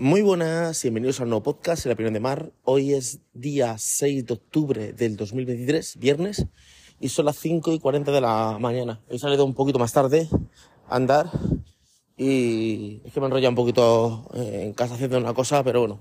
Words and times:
Muy 0.00 0.22
buenas, 0.22 0.80
bienvenidos 0.84 1.18
a 1.18 1.24
un 1.24 1.30
nuevo 1.30 1.42
podcast 1.42 1.84
la 1.84 1.94
opinión 1.94 2.14
de 2.14 2.20
Mar. 2.20 2.52
Hoy 2.62 2.94
es 2.94 3.18
día 3.34 3.76
6 3.78 4.26
de 4.26 4.34
octubre 4.34 4.92
del 4.92 5.16
2023, 5.16 5.96
viernes, 5.98 6.46
y 7.00 7.08
son 7.08 7.24
las 7.24 7.36
5 7.38 7.72
y 7.72 7.80
40 7.80 8.12
de 8.12 8.20
la 8.20 8.58
mañana. 8.60 9.00
He 9.08 9.18
salido 9.18 9.44
un 9.44 9.54
poquito 9.54 9.80
más 9.80 9.92
tarde 9.92 10.28
a 10.88 10.94
andar 10.94 11.32
y 12.16 13.02
es 13.04 13.12
que 13.12 13.18
me 13.18 13.26
he 13.26 13.26
enrollado 13.26 13.50
un 13.50 13.56
poquito 13.56 14.30
eh, 14.34 14.66
en 14.66 14.72
casa 14.72 14.94
haciendo 14.94 15.18
una 15.18 15.34
cosa, 15.34 15.64
pero 15.64 15.80
bueno, 15.80 16.00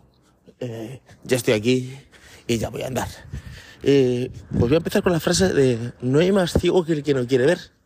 eh, 0.59 1.02
ya 1.23 1.38
estoy 1.38 1.55
aquí 1.55 1.91
y 2.45 2.59
ya 2.59 2.70
voy 2.70 2.84
a 2.84 2.88
andar. 2.89 3.07
Eh, 3.82 4.29
pues 4.52 4.61
voy 4.61 4.75
a 4.75 4.77
empezar 4.77 5.02
con 5.02 5.11
la 5.11 5.20
frase 5.20 5.52
de 5.52 5.93
no 6.02 6.20
hay 6.20 6.32
más 6.32 6.54
ciego 6.54 6.86
que 6.86 6.93
el 6.93 7.02
que 7.02 7.16
no 7.16 7.25
quiere 7.25 7.48
ver. 7.48 7.77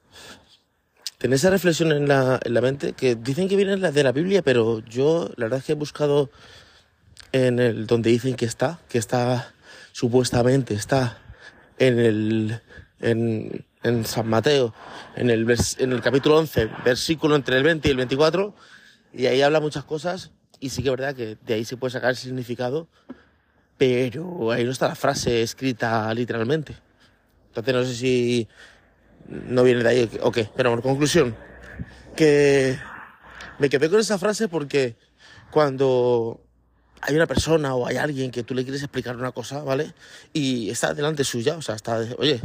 Tener 1.22 1.36
esa 1.36 1.52
reflexión 1.52 1.92
en 1.92 2.08
la, 2.08 2.40
en 2.44 2.54
la 2.56 2.62
mente, 2.62 2.94
que 2.94 3.14
dicen 3.14 3.48
que 3.48 3.56
viene 3.56 3.78
de 3.78 4.04
la 4.04 4.12
Biblia, 4.12 4.42
pero 4.42 4.80
yo 4.80 5.30
la 5.36 5.46
verdad 5.46 5.60
es 5.60 5.66
que 5.66 5.74
he 5.74 5.76
buscado 5.76 6.32
en 7.32 7.60
el 7.60 7.86
donde 7.86 8.10
dicen 8.10 8.34
que 8.34 8.46
está, 8.46 8.80
que 8.90 8.98
está 8.98 9.54
supuestamente 9.92 10.74
está 10.74 11.20
en 11.78 12.00
el 12.00 12.62
en, 13.02 13.64
en 13.84 14.06
San 14.06 14.30
Mateo, 14.30 14.74
en 15.16 15.30
el, 15.30 15.46
en 15.78 15.92
el 15.92 16.02
capítulo 16.02 16.40
11, 16.40 16.72
versículo 16.84 17.36
entre 17.36 17.56
el 17.58 17.64
20 17.66 17.88
y 17.88 17.92
el 17.92 17.98
24, 17.98 18.56
y 19.14 19.28
ahí 19.28 19.44
habla 19.44 19.60
muchas 19.60 19.84
cosas, 19.84 20.32
y 20.60 20.70
sí 20.70 20.82
que 20.82 20.90
es 20.90 20.98
verdad 20.98 21.16
que 21.16 21.38
de 21.46 21.54
ahí 21.54 21.66
se 21.66 21.78
puede 21.78 21.92
sacar 21.92 22.10
el 22.10 22.16
significado, 22.16 22.88
pero 23.78 24.52
ahí 24.52 24.64
no 24.64 24.72
está 24.72 24.88
la 24.88 24.96
frase 24.96 25.44
escrita 25.44 26.12
literalmente. 26.16 26.74
Entonces 27.50 27.74
no 27.76 27.84
sé 27.84 27.94
si 27.94 28.48
no 29.32 29.64
viene 29.64 29.84
de 29.84 29.90
ahí 29.90 30.20
o 30.22 30.32
qué. 30.32 30.50
Pero 30.56 30.82
conclusión, 30.82 31.36
que 32.16 32.78
me 33.60 33.70
quedé 33.70 33.90
con 33.90 34.00
esa 34.00 34.18
frase 34.18 34.48
porque 34.48 34.96
cuando 35.52 36.42
hay 37.02 37.16
una 37.16 37.28
persona 37.28 37.74
o 37.76 37.88
hay 37.88 37.98
alguien 37.98 38.32
que 38.32 38.44
tú 38.44 38.54
le 38.54 38.64
quieres 38.64 38.84
explicar 38.84 39.16
una 39.16 39.32
cosa, 39.32 39.64
¿vale? 39.64 39.94
Y 40.34 40.70
está 40.70 40.94
delante 40.94 41.24
suya, 41.24 41.56
o 41.58 41.62
sea, 41.62 41.76
está, 41.76 42.00
oye, 42.18 42.40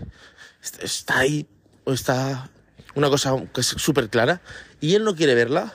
está 0.80 1.18
ahí, 1.18 1.46
o 1.84 1.92
está 1.92 2.50
una 2.94 3.10
cosa 3.10 3.34
que 3.52 3.60
es 3.60 3.66
súper 3.66 4.08
clara, 4.08 4.40
y 4.80 4.94
él 4.94 5.04
no 5.04 5.14
quiere 5.14 5.34
verla, 5.34 5.74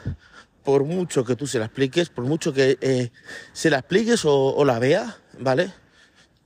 por 0.64 0.84
mucho 0.84 1.24
que 1.24 1.36
tú 1.36 1.46
se 1.46 1.60
la 1.60 1.66
expliques, 1.66 2.10
por 2.10 2.26
mucho 2.26 2.54
que 2.54 2.78
eh, 2.82 3.12
se 3.54 3.70
la 3.70 3.80
expliques 3.80 4.26
o, 4.26 4.56
o 4.56 4.66
la 4.66 4.80
vea, 4.80 5.18
¿vale? 5.40 5.72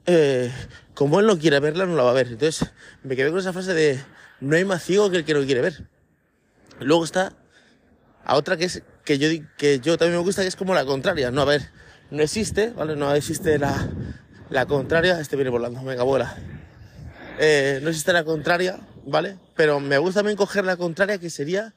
Eh, 0.05 0.51
como 0.93 1.19
él 1.19 1.25
no 1.25 1.37
quiere 1.37 1.59
verla, 1.59 1.85
no 1.85 1.95
la 1.95 2.03
va 2.03 2.11
a 2.11 2.13
ver. 2.13 2.27
Entonces, 2.27 2.69
me 3.03 3.15
quedé 3.15 3.29
con 3.29 3.39
esa 3.39 3.53
frase 3.53 3.73
de 3.73 3.99
no 4.45 4.55
hay 4.55 4.63
más 4.63 4.83
ciego 4.83 5.09
que 5.09 5.17
el 5.17 5.25
que 5.25 5.33
no 5.33 5.43
quiere 5.43 5.61
ver. 5.61 5.87
Luego 6.79 7.03
está 7.03 7.33
a 8.23 8.35
otra 8.35 8.57
que 8.57 8.65
es 8.65 8.83
que 9.03 9.17
yo 9.17 9.27
que 9.57 9.79
yo 9.79 9.97
también 9.97 10.19
me 10.19 10.23
gusta 10.23 10.43
que 10.43 10.47
es 10.47 10.55
como 10.55 10.75
la 10.75 10.85
contraria. 10.85 11.31
No, 11.31 11.41
a 11.41 11.45
ver, 11.45 11.71
no 12.11 12.21
existe, 12.21 12.69
¿vale? 12.69 12.95
No 12.95 13.11
existe 13.15 13.57
la, 13.57 13.89
la 14.51 14.67
contraria. 14.67 15.19
Este 15.19 15.35
viene 15.35 15.49
volando, 15.49 15.83
venga, 15.83 16.03
vuela. 16.03 16.37
Eh, 17.39 17.79
no 17.81 17.89
existe 17.89 18.13
la 18.13 18.23
contraria, 18.23 18.79
¿vale? 19.07 19.39
Pero 19.55 19.79
me 19.79 19.97
gusta 19.97 20.19
también 20.19 20.37
coger 20.37 20.63
la 20.63 20.77
contraria 20.77 21.17
que 21.17 21.31
sería 21.31 21.73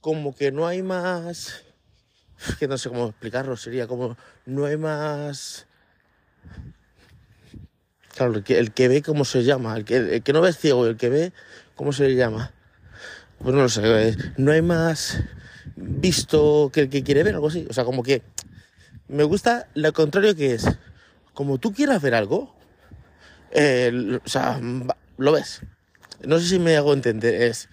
como 0.00 0.34
que 0.34 0.50
no 0.50 0.66
hay 0.66 0.82
más. 0.82 1.62
Que 2.58 2.66
no 2.66 2.78
sé 2.78 2.88
cómo 2.88 3.08
explicarlo, 3.08 3.56
sería 3.56 3.86
como 3.86 4.16
no 4.44 4.64
hay 4.64 4.76
más. 4.76 5.66
Claro, 8.16 8.34
el 8.34 8.42
que, 8.42 8.58
el 8.58 8.72
que 8.72 8.88
ve, 8.88 9.02
¿cómo 9.02 9.24
se 9.24 9.44
llama? 9.44 9.76
El 9.76 9.84
que, 9.84 9.96
el 9.96 10.22
que 10.24 10.32
no 10.32 10.40
ve 10.40 10.50
es 10.50 10.58
ciego, 10.58 10.86
el 10.86 10.96
que 10.96 11.08
ve, 11.08 11.32
¿cómo 11.78 11.92
se 11.92 12.12
llama? 12.16 12.52
Pues 13.38 13.54
no 13.54 13.62
lo 13.62 13.68
sé, 13.68 14.16
no 14.36 14.50
hay 14.50 14.62
más 14.62 15.22
visto 15.76 16.70
que 16.72 16.82
el 16.82 16.90
que 16.90 17.04
quiere 17.04 17.22
ver, 17.22 17.36
algo 17.36 17.46
así. 17.46 17.66
O 17.70 17.72
sea, 17.72 17.84
como 17.84 18.02
que 18.02 18.22
me 19.06 19.22
gusta 19.22 19.68
lo 19.74 19.92
contrario 19.92 20.34
que 20.34 20.54
es, 20.54 20.66
como 21.34 21.58
tú 21.58 21.72
quieras 21.72 22.02
ver 22.02 22.16
algo, 22.16 22.52
eh, 23.52 24.18
o 24.22 24.28
sea, 24.28 24.60
lo 25.18 25.32
ves. 25.32 25.62
No 26.24 26.40
sé 26.40 26.48
si 26.48 26.58
me 26.58 26.76
hago 26.76 26.92
entender, 26.92 27.42
es 27.42 27.68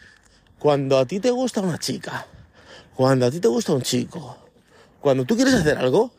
cuando 0.60 1.00
a 1.00 1.08
ti 1.08 1.20
te 1.20 1.32
gusta 1.32 1.62
una 1.62 1.80
chica, 1.80 2.28
cuando 2.94 3.26
a 3.26 3.32
ti 3.32 3.40
te 3.40 3.48
gusta 3.48 3.74
un 3.74 3.82
chico, 3.82 4.38
cuando 5.02 5.26
tú 5.26 5.36
quieres 5.36 5.56
hacer 5.56 5.80
algo, 5.80 6.14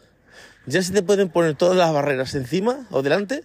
ya 0.66 0.82
se 0.82 0.92
te 0.92 1.02
pueden 1.02 1.28
poner 1.28 1.54
todas 1.54 1.76
las 1.76 1.92
barreras 1.92 2.34
encima 2.34 2.84
o 2.90 3.02
delante 3.02 3.44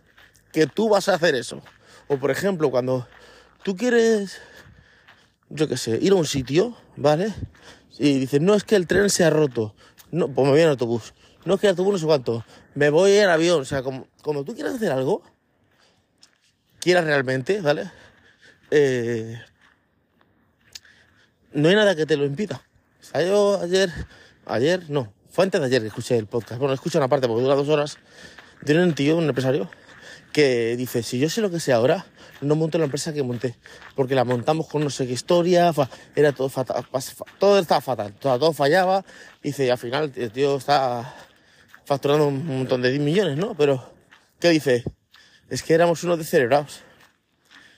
que 0.51 0.66
tú 0.66 0.89
vas 0.89 1.09
a 1.09 1.13
hacer 1.13 1.35
eso. 1.35 1.61
O 2.07 2.17
por 2.17 2.31
ejemplo, 2.31 2.71
cuando 2.71 3.07
tú 3.63 3.75
quieres, 3.75 4.39
yo 5.49 5.67
qué 5.67 5.77
sé, 5.77 5.97
ir 6.01 6.11
a 6.11 6.16
un 6.16 6.25
sitio, 6.25 6.77
¿vale? 6.95 7.33
Y 7.99 8.19
dices, 8.19 8.41
no 8.41 8.53
es 8.55 8.63
que 8.63 8.75
el 8.75 8.88
tren 8.88 9.09
se 9.09 9.23
ha 9.23 9.29
roto, 9.29 9.75
no, 10.11 10.27
pues 10.27 10.45
me 10.45 10.51
voy 10.51 10.61
en 10.61 10.69
autobús, 10.69 11.13
no 11.45 11.55
es 11.55 11.61
que 11.61 11.67
el 11.67 11.72
autobús 11.72 11.94
no 11.94 11.99
sé 11.99 12.05
cuánto, 12.05 12.45
me 12.75 12.89
voy 12.89 13.13
en 13.13 13.29
avión, 13.29 13.61
o 13.61 13.66
sea, 13.66 13.83
como, 13.83 14.07
cuando 14.23 14.44
tú 14.44 14.53
quieres 14.53 14.73
hacer 14.73 14.91
algo, 14.91 15.23
quieras 16.79 17.05
realmente, 17.05 17.61
¿vale? 17.61 17.91
Eh, 18.72 19.39
no 21.53 21.69
hay 21.69 21.75
nada 21.75 21.95
que 21.95 22.05
te 22.05 22.17
lo 22.17 22.25
impida. 22.25 22.61
O 23.01 23.03
sea, 23.03 23.22
yo 23.23 23.59
ayer, 23.61 23.91
ayer, 24.45 24.89
no, 24.89 25.13
fue 25.29 25.43
antes 25.43 25.59
de 25.59 25.67
ayer 25.67 25.81
que 25.81 25.88
escuché 25.88 26.17
el 26.17 26.28
podcast. 26.28 26.59
Bueno, 26.59 26.73
escuché 26.73 26.97
una 26.97 27.07
parte 27.07 27.28
porque 27.28 27.43
dura 27.43 27.55
dos 27.55 27.69
horas. 27.69 27.97
Tiene 28.66 28.83
un 28.83 28.93
tío, 28.93 29.17
un 29.17 29.28
empresario, 29.28 29.69
que 30.31 30.75
dice, 30.78 31.03
si 31.03 31.19
yo 31.19 31.29
sé 31.29 31.41
lo 31.41 31.49
que 31.49 31.59
sé 31.59 31.73
ahora, 31.73 32.05
no 32.41 32.56
monto 32.56 32.78
la 32.78 32.85
empresa 32.85 33.13
que 33.13 33.24
monté, 33.24 33.56
porque 33.96 34.16
la 34.16 34.24
montamos 34.25 34.68
con 34.68 34.84
no 34.84 34.90
sé 34.90 35.07
qué 35.07 35.13
historia, 35.13 35.72
era 36.16 36.31
todo 36.31 36.50
fatal, 36.50 36.85
todo 37.40 37.59
estaba 37.59 37.81
fatal, 37.81 38.13
todo, 38.13 38.52
fallaba, 38.53 39.06
y 39.44 39.50
dice, 39.50 39.72
al 39.72 39.78
final 39.78 40.12
el 40.16 40.31
tío 40.31 40.57
está 40.57 41.16
facturando 41.85 42.28
un 42.28 42.46
montón 42.46 42.81
de 42.81 42.90
10 42.90 43.02
millones, 43.02 43.38
¿no? 43.38 43.56
Pero, 43.56 43.94
¿qué 44.40 44.50
dice? 44.50 44.84
Es 45.50 45.63
que 45.63 45.74
éramos 45.74 46.03
unos 46.03 46.18
descerebrados. 46.18 46.81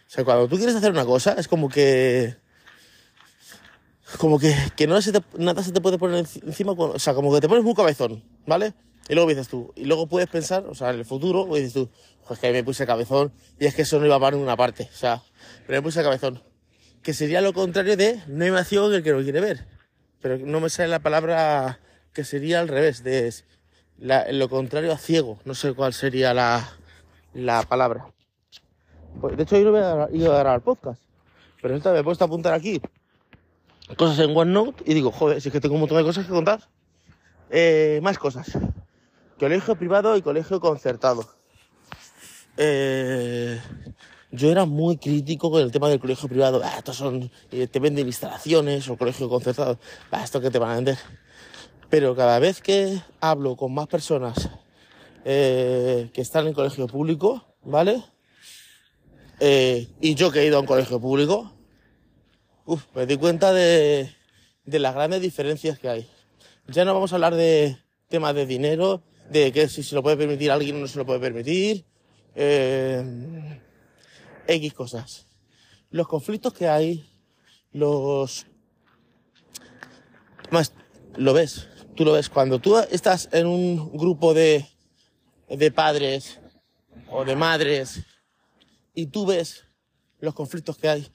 O 0.07 0.15
sea, 0.15 0.23
cuando 0.23 0.47
tú 0.47 0.57
quieres 0.57 0.75
hacer 0.75 0.91
una 0.91 1.05
cosa, 1.05 1.33
es 1.37 1.47
como 1.47 1.69
que... 1.69 2.35
Como 4.19 4.37
que, 4.37 4.55
que 4.75 4.85
no 4.85 5.01
se 5.01 5.11
te, 5.11 5.21
nada 5.39 5.63
se 5.63 5.71
te 5.71 5.81
puede 5.81 5.97
poner 5.97 6.23
encima, 6.45 6.73
o 6.73 6.99
sea, 6.99 7.15
como 7.15 7.33
que 7.33 7.41
te 7.41 7.49
pones 7.49 7.63
muy 7.63 7.73
cabezón, 7.73 8.23
¿vale? 8.45 8.75
Y 9.09 9.15
luego 9.15 9.29
dices 9.29 9.49
tú, 9.49 9.73
y 9.75 9.85
luego 9.85 10.07
puedes 10.07 10.29
pensar, 10.29 10.65
o 10.65 10.75
sea, 10.75 10.91
en 10.91 10.99
el 10.99 11.05
futuro, 11.05 11.45
y 11.57 11.59
dices 11.59 11.73
tú, 11.73 11.89
pues 12.27 12.39
que 12.39 12.51
me 12.51 12.63
puse 12.63 12.85
cabezón 12.85 13.33
y 13.59 13.65
es 13.65 13.75
que 13.75 13.81
eso 13.81 13.99
no 13.99 14.05
iba 14.05 14.15
a 14.15 14.19
parar 14.19 14.33
ninguna 14.33 14.55
parte, 14.55 14.89
o 14.91 14.95
sea, 14.95 15.21
pero 15.67 15.79
me 15.79 15.83
puse 15.83 16.01
cabezón. 16.03 16.41
Que 17.01 17.13
sería 17.13 17.41
lo 17.41 17.51
contrario 17.51 17.97
de 17.97 18.21
no 18.27 18.45
hay 18.45 18.51
más 18.51 18.67
ciego 18.67 18.89
que 18.89 18.97
el 18.97 19.03
que 19.03 19.11
no 19.11 19.21
quiere 19.21 19.41
ver. 19.41 19.65
Pero 20.21 20.37
no 20.37 20.61
me 20.61 20.69
sale 20.69 20.87
la 20.87 20.99
palabra 20.99 21.79
que 22.13 22.23
sería 22.23 22.61
al 22.61 22.69
revés, 22.69 23.03
de 23.03 23.33
la, 23.97 24.31
lo 24.31 24.47
contrario 24.47 24.93
a 24.93 24.97
ciego, 24.97 25.39
no 25.43 25.53
sé 25.53 25.73
cuál 25.73 25.93
sería 25.93 26.33
la, 26.33 26.77
la 27.33 27.63
palabra. 27.63 28.07
Pues, 29.19 29.35
de 29.35 29.43
hecho, 29.43 29.57
yo 29.57 29.65
no 29.65 29.71
voy 29.71 29.81
a, 29.81 30.07
ir 30.13 30.27
a 30.27 30.39
grabar 30.39 30.61
podcast, 30.61 31.01
pero 31.61 31.75
esta 31.75 31.91
me 31.91 31.99
he 31.99 32.03
puesto 32.03 32.23
a 32.23 32.27
apuntar 32.27 32.53
aquí 32.53 32.81
cosas 33.97 34.19
en 34.19 34.35
OneNote 34.35 34.83
y 34.85 34.93
digo, 34.93 35.11
joder, 35.11 35.41
si 35.41 35.49
es 35.49 35.53
que 35.53 35.59
tengo 35.59 35.75
un 35.75 35.81
montón 35.81 35.97
de 35.97 36.03
cosas 36.03 36.25
que 36.25 36.31
contar. 36.31 36.61
Eh, 37.49 37.99
más 38.01 38.17
cosas. 38.17 38.57
Colegio 39.43 39.75
privado 39.75 40.15
y 40.15 40.21
colegio 40.21 40.61
concertado. 40.61 41.27
Eh, 42.55 43.59
yo 44.31 44.49
era 44.49 44.63
muy 44.63 44.95
crítico 44.95 45.51
con 45.51 45.61
el 45.61 45.69
tema 45.69 45.89
del 45.89 45.99
colegio 45.99 46.29
privado. 46.29 46.61
Ah, 46.63 46.75
estos 46.77 46.95
son, 46.95 47.29
eh, 47.51 47.67
te 47.67 47.79
venden 47.81 48.07
instalaciones 48.07 48.87
o 48.87 48.95
colegio 48.95 49.27
concertado. 49.27 49.79
Ah, 50.11 50.23
esto 50.23 50.39
que 50.39 50.49
te 50.49 50.59
van 50.59 50.71
a 50.71 50.75
vender. 50.75 50.97
Pero 51.89 52.15
cada 52.15 52.39
vez 52.39 52.61
que 52.61 53.01
hablo 53.19 53.57
con 53.57 53.73
más 53.73 53.87
personas 53.87 54.49
eh, 55.25 56.09
que 56.13 56.21
están 56.21 56.47
en 56.47 56.53
colegio 56.53 56.87
público, 56.87 57.43
¿vale? 57.63 58.01
Y 59.41 60.15
yo 60.15 60.31
que 60.31 60.39
he 60.39 60.45
ido 60.45 60.55
a 60.55 60.61
un 60.61 60.65
colegio 60.65 61.01
público, 61.01 61.51
uf, 62.63 62.85
me 62.95 63.05
di 63.05 63.17
cuenta 63.17 63.51
de 63.51 64.07
las 64.63 64.95
grandes 64.95 65.21
diferencias 65.21 65.77
que 65.79 65.89
hay. 65.89 66.09
Ya 66.67 66.85
no 66.85 66.93
vamos 66.93 67.11
a 67.11 67.15
hablar 67.15 67.35
de 67.35 67.77
temas 68.07 68.33
de 68.35 68.45
dinero, 68.45 69.03
de 69.29 69.51
que 69.51 69.67
si 69.67 69.83
se 69.83 69.95
lo 69.95 70.03
puede 70.03 70.17
permitir 70.17 70.51
alguien 70.51 70.75
o 70.75 70.79
no 70.79 70.87
se 70.87 70.97
lo 70.97 71.05
puede 71.05 71.19
permitir, 71.19 71.85
eh, 72.35 73.61
X 74.47 74.73
cosas. 74.73 75.27
Los 75.89 76.07
conflictos 76.07 76.53
que 76.53 76.67
hay, 76.67 77.09
los... 77.71 78.47
Más, 80.49 80.73
lo 81.15 81.33
ves, 81.33 81.67
tú 81.95 82.05
lo 82.05 82.13
ves. 82.13 82.29
Cuando 82.29 82.59
tú 82.59 82.77
estás 82.77 83.29
en 83.31 83.47
un 83.47 83.91
grupo 83.97 84.33
de, 84.33 84.65
de 85.49 85.71
padres 85.71 86.39
o 87.09 87.25
de 87.25 87.35
madres 87.35 88.03
y 88.93 89.07
tú 89.07 89.25
ves 89.25 89.65
los 90.19 90.33
conflictos 90.33 90.77
que 90.77 90.89
hay, 90.89 91.11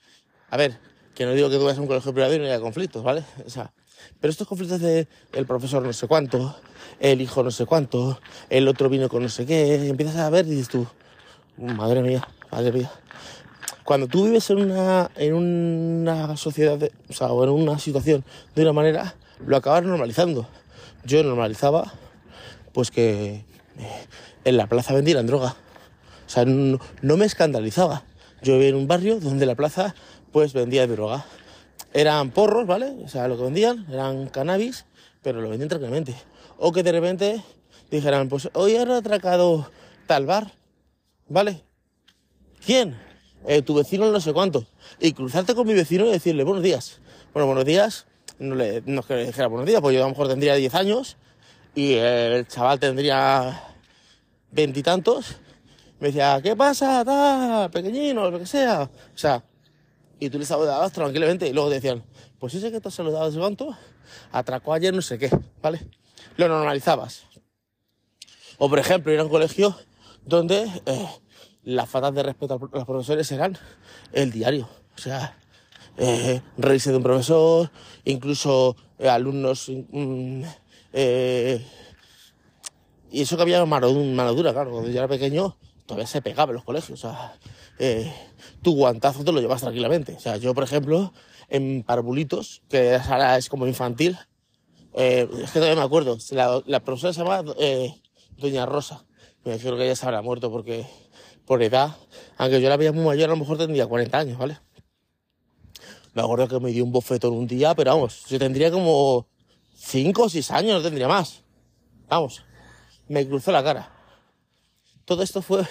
a 0.50 0.56
ver, 0.56 0.78
que 1.14 1.24
no 1.24 1.34
digo 1.34 1.50
que 1.50 1.56
tú 1.56 1.64
vayas 1.64 1.78
a 1.78 1.82
un 1.82 1.88
colegio 1.88 2.12
privado 2.12 2.34
y 2.34 2.38
no 2.38 2.44
haya 2.44 2.60
conflictos, 2.60 3.02
¿vale? 3.02 3.24
O 3.44 3.50
sea, 3.50 3.72
pero 4.20 4.30
estos 4.30 4.46
conflictos 4.46 4.80
de 4.80 5.08
el 5.32 5.46
profesor 5.46 5.82
no 5.82 5.92
sé 5.92 6.06
cuánto, 6.06 6.56
el 7.00 7.20
hijo 7.20 7.42
no 7.42 7.50
sé 7.50 7.66
cuánto, 7.66 8.20
el 8.50 8.68
otro 8.68 8.88
vino 8.88 9.08
con 9.08 9.22
no 9.22 9.28
sé 9.28 9.46
qué, 9.46 9.88
empiezas 9.88 10.16
a 10.16 10.30
ver 10.30 10.46
y 10.46 10.50
dices 10.50 10.68
tú, 10.68 10.86
madre 11.56 12.02
mía, 12.02 12.26
madre 12.50 12.72
mía. 12.72 12.90
Cuando 13.84 14.06
tú 14.06 14.24
vives 14.24 14.50
en 14.50 14.58
una, 14.58 15.10
en 15.16 15.34
una 15.34 16.36
sociedad, 16.36 16.76
de, 16.76 16.92
o 17.08 17.12
sea, 17.12 17.28
o 17.28 17.42
en 17.44 17.50
una 17.50 17.78
situación 17.78 18.22
de 18.54 18.62
una 18.62 18.72
manera, 18.74 19.14
lo 19.46 19.56
acabas 19.56 19.82
normalizando. 19.82 20.46
Yo 21.04 21.22
normalizaba 21.22 21.92
pues 22.72 22.90
que 22.90 23.44
eh, 23.78 24.06
en 24.44 24.56
la 24.56 24.66
plaza 24.66 24.92
vendieran 24.92 25.26
droga. 25.26 25.56
O 26.26 26.30
sea, 26.30 26.44
no, 26.44 26.78
no 27.00 27.16
me 27.16 27.24
escandalizaba. 27.24 28.04
Yo 28.42 28.54
vivía 28.54 28.68
en 28.68 28.74
un 28.74 28.88
barrio 28.88 29.20
donde 29.20 29.46
la 29.46 29.54
plaza 29.54 29.94
pues 30.32 30.52
vendía 30.52 30.86
droga. 30.86 31.24
Eran 31.92 32.30
porros, 32.30 32.66
¿vale? 32.66 32.96
O 33.04 33.08
sea, 33.08 33.28
lo 33.28 33.36
que 33.36 33.44
vendían 33.44 33.86
eran 33.90 34.28
cannabis, 34.28 34.84
pero 35.22 35.40
lo 35.40 35.48
vendían 35.48 35.68
tranquilamente. 35.68 36.14
O 36.58 36.72
que 36.72 36.82
de 36.82 36.92
repente 36.92 37.42
dijeran, 37.90 38.28
pues 38.28 38.50
hoy 38.52 38.76
han 38.76 38.90
atracado 38.90 39.70
tal 40.06 40.26
bar, 40.26 40.52
¿vale? 41.28 41.62
¿Quién? 42.64 42.98
Eh, 43.46 43.62
tu 43.62 43.74
vecino 43.74 44.10
no 44.10 44.20
sé 44.20 44.32
cuánto. 44.32 44.66
Y 45.00 45.12
cruzarte 45.12 45.54
con 45.54 45.66
mi 45.66 45.74
vecino 45.74 46.06
y 46.06 46.10
decirle, 46.10 46.44
buenos 46.44 46.62
días. 46.62 47.00
Bueno, 47.32 47.46
buenos 47.46 47.64
días. 47.64 48.06
No, 48.38 48.54
le, 48.54 48.82
no 48.86 49.02
le 49.08 49.26
dijera 49.26 49.48
buenos 49.48 49.66
días, 49.66 49.80
pues 49.80 49.94
yo 49.94 50.02
a 50.02 50.04
lo 50.04 50.10
mejor 50.10 50.28
tendría 50.28 50.54
10 50.54 50.74
años 50.74 51.16
y 51.74 51.94
el 51.94 52.46
chaval 52.46 52.78
tendría 52.78 53.62
veintitantos. 54.50 55.36
Me 56.00 56.08
decía, 56.08 56.40
¿qué 56.42 56.54
pasa? 56.54 57.04
Tal, 57.04 57.70
pequeñino, 57.70 58.30
lo 58.30 58.38
que 58.38 58.46
sea. 58.46 58.82
O 58.82 59.18
sea, 59.18 59.42
y 60.20 60.30
tú 60.30 60.38
le 60.38 60.44
saludabas 60.44 60.92
tranquilamente 60.92 61.48
y 61.48 61.52
luego 61.52 61.68
te 61.68 61.76
decían, 61.76 62.04
pues 62.38 62.54
ese 62.54 62.70
que 62.70 62.80
te 62.80 62.88
has 62.88 62.94
saludado 62.94 63.30
de 63.30 63.38
cuánto, 63.38 63.76
atracó 64.32 64.72
ayer 64.72 64.94
no 64.94 65.02
sé 65.02 65.18
qué, 65.18 65.30
¿vale? 65.62 65.86
Lo 66.36 66.48
normalizabas. 66.48 67.24
O 68.58 68.68
por 68.68 68.78
ejemplo, 68.78 69.12
ir 69.12 69.20
a 69.20 69.24
un 69.24 69.30
colegio 69.30 69.76
donde 70.24 70.70
eh, 70.86 71.08
las 71.64 71.88
faltas 71.88 72.14
de 72.14 72.22
respeto 72.22 72.54
a 72.54 72.76
los 72.76 72.86
profesores 72.86 73.30
eran 73.32 73.56
el 74.12 74.32
diario. 74.32 74.68
O 74.96 75.00
sea, 75.00 75.38
eh, 75.96 76.40
reírse 76.56 76.90
de 76.90 76.96
un 76.96 77.02
profesor, 77.02 77.70
incluso 78.04 78.76
eh, 78.98 79.08
alumnos... 79.08 79.70
mm, 79.90 80.42
eh, 80.92 81.64
y 83.10 83.22
eso 83.22 83.36
que 83.36 83.42
había 83.42 83.64
mano, 83.64 83.92
mano 83.92 84.34
dura, 84.34 84.52
claro, 84.52 84.70
cuando 84.70 84.90
yo 84.90 84.98
era 84.98 85.08
pequeño 85.08 85.56
todavía 85.86 86.06
se 86.06 86.20
pegaba 86.20 86.50
en 86.50 86.56
los 86.56 86.64
colegios. 86.64 87.02
O 87.04 87.08
sea, 87.08 87.34
eh, 87.78 88.12
tu 88.62 88.74
guantazo 88.74 89.24
te 89.24 89.32
lo 89.32 89.40
llevas 89.40 89.60
tranquilamente. 89.60 90.14
O 90.14 90.20
sea, 90.20 90.36
yo, 90.36 90.54
por 90.54 90.64
ejemplo, 90.64 91.12
en 91.48 91.82
Parvulitos, 91.82 92.62
que 92.68 92.94
ahora 92.94 93.36
es 93.36 93.48
como 93.48 93.66
infantil, 93.66 94.18
eh, 94.94 95.28
es 95.42 95.50
que 95.50 95.60
todavía 95.60 95.76
me 95.76 95.86
acuerdo, 95.86 96.18
la, 96.30 96.62
la 96.66 96.80
profesora 96.80 97.12
se 97.12 97.22
llama 97.22 97.44
eh, 97.58 97.94
Doña 98.36 98.66
Rosa. 98.66 99.04
Me 99.44 99.58
creo 99.58 99.76
que 99.76 99.84
ella 99.84 99.96
se 99.96 100.04
habrá 100.04 100.22
muerto 100.22 100.50
porque 100.50 100.86
por 101.46 101.62
edad, 101.62 101.96
aunque 102.36 102.60
yo 102.60 102.68
la 102.68 102.76
veía 102.76 102.92
muy 102.92 103.04
mayor, 103.04 103.30
a 103.30 103.32
lo 103.32 103.38
mejor 103.38 103.56
tendría 103.58 103.86
40 103.86 104.18
años, 104.18 104.38
¿vale? 104.38 104.58
Me 106.14 106.22
acuerdo 106.22 106.48
que 106.48 106.60
me 106.60 106.70
dio 106.70 106.84
un 106.84 106.92
bofetón 106.92 107.32
un 107.32 107.46
día, 107.46 107.74
pero 107.74 107.92
vamos, 107.92 108.24
yo 108.28 108.38
tendría 108.38 108.70
como 108.70 109.28
5 109.74 110.22
o 110.22 110.28
6 110.28 110.50
años, 110.50 110.74
no 110.74 110.82
tendría 110.82 111.08
más. 111.08 111.42
Vamos, 112.08 112.44
me 113.08 113.26
cruzó 113.26 113.52
la 113.52 113.62
cara. 113.62 113.92
Todo 115.04 115.22
esto 115.22 115.40
fue, 115.40 115.62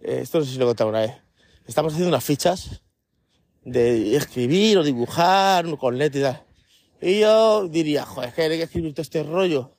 eh, 0.00 0.20
esto 0.22 0.38
no 0.38 0.44
sé 0.44 0.52
si 0.52 0.58
lo 0.58 0.64
he 0.64 0.68
contado 0.68 0.90
una 0.90 1.00
vez. 1.00 1.25
Estamos 1.66 1.92
haciendo 1.92 2.08
unas 2.10 2.24
fichas 2.24 2.82
de 3.64 4.16
escribir 4.16 4.78
o 4.78 4.82
dibujar 4.84 5.66
con 5.78 5.98
letras 5.98 6.20
y 6.20 6.22
tal. 6.22 6.42
Y 7.10 7.20
yo 7.20 7.68
diría, 7.68 8.06
joder, 8.06 8.28
es 8.30 8.34
que 8.34 8.42
hay 8.42 8.48
que 8.50 8.62
escribir 8.62 8.94
todo 8.94 9.02
este 9.02 9.22
rollo. 9.22 9.76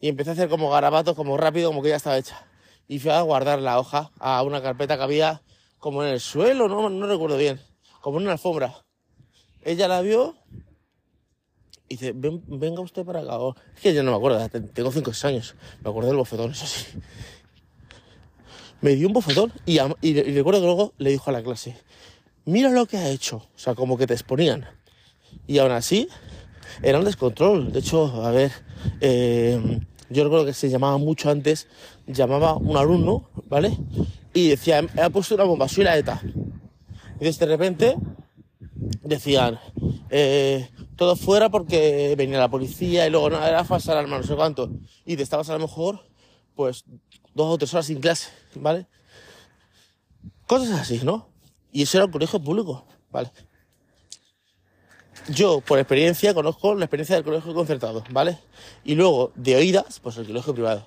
Y 0.00 0.08
empecé 0.08 0.30
a 0.30 0.32
hacer 0.32 0.48
como 0.48 0.70
garabatos, 0.70 1.14
como 1.14 1.36
rápido, 1.36 1.68
como 1.70 1.82
que 1.82 1.90
ya 1.90 1.96
estaba 1.96 2.16
hecha. 2.18 2.46
Y 2.88 2.98
fui 2.98 3.10
a 3.10 3.20
guardar 3.20 3.60
la 3.60 3.78
hoja 3.78 4.10
a 4.18 4.42
una 4.42 4.62
carpeta 4.62 4.96
que 4.96 5.02
había 5.02 5.42
como 5.78 6.02
en 6.02 6.10
el 6.10 6.20
suelo, 6.20 6.68
no, 6.68 6.88
no 6.90 7.06
recuerdo 7.06 7.36
bien, 7.36 7.60
como 8.00 8.18
en 8.18 8.24
una 8.24 8.32
alfombra. 8.32 8.74
Ella 9.62 9.88
la 9.88 10.00
vio 10.00 10.36
y 11.88 11.94
dice, 11.96 12.12
"Ven- 12.14 12.42
venga 12.46 12.80
usted 12.80 13.04
para 13.04 13.20
acá. 13.20 13.38
O- 13.38 13.54
Es 13.76 13.80
que 13.82 13.94
yo 13.94 14.02
no 14.02 14.10
me 14.10 14.16
acuerdo, 14.16 14.48
te- 14.48 14.60
tengo 14.60 14.90
5 14.90 15.10
o 15.10 15.14
6 15.14 15.24
años. 15.26 15.54
Me 15.82 15.90
acuerdo 15.90 16.08
del 16.08 16.16
bofetón, 16.18 16.50
eso 16.52 16.66
sí. 16.66 16.86
Me 18.80 18.94
dio 18.94 19.08
un 19.08 19.12
bofetón 19.12 19.52
y, 19.66 19.78
recuerdo 19.78 20.60
que 20.60 20.66
luego 20.66 20.94
le 20.98 21.10
dijo 21.10 21.30
a 21.30 21.32
la 21.32 21.42
clase, 21.42 21.76
mira 22.44 22.70
lo 22.70 22.86
que 22.86 22.96
ha 22.96 23.10
hecho. 23.10 23.36
O 23.36 23.58
sea, 23.58 23.74
como 23.74 23.98
que 23.98 24.06
te 24.06 24.14
exponían. 24.14 24.66
Y 25.46 25.58
aún 25.58 25.72
así, 25.72 26.08
era 26.82 26.98
un 26.98 27.04
descontrol. 27.04 27.72
De 27.72 27.80
hecho, 27.80 28.24
a 28.24 28.30
ver, 28.30 28.50
eh, 29.00 29.80
yo 30.08 30.24
recuerdo 30.24 30.46
que 30.46 30.54
se 30.54 30.70
llamaba 30.70 30.98
mucho 30.98 31.30
antes, 31.30 31.68
llamaba 32.06 32.56
un 32.56 32.76
alumno, 32.76 33.28
¿vale? 33.48 33.76
Y 34.32 34.48
decía, 34.48 34.82
ha 35.02 35.10
puesto 35.10 35.34
una 35.34 35.44
bomba, 35.44 35.68
soy 35.68 35.84
la 35.84 35.96
ETA. 35.96 36.20
Y 37.20 37.30
de 37.30 37.46
repente 37.46 37.96
decían, 39.02 39.58
eh, 40.08 40.70
todo 40.96 41.16
fuera 41.16 41.50
porque 41.50 42.14
venía 42.16 42.38
la 42.38 42.50
policía 42.50 43.06
y 43.06 43.10
luego 43.10 43.30
nada, 43.30 43.48
era 43.48 43.64
falsa 43.64 43.92
alarma, 43.92 44.18
no 44.18 44.22
sé 44.22 44.34
cuánto. 44.34 44.70
Y 45.04 45.16
te 45.16 45.22
estabas 45.22 45.50
a 45.50 45.54
lo 45.54 45.60
mejor, 45.60 46.04
pues, 46.54 46.84
dos 47.34 47.54
o 47.54 47.58
tres 47.58 47.72
horas 47.74 47.86
sin 47.86 48.00
clase, 48.00 48.28
¿vale? 48.54 48.86
Cosas 50.46 50.80
así, 50.80 51.00
¿no? 51.02 51.28
Y 51.72 51.82
eso 51.82 51.98
era 51.98 52.06
un 52.06 52.12
colegio 52.12 52.42
público, 52.42 52.86
¿vale? 53.10 53.30
Yo, 55.28 55.60
por 55.60 55.78
experiencia, 55.78 56.34
conozco 56.34 56.74
la 56.74 56.86
experiencia 56.86 57.14
del 57.16 57.24
colegio 57.24 57.54
concertado, 57.54 58.02
¿vale? 58.10 58.38
Y 58.84 58.94
luego, 58.94 59.32
de 59.34 59.56
oídas, 59.56 60.00
pues 60.00 60.16
el 60.16 60.26
colegio 60.26 60.54
privado. 60.54 60.86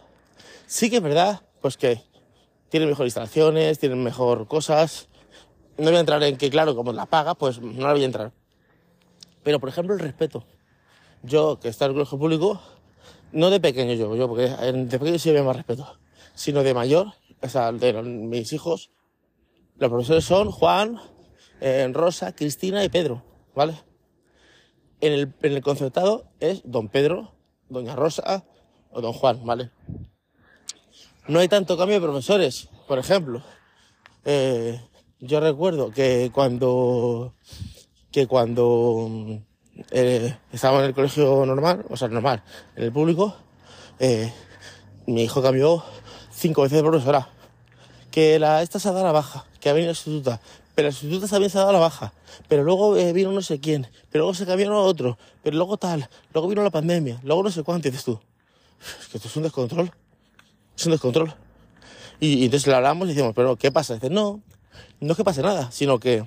Sí 0.65 0.89
que 0.89 0.97
es 0.97 1.03
verdad, 1.03 1.41
pues 1.61 1.77
que 1.77 2.01
tienen 2.69 2.89
mejor 2.89 3.05
instalaciones, 3.05 3.79
tienen 3.79 4.03
mejor 4.03 4.47
cosas. 4.47 5.07
No 5.77 5.85
voy 5.85 5.97
a 5.97 5.99
entrar 5.99 6.21
en 6.23 6.37
que, 6.37 6.49
claro, 6.49 6.75
como 6.75 6.91
la 6.91 7.05
paga, 7.05 7.35
pues 7.35 7.61
no 7.61 7.87
la 7.87 7.93
voy 7.93 8.01
a 8.01 8.05
entrar. 8.05 8.33
Pero, 9.43 9.59
por 9.59 9.69
ejemplo, 9.69 9.93
el 9.93 9.99
respeto. 9.99 10.45
Yo, 11.21 11.59
que 11.59 11.69
está 11.69 11.85
en 11.85 11.91
el 11.91 11.95
colegio 11.95 12.17
público, 12.17 12.61
no 13.31 13.49
de 13.49 13.59
pequeño 13.59 13.93
yo, 13.93 14.15
yo 14.15 14.27
porque 14.27 14.49
de 14.49 14.99
pequeño 14.99 15.19
sí 15.19 15.29
había 15.29 15.43
más 15.43 15.55
respeto, 15.55 15.99
sino 16.35 16.63
de 16.63 16.73
mayor, 16.73 17.13
o 17.43 17.49
sea, 17.49 17.71
de 17.71 17.93
mis 18.01 18.53
hijos, 18.53 18.89
los 19.77 19.89
profesores 19.89 20.23
son 20.23 20.49
Juan, 20.49 20.99
eh, 21.61 21.87
Rosa, 21.93 22.33
Cristina 22.33 22.83
y 22.83 22.89
Pedro, 22.89 23.23
¿vale? 23.55 23.75
En 25.01 25.13
el, 25.13 25.33
en 25.41 25.51
el 25.51 25.61
concertado 25.61 26.31
es 26.39 26.61
don 26.63 26.87
Pedro, 26.87 27.33
doña 27.69 27.95
Rosa 27.95 28.45
o 28.91 29.01
don 29.01 29.13
Juan, 29.13 29.45
¿vale? 29.45 29.71
No 31.27 31.39
hay 31.39 31.47
tanto 31.47 31.77
cambio 31.77 31.99
de 31.99 32.07
profesores, 32.07 32.69
por 32.87 32.97
ejemplo. 32.97 33.43
eh, 34.25 34.81
yo 35.19 35.39
recuerdo 35.39 35.91
que 35.91 36.31
cuando 36.33 37.33
que 38.11 38.27
cuando 38.27 39.07
mm, 39.09 39.35
eh, 39.91 40.37
estaba 40.51 40.79
en 40.79 40.85
el 40.85 40.93
colegio 40.93 41.45
normal, 41.45 41.85
o 41.89 41.97
sea, 41.97 42.07
normal, 42.07 42.43
en 42.75 42.83
el 42.83 42.91
público, 42.91 43.35
eh, 43.99 44.31
mi 45.07 45.23
hijo 45.23 45.41
cambió 45.41 45.83
cinco 46.33 46.63
veces 46.63 46.77
de 46.77 46.83
profesora. 46.83 47.29
Que 48.11 48.37
la, 48.39 48.61
esta 48.61 48.79
se 48.79 48.89
ha 48.89 48.91
dado 48.91 49.05
la 49.05 49.11
baja, 49.11 49.45
que 49.59 49.69
ha 49.69 49.73
venido 49.73 49.91
la 49.91 49.95
sustituta, 49.95 50.39
pero 50.75 50.87
la 50.87 50.91
sustituta 50.91 51.27
también 51.27 51.49
se 51.49 51.57
ha 51.57 51.61
dado 51.61 51.73
la 51.73 51.79
baja, 51.79 52.13
pero 52.47 52.63
luego 52.63 52.97
eh, 52.97 53.13
vino 53.13 53.31
no 53.31 53.41
sé 53.41 53.59
quién, 53.59 53.87
pero 54.11 54.23
luego 54.23 54.33
se 54.33 54.45
cambiaron 54.45 54.75
a 54.75 54.79
otro, 54.79 55.17
pero 55.41 55.55
luego 55.55 55.77
tal, 55.77 56.09
luego 56.33 56.47
vino 56.47 56.63
la 56.63 56.69
pandemia, 56.69 57.19
luego 57.23 57.43
no 57.43 57.51
sé 57.51 57.63
cuánto, 57.63 57.89
dices 57.89 58.03
tú, 58.03 58.19
es 59.01 59.07
que 59.07 59.17
esto 59.17 59.29
es 59.29 59.35
un 59.35 59.43
descontrol, 59.43 59.91
es 60.75 60.85
un 60.85 60.91
descontrol. 60.91 61.33
Y, 62.19 62.45
entonces 62.45 62.67
le 62.67 62.75
hablamos 62.75 63.07
y 63.07 63.09
decimos, 63.13 63.33
pero 63.35 63.55
¿qué 63.55 63.71
pasa? 63.71 63.95
Dice, 63.95 64.09
no, 64.09 64.41
no 64.99 65.11
es 65.11 65.17
que 65.17 65.23
pase 65.23 65.41
nada, 65.41 65.71
sino 65.71 65.99
que 65.99 66.25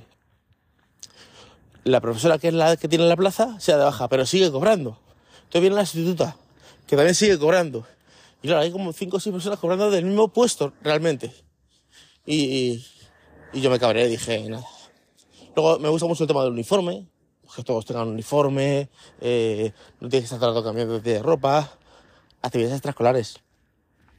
la 1.85 2.01
profesora 2.01 2.39
que 2.39 2.49
es 2.49 2.55
la 2.55 2.77
que 2.77 2.89
tiene 2.89 3.07
la 3.07 3.17
plaza 3.17 3.59
se 3.61 3.73
da 3.73 3.79
de 3.79 3.85
baja, 3.85 4.09
pero 4.09 4.27
sigue 4.27 4.51
cobrando. 4.51 4.99
Entonces 5.39 5.61
viene 5.61 5.77
la 5.77 5.87
sustituta, 5.87 6.37
que 6.87 6.97
también 6.97 7.15
sigue 7.15 7.39
cobrando. 7.39 7.87
Y 8.47 8.49
claro, 8.49 8.63
hay 8.63 8.71
como 8.71 8.93
cinco 8.93 9.17
o 9.17 9.21
seis 9.21 9.33
personas 9.33 9.59
cobrando 9.59 9.91
del 9.91 10.05
mismo 10.05 10.29
puesto, 10.29 10.73
realmente. 10.81 11.33
Y, 12.25 12.87
y 13.53 13.61
yo 13.61 13.71
me 13.71 13.81
cabré, 13.81 14.07
dije, 14.07 14.49
nada. 14.49 14.65
Luego 15.57 15.81
me 15.81 15.89
gusta 15.89 16.07
mucho 16.07 16.23
el 16.23 16.29
tema 16.29 16.45
del 16.45 16.53
uniforme, 16.53 17.09
que 17.57 17.65
todos 17.65 17.85
tengan 17.85 18.07
uniforme, 18.07 18.89
eh, 19.21 19.73
no 19.99 20.09
tienes 20.09 20.31
que 20.31 20.35
estar 20.37 20.39
tratando 20.39 20.63
cambiando 20.63 21.01
de 21.01 21.21
ropa, 21.25 21.77
actividades 22.41 22.77
extraescolares. 22.77 23.41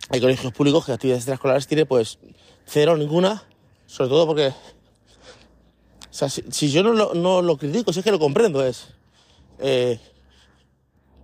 Hay 0.10 0.20
colegios 0.20 0.52
públicos 0.52 0.86
que 0.86 0.92
actividades 0.92 1.22
extraescolares 1.22 1.66
tiene 1.66 1.86
pues 1.86 2.20
cero, 2.66 2.98
ninguna, 2.98 3.48
sobre 3.86 4.10
todo 4.10 4.28
porque 4.28 4.50
o 4.50 4.54
sea, 6.12 6.28
si, 6.28 6.70
yo 6.70 6.84
no 6.84 6.92
lo, 6.92 7.14
no 7.14 7.42
lo 7.42 7.56
critico, 7.56 7.94
si 7.94 8.00
es 8.00 8.04
que 8.04 8.12
lo 8.12 8.20
comprendo, 8.20 8.66
es. 8.66 8.90
Eh, 9.60 10.02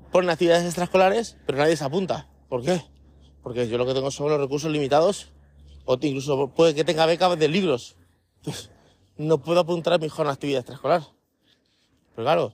ponen 0.10 0.30
actividades 0.30 0.64
extraescolares, 0.64 1.36
pero 1.46 1.58
nadie 1.58 1.76
se 1.76 1.84
apunta. 1.84 2.30
¿Por 2.48 2.64
qué? 2.64 2.93
Porque 3.44 3.68
yo 3.68 3.78
lo 3.78 3.86
que 3.86 3.94
tengo 3.94 4.10
son 4.10 4.30
los 4.30 4.40
recursos 4.40 4.72
limitados, 4.72 5.28
o 5.86 5.98
incluso 6.02 6.48
puede 6.50 6.74
que 6.74 6.84
tenga 6.84 7.06
becas 7.06 7.38
de 7.38 7.48
libros. 7.50 7.96
No 9.18 9.38
puedo 9.38 9.60
apuntar 9.60 9.94
a 9.94 9.98
mi 9.98 10.06
hijo 10.08 10.22
a 10.22 10.26
una 10.26 10.34
actividad 10.34 10.60
extraescolar. 10.62 11.04
Pero 12.16 12.26
claro, 12.26 12.54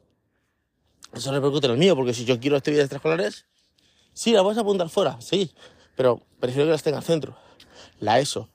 eso 1.13 1.31
repercute 1.31 1.67
en 1.67 1.73
el 1.73 1.77
mío, 1.79 1.95
porque 1.95 2.13
si 2.13 2.25
yo 2.25 2.39
quiero 2.39 2.57
actividades 2.57 2.85
extraescolares, 2.85 3.45
sí, 4.13 4.31
las 4.31 4.43
vas 4.43 4.57
a 4.57 4.61
apuntar 4.61 4.89
fuera, 4.89 5.19
sí, 5.21 5.51
pero 5.95 6.21
prefiero 6.39 6.65
que 6.67 6.71
las 6.71 6.83
tenga 6.83 6.97
al 6.97 7.03
centro. 7.03 7.37
La 7.99 8.19
ESO, 8.19 8.49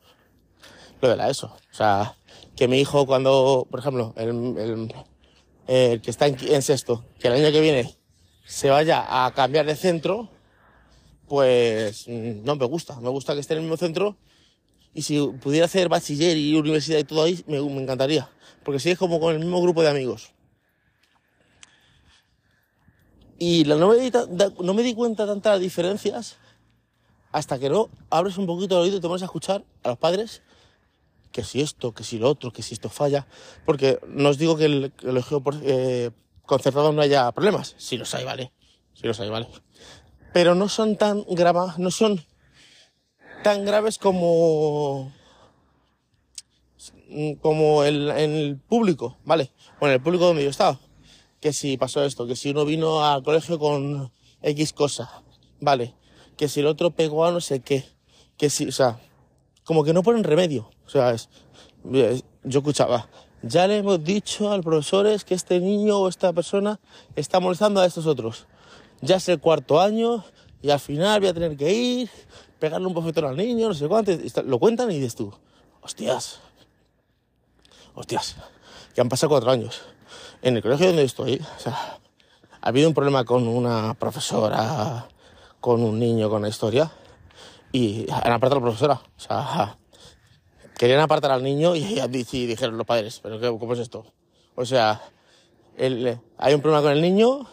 lo 1.01 1.09
de 1.09 1.17
la 1.17 1.29
ESO. 1.31 1.47
O 1.47 1.75
sea, 1.75 2.17
que 2.57 2.69
mi 2.69 2.79
hijo 2.81 3.07
cuando, 3.07 3.67
por 3.71 3.81
ejemplo, 3.81 4.13
el, 4.17 4.29
el- 4.59 4.95
el 5.67 6.03
que 6.03 6.11
está 6.11 6.27
en, 6.27 6.37
en 6.41 6.63
sexto, 6.63 7.05
que 7.19 7.29
el 7.29 7.35
año 7.35 7.51
que 7.53 7.61
viene 7.61 7.97
se 8.45 8.69
vaya 8.71 9.25
a 9.27 9.33
cambiar 9.33 9.65
de 9.67 9.77
centro, 9.77 10.29
pues 11.29 12.07
mm, 12.09 12.45
no 12.45 12.57
me 12.57 12.67
gusta. 12.67 13.01
Me 13.01 13.09
gusta 13.09 13.35
que 13.35 13.41
esté 13.41 13.55
en 13.55 13.59
el 13.59 13.65
mismo 13.65 13.77
centro 13.77 14.17
y 14.95 15.03
si 15.03 15.21
pudiera 15.43 15.67
hacer 15.67 15.89
bachiller 15.89 16.37
y 16.37 16.55
universidad 16.55 16.99
y 16.99 17.05
todo 17.05 17.25
ahí, 17.25 17.45
me, 17.47 17.59
encantaría. 17.59 18.31
Porque 18.65 18.79
si 18.79 18.91
es 18.91 18.99
como 18.99 19.21
con 19.21 19.35
el 19.35 19.41
mismo 19.41 19.61
grupo 19.61 19.83
de 19.83 19.91
amigos. 19.91 20.31
Y 23.39 23.65
no, 23.65 23.89
me 23.89 23.97
di, 23.97 24.13
no 24.61 24.75
me 24.75 24.83
di 24.83 24.95
cuenta 24.95 25.27
tantas 25.27 25.61
diferencias 25.61 26.37
hasta 27.33 27.59
que 27.59 27.69
no 27.69 27.91
abres 28.11 28.39
un 28.39 28.47
poquito 28.47 28.77
el 28.77 28.85
oído 28.85 28.99
y 28.99 29.01
te 29.01 29.09
pones 29.09 29.23
a 29.23 29.25
escuchar 29.25 29.65
a 29.83 29.89
los 29.89 29.99
padres 29.99 30.43
que 31.33 31.43
si 31.43 31.61
esto, 31.61 31.93
que 31.93 32.05
si 32.05 32.19
lo 32.19 32.31
otro, 32.31 32.53
que 32.53 32.63
si 32.63 32.75
esto 32.75 32.89
falla. 32.89 33.27
Porque 33.67 33.99
no 34.07 34.29
os 34.29 34.39
digo 34.39 34.57
que 34.57 34.67
el 34.67 34.93
colegio 34.93 35.43
eh, 35.65 36.13
concertado 36.47 36.93
no 36.93 37.03
haya 37.03 37.31
problemas. 37.33 37.75
Si 37.77 37.97
los 37.97 38.15
hay, 38.15 38.25
vale. 38.25 38.53
Si 38.95 39.05
los 39.09 39.19
hay, 39.19 39.31
vale. 39.31 39.49
Pero 40.35 40.55
no 40.55 40.69
son 40.69 40.97
tan 40.97 41.25
graves, 41.31 41.79
no 41.79 41.91
son 41.91 42.23
tan 43.43 43.65
graves 43.65 43.97
como 43.97 45.11
como 47.41 47.85
el, 47.85 48.11
en 48.11 48.31
el 48.33 48.57
público, 48.59 49.17
¿vale? 49.25 49.53
O 49.81 49.87
en 49.87 49.93
el 49.93 50.03
público 50.03 50.27
donde 50.27 50.43
yo 50.43 50.51
estaba. 50.51 50.81
Que 51.41 51.53
si 51.53 51.77
pasó 51.77 52.05
esto, 52.05 52.27
que 52.27 52.35
si 52.35 52.51
uno 52.51 52.65
vino 52.65 53.05
al 53.05 53.23
colegio 53.23 53.61
con 53.61 54.11
X 54.43 54.73
cosa, 54.73 55.23
¿vale? 55.61 55.95
Que 56.37 56.49
si 56.49 56.61
el 56.61 56.67
otro 56.67 56.91
pegó 56.91 57.25
a 57.25 57.31
no 57.31 57.41
sé 57.41 57.61
qué. 57.61 57.85
Que 58.37 58.51
si, 58.51 58.67
o 58.67 58.73
sea, 58.73 58.99
como 59.63 59.85
que 59.85 59.93
no 59.93 60.03
ponen 60.03 60.25
remedio. 60.25 60.69
O 60.85 60.91
sea, 60.91 61.13
es, 61.13 61.29
yo 61.85 62.59
escuchaba, 62.59 63.09
ya 63.43 63.69
le 63.69 63.79
hemos 63.79 64.03
dicho 64.03 64.51
al 64.51 64.63
profesor 64.63 65.07
que 65.25 65.35
este 65.35 65.61
niño 65.61 65.99
o 65.99 66.09
esta 66.09 66.33
persona 66.33 66.81
está 67.15 67.39
molestando 67.39 67.81
a 67.81 67.87
estos 67.87 68.07
otros. 68.07 68.49
Ya 69.01 69.17
es 69.17 69.29
el 69.29 69.41
cuarto 69.41 69.81
año 69.81 70.25
y 70.63 70.71
al 70.71 70.81
final 70.81 71.21
voy 71.21 71.29
a 71.29 71.35
tener 71.35 71.57
que 71.57 71.73
ir, 71.73 72.11
pegarle 72.59 72.87
un 72.87 72.95
bofetón 72.95 73.27
al 73.27 73.37
niño, 73.37 73.69
no 73.69 73.75
sé 73.75 73.87
cuánto. 73.87 74.13
Lo 74.45 74.59
cuentan 74.59 74.91
y 74.91 74.95
dices 74.95 75.15
tú, 75.15 75.33
hostias, 75.83 76.41
hostias, 77.95 78.37
que 78.95 79.01
han 79.01 79.09
pasado 79.09 79.31
cuatro 79.31 79.51
años. 79.51 79.83
En 80.41 80.57
el 80.57 80.63
colegio 80.63 80.87
donde 80.87 81.05
estoy, 81.05 81.43
o 81.57 81.61
sea, 81.61 81.99
ha 82.61 82.69
habido 82.69 82.89
un 82.89 82.95
problema 82.95 83.25
con 83.25 83.47
una 83.47 83.95
profesora, 83.95 85.07
con 85.61 85.83
un 85.83 85.99
niño 85.99 86.31
con 86.31 86.41
la 86.41 86.49
historia, 86.49 86.91
y 87.73 88.07
han 88.11 88.33
apartado 88.33 88.57
a 88.57 88.61
la 88.61 88.67
profesora. 88.67 89.03
O 89.17 89.21
sea, 89.21 89.77
querían 90.79 91.01
apartar 91.01 91.31
al 91.31 91.43
niño 91.43 91.77
y, 91.77 92.01
y 92.01 92.47
dijeron 92.47 92.79
los 92.79 92.87
padres, 92.87 93.21
pero 93.23 93.59
¿cómo 93.59 93.75
es 93.75 93.81
esto? 93.81 94.07
O 94.55 94.65
sea, 94.65 95.03
hay 95.77 96.55
un 96.55 96.61
problema 96.61 96.83
con 96.83 96.93
el 96.93 97.03
niño 97.03 97.47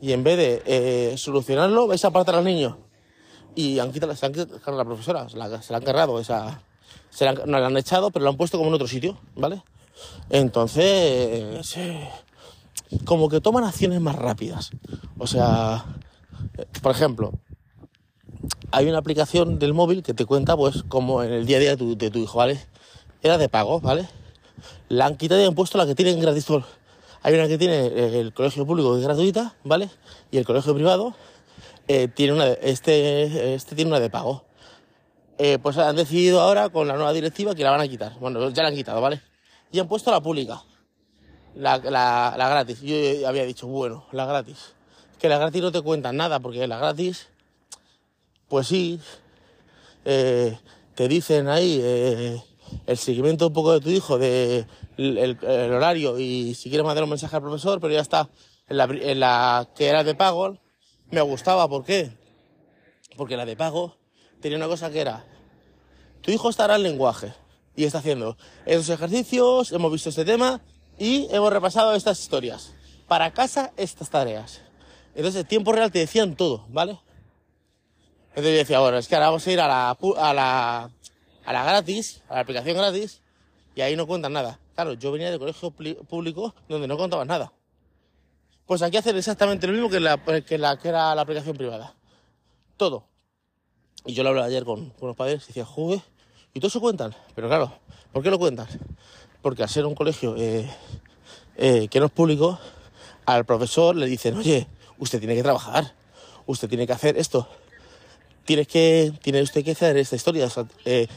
y 0.00 0.12
en 0.12 0.24
vez 0.24 0.36
de 0.36 0.62
eh, 0.66 1.16
solucionarlo, 1.16 1.86
vais 1.86 2.04
a 2.04 2.08
apartar 2.08 2.34
al 2.34 2.44
niño. 2.44 2.78
Y 3.54 3.78
han 3.78 3.92
quitado, 3.92 4.14
se 4.14 4.26
han 4.26 4.32
quitado 4.32 4.60
a 4.64 4.70
la 4.72 4.84
profesora, 4.84 5.28
se 5.28 5.36
la, 5.36 5.46
han 5.46 5.82
cargado, 5.82 6.20
esa, 6.20 6.62
se 7.10 7.24
la, 7.24 7.32
no 7.32 7.58
la 7.58 7.66
han 7.66 7.76
echado, 7.76 8.10
pero 8.10 8.24
lo 8.24 8.30
han 8.30 8.36
puesto 8.36 8.58
como 8.58 8.68
en 8.68 8.74
otro 8.74 8.86
sitio, 8.86 9.18
¿vale? 9.34 9.62
Entonces, 10.28 11.74
como 13.04 13.28
que 13.28 13.40
toman 13.40 13.64
acciones 13.64 14.00
más 14.00 14.16
rápidas. 14.16 14.70
O 15.18 15.26
sea, 15.26 15.84
por 16.82 16.92
ejemplo, 16.92 17.32
hay 18.70 18.88
una 18.88 18.98
aplicación 18.98 19.58
del 19.58 19.74
móvil 19.74 20.02
que 20.02 20.14
te 20.14 20.26
cuenta, 20.26 20.56
pues, 20.56 20.82
como 20.84 21.22
en 21.22 21.32
el 21.32 21.46
día 21.46 21.56
a 21.56 21.60
día 21.60 21.76
de 21.76 22.10
tu, 22.10 22.18
hijo, 22.18 22.38
¿vale? 22.38 22.60
Era 23.22 23.38
de 23.38 23.48
pago, 23.48 23.80
¿vale? 23.80 24.08
La 24.88 25.06
han 25.06 25.16
quitado 25.16 25.40
y 25.40 25.44
han 25.44 25.54
puesto 25.54 25.78
la 25.78 25.86
que 25.86 25.94
tienen 25.94 26.20
gratis. 26.20 26.46
Hay 27.26 27.34
una 27.34 27.48
que 27.48 27.58
tiene 27.58 27.86
eh, 27.86 28.20
el 28.20 28.32
colegio 28.32 28.64
público 28.64 28.92
que 28.92 29.00
es 29.00 29.04
gratuita, 29.04 29.56
¿vale? 29.64 29.90
Y 30.30 30.38
el 30.38 30.44
colegio 30.46 30.72
privado 30.76 31.12
eh, 31.88 32.06
tiene 32.06 32.34
una, 32.34 32.46
este, 32.46 33.52
este 33.52 33.74
tiene 33.74 33.90
una 33.90 33.98
de 33.98 34.08
pago. 34.08 34.44
Eh, 35.36 35.58
pues 35.60 35.76
han 35.76 35.96
decidido 35.96 36.40
ahora 36.40 36.68
con 36.68 36.86
la 36.86 36.94
nueva 36.94 37.12
directiva 37.12 37.56
que 37.56 37.64
la 37.64 37.72
van 37.72 37.80
a 37.80 37.88
quitar. 37.88 38.16
Bueno, 38.20 38.48
ya 38.50 38.62
la 38.62 38.68
han 38.68 38.76
quitado, 38.76 39.00
¿vale? 39.00 39.20
Y 39.72 39.80
han 39.80 39.88
puesto 39.88 40.12
la 40.12 40.20
pública. 40.20 40.62
La, 41.56 41.78
la, 41.78 42.48
gratis. 42.48 42.80
Yo 42.82 42.94
había 43.26 43.42
dicho, 43.42 43.66
bueno, 43.66 44.06
la 44.12 44.24
gratis. 44.24 44.74
Que 45.18 45.28
la 45.28 45.38
gratis 45.38 45.62
no 45.62 45.72
te 45.72 45.82
cuentan 45.82 46.16
nada, 46.16 46.38
porque 46.38 46.64
la 46.68 46.78
gratis 46.78 47.26
pues 48.46 48.68
sí, 48.68 49.00
te 50.04 51.08
dicen 51.08 51.48
ahí 51.48 52.40
el 52.86 52.96
seguimiento 52.96 53.48
un 53.48 53.52
poco 53.52 53.72
de 53.72 53.80
tu 53.80 53.90
hijo, 53.90 54.16
de 54.16 54.64
el, 54.96 55.38
horario 55.72 56.18
y 56.18 56.54
si 56.54 56.68
quieres 56.68 56.84
mandar 56.84 57.04
un 57.04 57.10
mensaje 57.10 57.36
al 57.36 57.42
profesor, 57.42 57.80
pero 57.80 57.92
ya 57.92 58.00
está. 58.00 58.28
En 58.68 58.78
la, 58.78 58.84
en 58.84 59.20
la 59.20 59.68
que 59.76 59.86
era 59.86 60.02
de 60.02 60.14
pago, 60.14 60.58
me 61.10 61.20
gustaba, 61.20 61.68
¿por 61.68 61.84
qué? 61.84 62.10
Porque 63.16 63.36
la 63.36 63.44
de 63.44 63.56
pago 63.56 63.96
tenía 64.40 64.58
una 64.58 64.66
cosa 64.66 64.90
que 64.90 65.00
era, 65.00 65.24
tu 66.20 66.32
hijo 66.32 66.50
estará 66.50 66.76
en 66.76 66.82
lenguaje 66.82 67.32
y 67.76 67.84
está 67.84 67.98
haciendo 67.98 68.36
esos 68.64 68.88
ejercicios, 68.88 69.70
hemos 69.70 69.92
visto 69.92 70.08
este 70.08 70.24
tema 70.24 70.60
y 70.98 71.28
hemos 71.30 71.52
repasado 71.52 71.94
estas 71.94 72.20
historias. 72.20 72.74
Para 73.06 73.32
casa, 73.32 73.72
estas 73.76 74.10
tareas. 74.10 74.62
Entonces, 75.14 75.42
en 75.42 75.46
tiempo 75.46 75.72
real 75.72 75.92
te 75.92 76.00
decían 76.00 76.34
todo, 76.34 76.66
¿vale? 76.68 76.98
Entonces 78.30 78.52
yo 78.52 78.58
decía, 78.58 78.80
bueno, 78.80 78.98
es 78.98 79.08
que 79.08 79.14
ahora 79.14 79.28
vamos 79.28 79.46
a 79.46 79.52
ir 79.52 79.60
a 79.60 79.68
la, 79.68 79.90
a 79.90 80.34
la, 80.34 80.90
a 81.44 81.52
la 81.52 81.64
gratis, 81.64 82.22
a 82.28 82.34
la 82.34 82.40
aplicación 82.40 82.76
gratis, 82.76 83.22
y 83.74 83.80
ahí 83.82 83.94
no 83.96 84.06
cuentan 84.06 84.32
nada. 84.32 84.58
Claro, 84.76 84.92
yo 84.92 85.10
venía 85.10 85.30
de 85.30 85.38
colegio 85.38 85.70
público 85.70 86.54
donde 86.68 86.86
no 86.86 86.98
contaban 86.98 87.26
nada. 87.26 87.50
Pues 88.66 88.82
aquí 88.82 88.98
hacen 88.98 89.16
exactamente 89.16 89.66
lo 89.66 89.72
mismo 89.72 89.88
que 89.88 90.00
la 90.00 90.18
que, 90.18 90.54
era 90.88 91.14
la 91.14 91.22
aplicación 91.22 91.56
privada. 91.56 91.94
Todo. 92.76 93.08
Y 94.04 94.12
yo 94.12 94.22
lo 94.22 94.28
hablé 94.28 94.42
ayer 94.42 94.64
con, 94.66 94.90
con 94.90 95.08
los 95.08 95.16
padres 95.16 95.44
y 95.44 95.46
decía, 95.46 95.64
joder, 95.64 96.02
y 96.52 96.60
todo 96.60 96.68
eso 96.68 96.82
cuentan. 96.82 97.14
Pero 97.34 97.48
claro, 97.48 97.72
¿por 98.12 98.22
qué 98.22 98.30
lo 98.30 98.38
cuentan? 98.38 98.68
Porque 99.40 99.62
al 99.62 99.70
ser 99.70 99.86
un 99.86 99.94
colegio 99.94 100.36
eh, 100.36 100.70
eh, 101.56 101.88
que 101.88 101.98
no 101.98 102.06
es 102.06 102.12
público, 102.12 102.58
al 103.24 103.46
profesor 103.46 103.96
le 103.96 104.04
dicen, 104.04 104.36
oye, 104.36 104.66
usted 104.98 105.20
tiene 105.20 105.36
que 105.36 105.42
trabajar, 105.42 105.94
usted 106.44 106.68
tiene 106.68 106.86
que 106.86 106.92
hacer 106.92 107.16
esto 107.16 107.48
tienes 108.44 108.68
que, 108.68 109.12
tiene 109.22 109.42
usted 109.42 109.64
que 109.64 109.72
hacer 109.72 109.96
esta 109.96 110.14
historia. 110.14 110.48
Eh, 110.84 111.08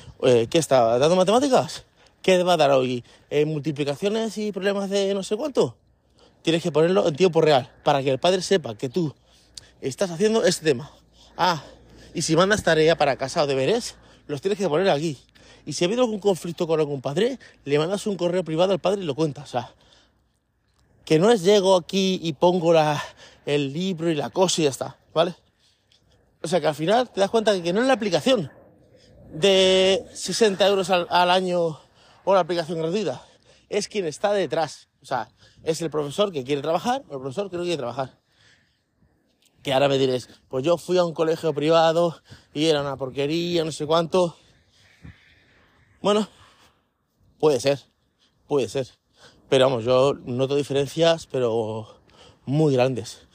¿Qué 0.49 0.57
está 0.57 0.97
dando 0.97 1.15
matemáticas? 1.15 1.85
¿Qué 2.21 2.43
va 2.43 2.53
a 2.53 2.57
dar 2.57 2.71
hoy? 2.71 3.03
Eh, 3.29 3.45
¿Multiplicaciones 3.45 4.37
y 4.37 4.51
problemas 4.51 4.89
de 4.89 5.13
no 5.13 5.23
sé 5.23 5.35
cuánto? 5.35 5.77
Tienes 6.41 6.63
que 6.63 6.71
ponerlo 6.71 7.07
en 7.07 7.15
tiempo 7.15 7.41
real 7.41 7.71
para 7.83 8.01
que 8.01 8.09
el 8.11 8.19
padre 8.19 8.41
sepa 8.41 8.77
que 8.77 8.89
tú 8.89 9.13
estás 9.81 10.11
haciendo 10.11 10.43
este 10.43 10.65
tema. 10.65 10.91
Ah, 11.37 11.63
y 12.13 12.21
si 12.21 12.35
mandas 12.35 12.63
tarea 12.63 12.97
para 12.97 13.17
casa 13.17 13.43
o 13.43 13.47
deberes, 13.47 13.95
los 14.27 14.41
tienes 14.41 14.57
que 14.57 14.67
poner 14.67 14.89
aquí. 14.89 15.17
Y 15.65 15.73
si 15.73 15.83
ha 15.83 15.87
habido 15.87 16.03
algún 16.03 16.19
conflicto 16.19 16.67
con 16.67 16.79
algún 16.79 17.01
padre, 17.01 17.39
le 17.65 17.79
mandas 17.79 18.07
un 18.07 18.17
correo 18.17 18.43
privado 18.43 18.73
al 18.73 18.79
padre 18.79 19.01
y 19.01 19.05
lo 19.05 19.15
cuentas. 19.15 19.49
O 19.49 19.51
sea, 19.51 19.73
que 21.05 21.19
no 21.19 21.31
es 21.31 21.43
llego 21.43 21.75
aquí 21.75 22.19
y 22.21 22.33
pongo 22.33 22.73
la, 22.73 23.01
el 23.45 23.73
libro 23.73 24.09
y 24.11 24.15
la 24.15 24.29
cosa 24.29 24.61
y 24.61 24.63
ya 24.65 24.69
está, 24.69 24.97
¿vale? 25.13 25.35
O 26.41 26.47
sea 26.47 26.61
que 26.61 26.67
al 26.67 26.75
final 26.75 27.09
te 27.09 27.19
das 27.19 27.29
cuenta 27.29 27.59
que 27.61 27.73
no 27.73 27.81
es 27.81 27.87
la 27.87 27.93
aplicación 27.93 28.51
de 29.33 30.05
60 30.13 30.67
euros 30.67 30.89
al, 30.89 31.31
año 31.31 31.79
o 32.23 32.33
la 32.33 32.41
aplicación 32.41 32.79
gratuita. 32.79 33.23
Es 33.69 33.87
quien 33.87 34.05
está 34.05 34.33
detrás. 34.33 34.89
O 35.01 35.05
sea, 35.05 35.29
es 35.63 35.81
el 35.81 35.89
profesor 35.89 36.31
que 36.31 36.43
quiere 36.43 36.61
trabajar 36.61 37.03
o 37.09 37.15
el 37.15 37.21
profesor 37.21 37.49
que 37.49 37.57
no 37.57 37.63
quiere 37.63 37.77
trabajar. 37.77 38.19
Que 39.63 39.73
ahora 39.73 39.89
me 39.89 39.97
diréis, 39.97 40.29
pues 40.47 40.63
yo 40.63 40.77
fui 40.77 40.97
a 40.97 41.03
un 41.03 41.13
colegio 41.13 41.53
privado 41.53 42.21
y 42.53 42.65
era 42.65 42.81
una 42.81 42.97
porquería, 42.97 43.63
no 43.63 43.71
sé 43.71 43.85
cuánto. 43.85 44.37
Bueno, 46.01 46.27
puede 47.39 47.59
ser, 47.59 47.79
puede 48.47 48.69
ser. 48.69 48.87
Pero 49.49 49.65
vamos, 49.65 49.83
yo 49.83 50.13
noto 50.13 50.55
diferencias, 50.55 51.27
pero 51.27 52.01
muy 52.45 52.73
grandes 52.73 53.27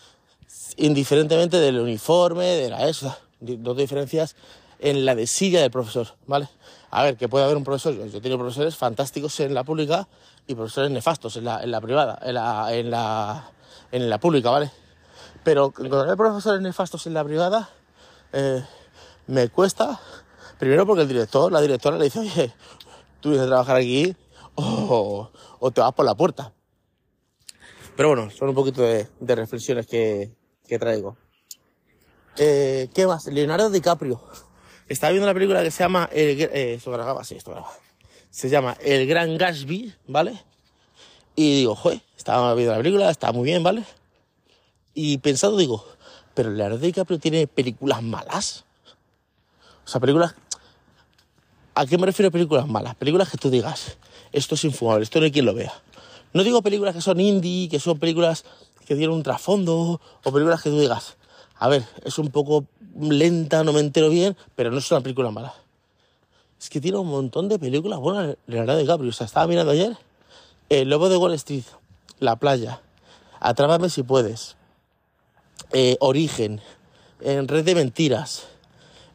indiferentemente 0.77 1.59
del 1.59 1.79
uniforme, 1.79 2.45
de 2.45 2.71
la 2.71 2.89
ESA, 2.89 3.19
dos 3.41 3.77
diferencias 3.77 4.37
en 4.79 5.05
la 5.05 5.15
de 5.15 5.27
silla 5.27 5.61
del 5.61 5.71
profesor, 5.71 6.09
¿vale? 6.27 6.49
A 6.91 7.03
ver, 7.03 7.17
que 7.17 7.29
puede 7.29 7.45
haber 7.45 7.57
un 7.57 7.65
profesor, 7.65 7.95
yo, 7.95 8.05
he 8.05 8.21
tenido 8.21 8.39
profesores 8.39 8.77
fantásticos 8.77 9.39
en 9.41 9.55
la 9.55 9.65
pública 9.65 10.09
y 10.47 10.55
profesores 10.55 10.91
nefastos 10.91 11.37
en 11.37 11.45
la, 11.45 11.63
en 11.63 11.71
la 11.71 11.81
privada, 11.81 12.19
en 12.23 12.35
la, 12.35 12.75
en 12.75 12.91
la, 12.91 13.51
en 13.91 14.11
la 14.11 14.19
pública, 14.19 14.51
¿vale? 14.51 14.71
Pero 15.43 15.73
hay 15.79 16.17
profesores 16.17 16.61
nefastos 16.61 17.07
en 17.07 17.15
la 17.15 17.25
privada, 17.25 17.69
eh, 18.33 18.65
me 19.27 19.49
cuesta, 19.49 20.01
primero 20.59 20.87
porque 20.87 21.03
el 21.03 21.09
director, 21.09 21.51
la 21.51 21.61
directora 21.61 21.99
le 21.99 22.05
dice, 22.05 22.21
oye, 22.21 22.55
tú 23.21 23.31
vienes 23.31 23.47
a 23.47 23.49
trabajar 23.49 23.77
aquí 23.77 24.15
o, 24.55 25.31
o 25.59 25.71
te 25.71 25.81
vas 25.81 25.93
por 25.93 26.05
la 26.05 26.15
puerta. 26.15 26.53
Pero 27.97 28.09
bueno, 28.09 28.31
son 28.31 28.49
un 28.49 28.55
poquito 28.55 28.83
de 28.83 29.35
reflexiones 29.35 29.87
que, 29.87 30.33
que 30.67 30.79
traigo. 30.79 31.17
Eh, 32.37 32.89
¿Qué 32.93 33.07
más? 33.07 33.27
Leonardo 33.27 33.71
DiCaprio. 33.71 34.21
Estaba 34.89 35.13
viendo 35.13 35.27
una 35.27 35.35
película 35.35 35.63
que 35.63 35.71
se 35.71 35.83
llama 35.83 36.09
El, 36.13 36.41
eh, 36.41 36.75
esto 36.75 36.91
grababa, 36.91 37.25
sí, 37.25 37.37
esto 37.37 37.53
grababa. 37.53 37.73
Se 38.31 38.49
llama 38.49 38.77
El 38.81 39.07
Gran 39.07 39.39
Gatsby, 39.39 39.95
¿vale? 40.09 40.39
Y 41.37 41.61
digo, 41.61 41.75
joder, 41.75 42.01
estaba 42.17 42.55
viendo 42.55 42.73
la 42.73 42.79
película, 42.79 43.11
está 43.11 43.33
muy 43.33 43.45
bien, 43.45 43.63
¿vale? 43.63 43.85
Y 44.93 45.19
pensando, 45.19 45.57
digo, 45.57 45.85
pero 46.35 46.51
Leonardo 46.51 46.79
DiCaprio 46.79 47.19
tiene 47.19 47.47
películas 47.47 48.03
malas. 48.03 48.65
O 49.85 49.89
sea, 49.89 50.01
películas... 50.01 50.35
¿A 51.75 51.87
qué 51.87 51.99
me 51.99 52.07
refiero 52.07 52.29
a 52.29 52.31
películas 52.31 52.69
malas? 52.69 52.95
Películas 52.95 53.31
que 53.31 53.39
tú 53.39 53.51
digas, 53.51 53.97
esto 54.33 54.55
es 54.55 54.65
infumable, 54.65 55.03
esto 55.03 55.19
no 55.19 55.25
hay 55.25 55.33
quien 55.33 55.45
lo 55.45 55.55
vea. 55.55 55.73
No 56.33 56.45
digo 56.45 56.63
películas 56.63 56.95
que 56.95 57.01
son 57.01 57.21
indie, 57.21 57.69
que 57.69 57.81
son 57.81 57.99
películas 57.99 58.45
que 58.87 58.95
tienen 58.95 59.11
un 59.11 59.23
trasfondo, 59.23 60.01
o 60.23 60.33
películas 60.33 60.63
que 60.63 60.71
tú 60.71 60.79
digas, 60.79 61.17
a 61.59 61.69
ver, 61.69 61.85
es 62.05 62.19
un 62.19 62.31
poco 62.31 62.67
lenta, 62.99 63.65
no 63.65 63.73
me 63.73 63.81
entero 63.81 64.11
bien, 64.11 64.37
pero 64.55 64.71
no 64.71 64.79
es 64.79 64.91
una 64.91 65.01
película 65.01 65.31
mala. 65.31 65.55
Es 66.61 66.71
que 66.71 66.81
tiene 66.81 66.99
un 66.99 67.09
montón 67.09 67.49
de 67.49 67.59
películas 67.59 67.99
buenas 67.99 68.37
Leonardo 68.47 68.79
DiCaprio. 68.79 69.11
O 69.11 69.13
sea, 69.13 69.27
estaba 69.27 69.47
mirando 69.47 69.73
ayer 69.73 69.97
El 70.69 70.89
Lobo 70.89 71.09
de 71.09 71.17
Wall 71.17 71.35
Street, 71.35 71.65
La 72.21 72.37
Playa, 72.37 72.81
Atrápame 73.45 73.91
si 73.91 74.03
puedes, 74.03 74.57
eh, 75.73 75.99
Origen, 76.01 76.63
en 77.21 77.47
Red 77.47 77.67
de 77.67 77.75
Mentiras, 77.75 78.47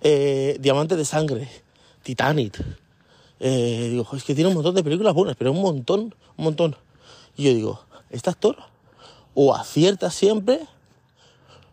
eh, 0.02 0.56
Diamante 0.60 0.96
de 0.96 1.04
Sangre, 1.04 1.50
Titanic. 2.04 2.64
Eh, 3.40 3.88
digo, 3.90 4.08
es 4.14 4.24
que 4.24 4.36
tiene 4.36 4.50
un 4.50 4.54
montón 4.54 4.76
de 4.76 4.84
películas 4.84 5.16
buenas, 5.16 5.36
pero 5.36 5.52
un 5.52 5.64
montón, 5.64 6.14
un 6.38 6.44
montón. 6.44 6.76
Y 7.38 7.46
yo 7.46 7.54
digo, 7.56 7.82
este 8.12 8.30
actor 8.30 8.58
o 9.34 9.56
acierta 9.56 10.12
siempre, 10.12 10.60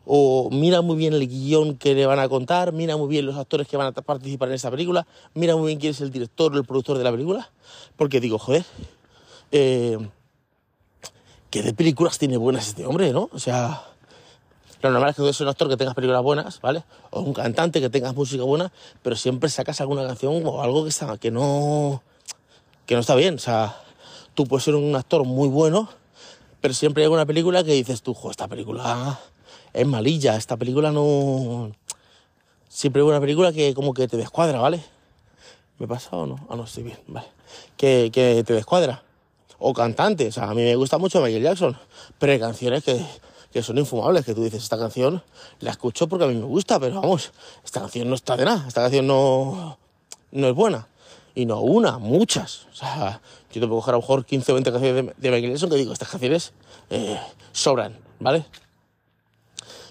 o 0.06 0.48
mira 0.50 0.82
muy 0.82 0.96
bien 0.96 1.12
el 1.12 1.26
guion 1.26 1.76
que 1.76 1.94
le 1.94 2.06
van 2.06 2.20
a 2.20 2.28
contar, 2.28 2.72
mira 2.72 2.96
muy 2.96 3.08
bien 3.08 3.26
los 3.26 3.36
actores 3.36 3.66
que 3.66 3.76
van 3.76 3.88
a 3.88 3.92
participar 3.92 4.48
en 4.48 4.54
esa 4.54 4.70
película, 4.70 5.06
mira 5.34 5.56
muy 5.56 5.66
bien 5.66 5.80
quién 5.80 5.90
es 5.90 6.00
el 6.00 6.12
director 6.12 6.54
o 6.54 6.56
el 6.56 6.64
productor 6.64 6.96
de 6.96 7.04
la 7.04 7.10
película, 7.10 7.50
porque 7.96 8.20
digo, 8.20 8.38
joder, 8.38 8.64
eh, 9.50 9.98
¿qué 11.50 11.62
de 11.62 11.74
películas 11.74 12.18
tiene 12.18 12.36
buenas 12.36 12.68
este 12.68 12.86
hombre, 12.86 13.12
no? 13.12 13.28
O 13.32 13.40
sea, 13.40 13.82
lo 14.80 14.90
normal 14.92 15.10
es 15.10 15.16
que 15.16 15.22
tú 15.22 15.26
eres 15.26 15.40
un 15.40 15.48
actor 15.48 15.68
que 15.68 15.76
tengas 15.76 15.96
películas 15.96 16.22
buenas, 16.22 16.60
¿vale? 16.60 16.84
O 17.10 17.20
un 17.20 17.32
cantante 17.32 17.80
que 17.80 17.90
tengas 17.90 18.14
música 18.14 18.44
buena, 18.44 18.70
pero 19.02 19.16
siempre 19.16 19.50
sacas 19.50 19.80
alguna 19.80 20.06
canción 20.06 20.40
o 20.46 20.62
algo 20.62 20.84
que, 20.84 20.90
está, 20.90 21.18
que, 21.18 21.32
no, 21.32 22.00
que 22.86 22.94
no 22.94 23.00
está 23.00 23.16
bien. 23.16 23.34
O 23.34 23.38
sea, 23.38 23.76
tú 24.34 24.46
puedes 24.46 24.62
ser 24.62 24.76
un 24.76 24.94
actor 24.94 25.24
muy 25.24 25.48
bueno, 25.48 25.88
pero 26.60 26.74
siempre 26.74 27.02
hay 27.02 27.06
alguna 27.06 27.26
película 27.26 27.64
que 27.64 27.72
dices 27.72 28.02
tú, 28.02 28.14
jo, 28.14 28.30
esta 28.30 28.46
película 28.46 29.18
es 29.80 29.86
malilla, 29.86 30.36
esta 30.36 30.56
película 30.56 30.90
no... 30.90 31.72
Siempre 32.68 33.02
hay 33.02 33.08
una 33.08 33.20
película 33.20 33.52
que 33.52 33.74
como 33.74 33.94
que 33.94 34.08
te 34.08 34.16
descuadra, 34.16 34.60
¿vale? 34.60 34.82
¿Me 35.78 35.86
pasa 35.86 36.16
o 36.16 36.26
no? 36.26 36.46
Ah, 36.48 36.56
no, 36.56 36.64
estoy 36.64 36.82
bien, 36.82 36.98
vale. 37.06 37.28
Que, 37.76 38.10
que 38.12 38.42
te 38.44 38.52
descuadra. 38.52 39.02
O 39.58 39.72
cantante, 39.72 40.28
o 40.28 40.32
sea, 40.32 40.44
a 40.50 40.54
mí 40.54 40.62
me 40.62 40.76
gusta 40.76 40.98
mucho 40.98 41.20
Michael 41.22 41.42
Jackson, 41.42 41.78
pero 42.18 42.32
hay 42.32 42.38
canciones 42.38 42.84
que 42.84 43.00
que 43.56 43.62
son 43.62 43.78
infumables, 43.78 44.26
que 44.26 44.34
tú 44.34 44.44
dices, 44.44 44.62
esta 44.62 44.76
canción 44.76 45.22
la 45.60 45.70
escucho 45.70 46.06
porque 46.08 46.26
a 46.26 46.28
mí 46.28 46.34
me 46.34 46.44
gusta, 46.44 46.78
pero 46.78 47.00
vamos, 47.00 47.32
esta 47.64 47.80
canción 47.80 48.06
no 48.06 48.14
está 48.14 48.36
de 48.36 48.44
nada, 48.44 48.68
esta 48.68 48.82
canción 48.82 49.06
no, 49.06 49.78
no 50.30 50.48
es 50.48 50.54
buena. 50.54 50.88
Y 51.34 51.46
no 51.46 51.62
una, 51.62 51.96
muchas. 51.96 52.66
O 52.70 52.74
sea, 52.74 53.22
yo 53.50 53.60
te 53.62 53.66
puedo 53.66 53.80
coger 53.80 53.94
a 53.94 53.96
lo 53.96 54.02
mejor 54.02 54.26
15 54.26 54.52
o 54.52 54.54
20 54.56 54.72
canciones 54.72 55.06
de, 55.06 55.14
de 55.16 55.30
Michael 55.30 55.52
Jackson 55.52 55.70
que 55.70 55.76
digo, 55.76 55.94
estas 55.94 56.10
canciones 56.10 56.52
eh, 56.90 57.18
sobran, 57.52 57.96
¿vale? 58.20 58.44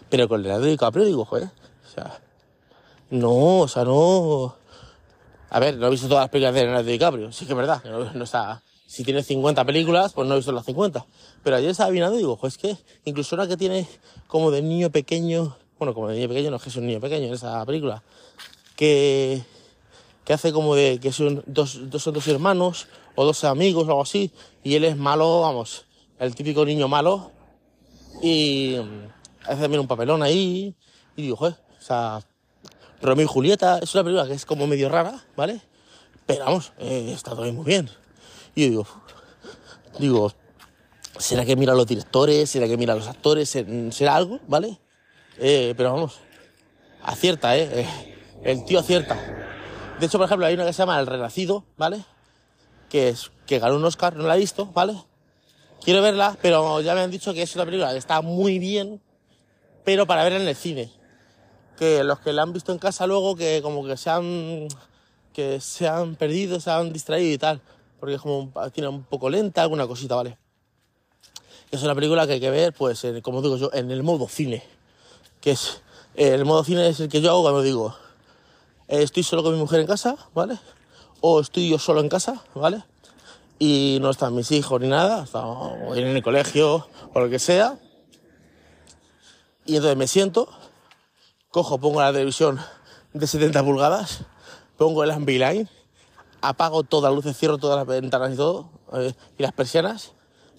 Pero 0.09 0.27
con 0.27 0.43
Leonardo 0.43 0.65
DiCaprio 0.65 1.05
digo, 1.05 1.25
joder, 1.25 1.45
o 1.85 1.89
sea, 1.93 2.19
no, 3.09 3.59
o 3.59 3.67
sea, 3.67 3.83
no... 3.83 4.55
A 5.49 5.59
ver, 5.59 5.77
no 5.77 5.87
he 5.87 5.89
visto 5.89 6.07
todas 6.07 6.23
las 6.23 6.29
películas 6.29 6.55
de 6.55 6.63
Leonardo 6.63 6.89
DiCaprio, 6.89 7.31
sí 7.31 7.45
que 7.45 7.53
es 7.53 7.57
verdad, 7.57 7.81
que 7.81 7.89
no, 7.89 8.23
está 8.23 8.61
si 8.87 9.03
tiene 9.03 9.23
50 9.23 9.65
películas, 9.65 10.13
pues 10.13 10.27
no 10.27 10.35
he 10.35 10.37
visto 10.37 10.51
las 10.51 10.65
50. 10.65 11.05
Pero 11.43 11.55
ayer 11.55 11.71
estaba 11.71 11.91
mirando 11.91 12.15
y 12.15 12.19
digo, 12.19 12.39
es 12.43 12.57
que 12.57 12.77
incluso 13.03 13.35
una 13.35 13.47
que 13.47 13.57
tiene 13.57 13.87
como 14.27 14.51
de 14.51 14.61
niño 14.61 14.89
pequeño, 14.89 15.57
bueno, 15.79 15.93
como 15.93 16.07
de 16.07 16.15
niño 16.15 16.29
pequeño, 16.29 16.51
no 16.51 16.57
es 16.57 16.63
que 16.63 16.69
es 16.69 16.75
un 16.75 16.87
niño 16.87 16.99
pequeño 16.99 17.27
en 17.27 17.33
esa 17.33 17.65
película, 17.65 18.03
que, 18.75 19.43
que 20.23 20.33
hace 20.33 20.53
como 20.53 20.75
de 20.75 20.99
que 20.99 21.11
son 21.11 21.43
dos, 21.45 21.89
dos, 21.89 22.03
son 22.03 22.13
dos 22.13 22.27
hermanos 22.27 22.87
o 23.15 23.25
dos 23.25 23.43
amigos 23.43 23.85
o 23.85 23.89
algo 23.89 24.03
así, 24.03 24.31
y 24.63 24.75
él 24.75 24.85
es 24.85 24.97
malo, 24.97 25.41
vamos, 25.41 25.85
el 26.19 26.35
típico 26.35 26.65
niño 26.65 26.87
malo, 26.87 27.31
y 28.21 28.77
hace 29.47 29.61
también 29.61 29.79
un 29.79 29.87
papelón 29.87 30.23
ahí, 30.23 30.75
y 31.15 31.21
digo, 31.23 31.35
joder, 31.37 31.55
o 31.79 31.81
sea, 31.81 32.19
Romeo 33.01 33.25
y 33.25 33.27
Julieta 33.27 33.79
es 33.79 33.93
una 33.93 34.03
película 34.03 34.27
que 34.27 34.33
es 34.33 34.45
como 34.45 34.67
medio 34.67 34.89
rara, 34.89 35.23
¿vale? 35.35 35.61
Pero 36.25 36.45
vamos, 36.45 36.73
eh, 36.79 37.11
está 37.13 37.31
todo 37.31 37.51
muy 37.53 37.65
bien. 37.65 37.89
Y 38.55 38.63
yo 38.63 38.69
digo, 38.69 38.87
digo, 39.99 40.31
¿será 41.17 41.45
que 41.45 41.55
mira 41.55 41.73
a 41.73 41.75
los 41.75 41.87
directores? 41.87 42.49
¿Será 42.49 42.67
que 42.67 42.77
mira 42.77 42.93
a 42.93 42.95
los 42.95 43.07
actores? 43.07 43.49
¿Será 43.49 44.15
algo? 44.15 44.39
¿Vale? 44.47 44.79
Eh, 45.37 45.73
pero 45.77 45.93
vamos, 45.93 46.19
acierta, 47.03 47.57
¿eh? 47.57 47.81
¿eh? 47.81 48.15
El 48.43 48.65
tío 48.65 48.79
acierta. 48.79 49.15
De 49.99 50.05
hecho, 50.05 50.17
por 50.17 50.25
ejemplo, 50.25 50.45
hay 50.45 50.55
una 50.55 50.65
que 50.65 50.73
se 50.73 50.79
llama 50.79 50.99
El 50.99 51.07
Renacido, 51.07 51.65
¿vale? 51.77 52.03
Que, 52.89 53.09
es, 53.09 53.31
que 53.45 53.59
ganó 53.59 53.75
un 53.75 53.85
Oscar, 53.85 54.15
no 54.15 54.27
la 54.27 54.35
he 54.35 54.39
visto, 54.39 54.67
¿vale? 54.73 54.95
Quiero 55.83 56.01
verla, 56.01 56.37
pero 56.41 56.81
ya 56.81 56.95
me 56.95 57.01
han 57.01 57.11
dicho 57.11 57.33
que 57.33 57.41
es 57.43 57.55
una 57.55 57.65
película 57.65 57.91
que 57.91 57.97
está 57.97 58.21
muy 58.21 58.59
bien, 58.59 59.01
pero 59.85 60.05
para 60.05 60.23
verla 60.23 60.39
en 60.39 60.47
el 60.47 60.55
cine. 60.55 60.91
Que 61.77 62.03
los 62.03 62.19
que 62.19 62.33
la 62.33 62.41
han 62.41 62.51
visto 62.51 62.71
en 62.71 62.79
casa 62.79 63.07
luego, 63.07 63.35
que 63.35 63.61
como 63.61 63.85
que 63.85 63.95
se 63.95 64.09
han, 64.09 64.67
que 65.33 65.61
se 65.61 65.87
han 65.87 66.15
perdido, 66.15 66.59
se 66.59 66.71
han 66.71 66.91
distraído 66.91 67.33
y 67.33 67.37
tal 67.37 67.61
porque 68.05 68.15
es 68.15 68.21
como 68.21 68.51
tiene 68.71 68.87
un 68.89 69.03
poco 69.03 69.31
lenta, 69.31 69.63
alguna 69.63 69.87
cosita, 69.87 70.13
¿vale? 70.15 70.37
Es 71.71 71.81
una 71.81 71.95
película 71.95 72.27
que 72.27 72.33
hay 72.33 72.39
que 72.39 72.51
ver, 72.51 72.71
pues, 72.71 73.05
como 73.23 73.41
digo 73.41 73.57
yo, 73.57 73.71
en 73.73 73.89
el 73.89 74.03
modo 74.03 74.27
cine. 74.27 74.63
Que 75.41 75.51
es, 75.51 75.81
el 76.13 76.45
modo 76.45 76.63
cine 76.63 76.87
es 76.87 76.99
el 76.99 77.09
que 77.09 77.21
yo 77.21 77.31
hago 77.31 77.41
cuando 77.41 77.63
digo, 77.63 77.95
eh, 78.87 79.01
estoy 79.01 79.23
solo 79.23 79.41
con 79.41 79.53
mi 79.53 79.59
mujer 79.59 79.79
en 79.79 79.87
casa, 79.87 80.15
¿vale? 80.35 80.59
O 81.21 81.39
estoy 81.39 81.69
yo 81.69 81.79
solo 81.79 81.99
en 82.01 82.09
casa, 82.09 82.43
¿vale? 82.53 82.83
Y 83.57 83.97
no 84.01 84.11
están 84.11 84.35
mis 84.35 84.51
hijos 84.51 84.79
ni 84.79 84.87
nada, 84.87 85.23
están 85.23 85.43
en 85.95 86.07
el 86.07 86.21
colegio 86.21 86.87
o 87.13 87.19
lo 87.19 87.29
que 87.29 87.39
sea. 87.39 87.79
Y 89.65 89.75
entonces 89.75 89.97
me 89.97 90.07
siento, 90.07 90.49
cojo, 91.49 91.77
pongo 91.79 92.01
la 92.01 92.11
televisión 92.11 92.59
de 93.13 93.25
70 93.25 93.63
pulgadas, 93.63 94.21
pongo 94.77 95.03
el 95.03 95.11
Ambilight 95.11 95.67
apago 96.47 96.83
todas 96.83 97.11
las 97.11 97.15
luces, 97.15 97.37
cierro 97.37 97.57
todas 97.57 97.77
las 97.77 97.87
ventanas 97.87 98.33
y 98.33 98.37
todo, 98.37 98.69
eh, 98.93 99.13
y 99.37 99.43
las 99.43 99.53
persianas. 99.53 100.13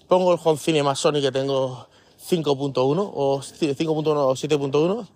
Pongo 0.07 0.33
el 0.33 0.39
home 0.43 0.57
cinema 0.57 0.95
Sony 0.95 1.21
que 1.21 1.31
tengo 1.31 1.87
5.1 2.29 3.11
o 3.13 3.39
5.1 3.39 4.07
o 4.07 4.33
7.1. 4.33 5.07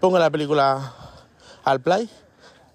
Pongo 0.00 0.18
la 0.18 0.30
película 0.30 0.94
al 1.64 1.80
play, 1.80 2.08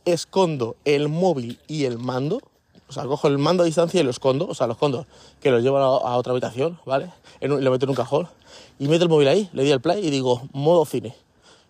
escondo 0.06 0.76
el 0.86 1.08
móvil 1.08 1.60
y 1.68 1.86
el 1.86 1.98
mando. 1.98 2.42
O 2.88 2.94
sea, 2.94 3.06
cojo 3.06 3.28
el 3.28 3.38
mando 3.38 3.64
a 3.64 3.66
distancia 3.66 4.02
y 4.02 4.04
lo 4.04 4.12
escondo. 4.12 4.48
O 4.48 4.54
sea, 4.54 4.68
lo 4.68 4.74
escondo, 4.74 5.08
que 5.40 5.50
lo 5.50 5.60
llevo 5.60 5.78
a, 5.78 6.18
otra 6.18 6.32
habitación, 6.32 6.80
¿vale? 6.86 7.12
lo 7.42 7.72
meto 7.72 7.86
en 7.86 7.90
un 7.90 7.96
cajón. 7.96 8.30
Y 8.80 8.88
meto 8.88 9.04
el 9.04 9.10
móvil 9.10 9.28
ahí, 9.28 9.50
le 9.54 9.64
doy 9.64 9.72
al 9.72 9.82
play 9.82 10.06
y 10.06 10.10
digo, 10.10 10.48
modo 10.52 10.86
cine. 10.86 11.16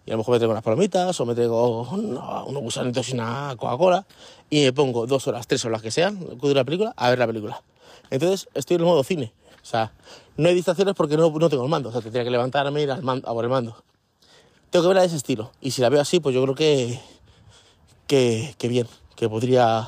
Y 0.06 0.12
a 0.12 0.13
lo 0.13 0.20
mejor 0.20 0.34
me 0.34 0.39
traigo 0.39 0.52
unas 0.52 0.63
palomitas 0.63 1.20
o 1.20 1.26
me 1.26 1.34
traigo 1.34 1.82
unos 1.82 2.62
gusanitos 2.62 3.08
y 3.10 3.13
una 3.13 3.56
Coca-Cola 3.58 4.06
y 4.50 4.63
me 4.63 4.74
pongo 4.74 5.08
dos 5.08 5.28
horas, 5.28 5.48
tres 5.48 5.63
horas 5.63 5.82
que 5.82 5.92
sean, 5.92 6.20
la 6.42 6.63
película, 6.63 6.94
a 6.98 7.10
ver 7.10 7.20
la 7.20 7.28
película. 7.28 7.62
Entonces 8.10 8.50
estoy 8.54 8.76
en 8.76 8.82
el 8.82 8.88
modo 8.88 9.04
cine. 9.04 9.34
O 9.62 9.66
sea, 9.66 9.94
no 10.36 10.50
hay 10.50 10.56
distracciones 10.56 10.94
porque 10.94 11.16
no, 11.16 11.30
no 11.30 11.50
tengo 11.50 11.63
el 11.63 11.70
mando. 11.70 11.89
O 11.89 11.92
sea, 11.92 12.02
tendría 12.02 12.24
que 12.26 12.32
levantarme 12.32 12.82
y 12.82 12.84
ir 12.84 12.92
al 12.92 13.02
mando, 13.02 13.30
a 13.30 13.34
por 13.34 13.46
el 13.46 13.50
mando. 13.50 13.78
Tengo 14.70 14.84
que 14.84 14.88
verla 14.89 15.02
de 15.02 15.08
ese 15.08 15.16
estilo. 15.16 15.52
Y 15.62 15.72
si 15.72 15.82
la 15.82 15.89
veo 15.89 16.02
así, 16.02 16.20
pues 16.20 16.36
yo 16.36 16.44
creo 16.44 16.56
que, 16.56 17.00
que, 18.08 18.56
que 18.58 18.68
bien, 18.68 18.88
que 19.16 19.30
podría, 19.30 19.88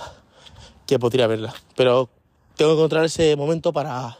que 0.85 0.97
podría 0.97 1.27
verla. 1.27 1.53
Pero 1.75 2.09
tengo 2.55 2.71
que 2.71 2.77
encontrar 2.77 3.03
ese 3.03 3.35
momento 3.35 3.73
para, 3.73 4.17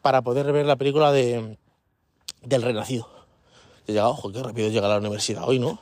para 0.00 0.22
poder 0.22 0.52
ver 0.52 0.66
la 0.66 0.76
película 0.76 1.10
de, 1.10 1.58
del 2.44 2.62
Renacido. 2.62 3.08
He 3.86 3.92
llegado, 3.92 4.10
ojo, 4.10 4.32
qué 4.32 4.42
rápido 4.42 4.68
llega 4.68 4.86
a 4.86 4.90
la 4.90 4.98
universidad 4.98 5.46
hoy, 5.46 5.58
¿no? 5.58 5.78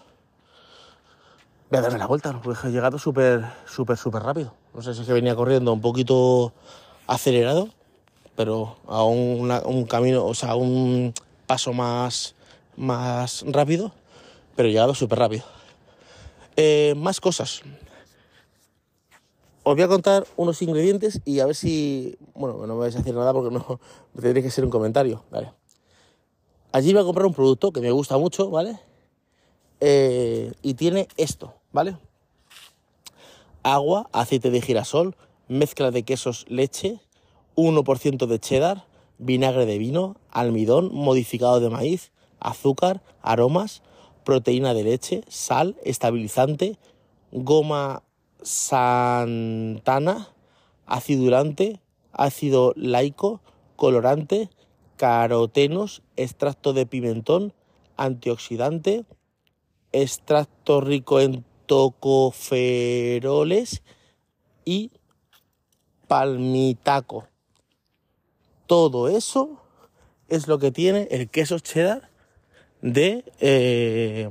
Voy 1.71 1.79
a 1.79 1.81
darme 1.81 1.99
la 1.99 2.07
vuelta, 2.07 2.41
porque 2.43 2.69
he 2.69 2.71
llegado 2.71 2.99
súper, 2.99 3.45
súper, 3.65 3.97
súper 3.97 4.23
rápido. 4.23 4.53
No 4.75 4.83
sé 4.83 4.95
si 4.95 5.01
es 5.01 5.07
que 5.07 5.13
venía 5.13 5.35
corriendo 5.35 5.73
un 5.73 5.81
poquito 5.81 6.53
acelerado, 7.07 7.69
pero 8.37 8.77
a 8.87 9.05
un, 9.05 9.87
camino, 9.89 10.27
o 10.27 10.35
sea, 10.35 10.55
un 10.55 11.15
paso 11.47 11.73
más, 11.73 12.35
más 12.77 13.45
rápido, 13.47 13.93
pero 14.57 14.69
he 14.69 14.73
llegado 14.73 14.95
súper 14.95 15.19
rápido. 15.19 15.45
Eh, 16.57 16.95
más 16.97 17.21
cosas. 17.21 17.63
Os 19.63 19.75
voy 19.75 19.83
a 19.83 19.89
contar 19.89 20.27
unos 20.37 20.61
ingredientes 20.61 21.21
y 21.25 21.39
a 21.39 21.47
ver 21.47 21.55
si. 21.55 22.19
Bueno, 22.35 22.67
no 22.67 22.75
me 22.75 22.81
vais 22.81 22.95
a 22.97 22.99
decir 22.99 23.15
nada 23.15 23.33
porque 23.33 23.55
no 23.55 23.79
tendría 24.21 24.43
que 24.43 24.51
ser 24.51 24.65
un 24.65 24.71
comentario, 24.71 25.23
¿vale? 25.31 25.53
Allí 26.73 26.95
voy 26.95 27.03
a 27.03 27.05
comprar 27.05 27.27
un 27.27 27.35
producto 27.35 27.71
que 27.71 27.83
me 27.83 27.91
gusta 27.91 28.17
mucho, 28.17 28.49
¿vale? 28.49 28.81
Eh, 29.81 30.53
y 30.63 30.73
tiene 30.73 31.07
esto, 31.19 31.55
¿vale? 31.71 31.99
Agua, 33.63 34.09
aceite 34.13 34.51
de 34.51 34.63
girasol, 34.63 35.15
mezcla 35.49 35.91
de 35.91 36.03
quesos 36.03 36.47
leche, 36.49 36.99
1% 37.57 38.27
de 38.27 38.39
cheddar, 38.39 38.87
vinagre 39.19 39.67
de 39.67 39.77
vino, 39.77 40.17
almidón 40.31 40.89
modificado 40.95 41.61
de 41.61 41.69
maíz, 41.69 42.11
azúcar, 42.41 43.03
aromas, 43.21 43.83
proteína 44.25 44.73
de 44.73 44.85
leche, 44.85 45.25
sal, 45.29 45.77
estabilizante, 45.85 46.79
goma 47.33 48.03
santana, 48.41 50.31
acidulante, 50.87 51.81
ácido 52.13 52.73
laico, 52.77 53.43
colorante, 53.77 54.49
carotenos, 55.03 56.03
extracto 56.15 56.73
de 56.73 56.87
pimentón, 56.87 57.53
antioxidante, 57.97 59.05
extracto 59.91 60.81
rico 60.81 61.19
en 61.19 61.45
tocoferoles 61.67 63.83
y 64.65 64.93
palmitaco. 66.07 67.27
Todo 68.69 69.09
eso 69.09 69.61
es 70.29 70.47
lo 70.47 70.61
que 70.61 70.71
tiene 70.71 71.09
el 71.11 71.29
queso 71.29 71.59
cheddar 71.59 72.09
de, 72.81 73.25
eh, 73.41 74.31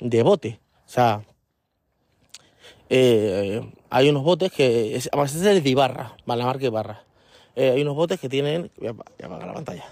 de 0.00 0.22
bote. 0.24 0.58
O 0.84 0.88
sea, 0.88 1.24
eh, 2.88 3.72
hay 3.88 4.08
unos 4.08 4.24
botes 4.24 4.50
que, 4.50 4.96
es, 4.96 5.08
además 5.12 5.32
es 5.36 5.46
el 5.46 5.62
de 5.62 5.70
Ibarra, 5.70 6.16
la 6.26 6.44
marca 6.44 6.66
Ibarra. 6.66 7.04
Eh, 7.54 7.70
hay 7.70 7.82
unos 7.82 7.94
botes 7.94 8.18
que 8.18 8.28
tienen, 8.28 8.70
voy 8.78 8.88
a, 8.88 8.90
apagar 9.26 9.46
la 9.46 9.54
pantalla, 9.54 9.84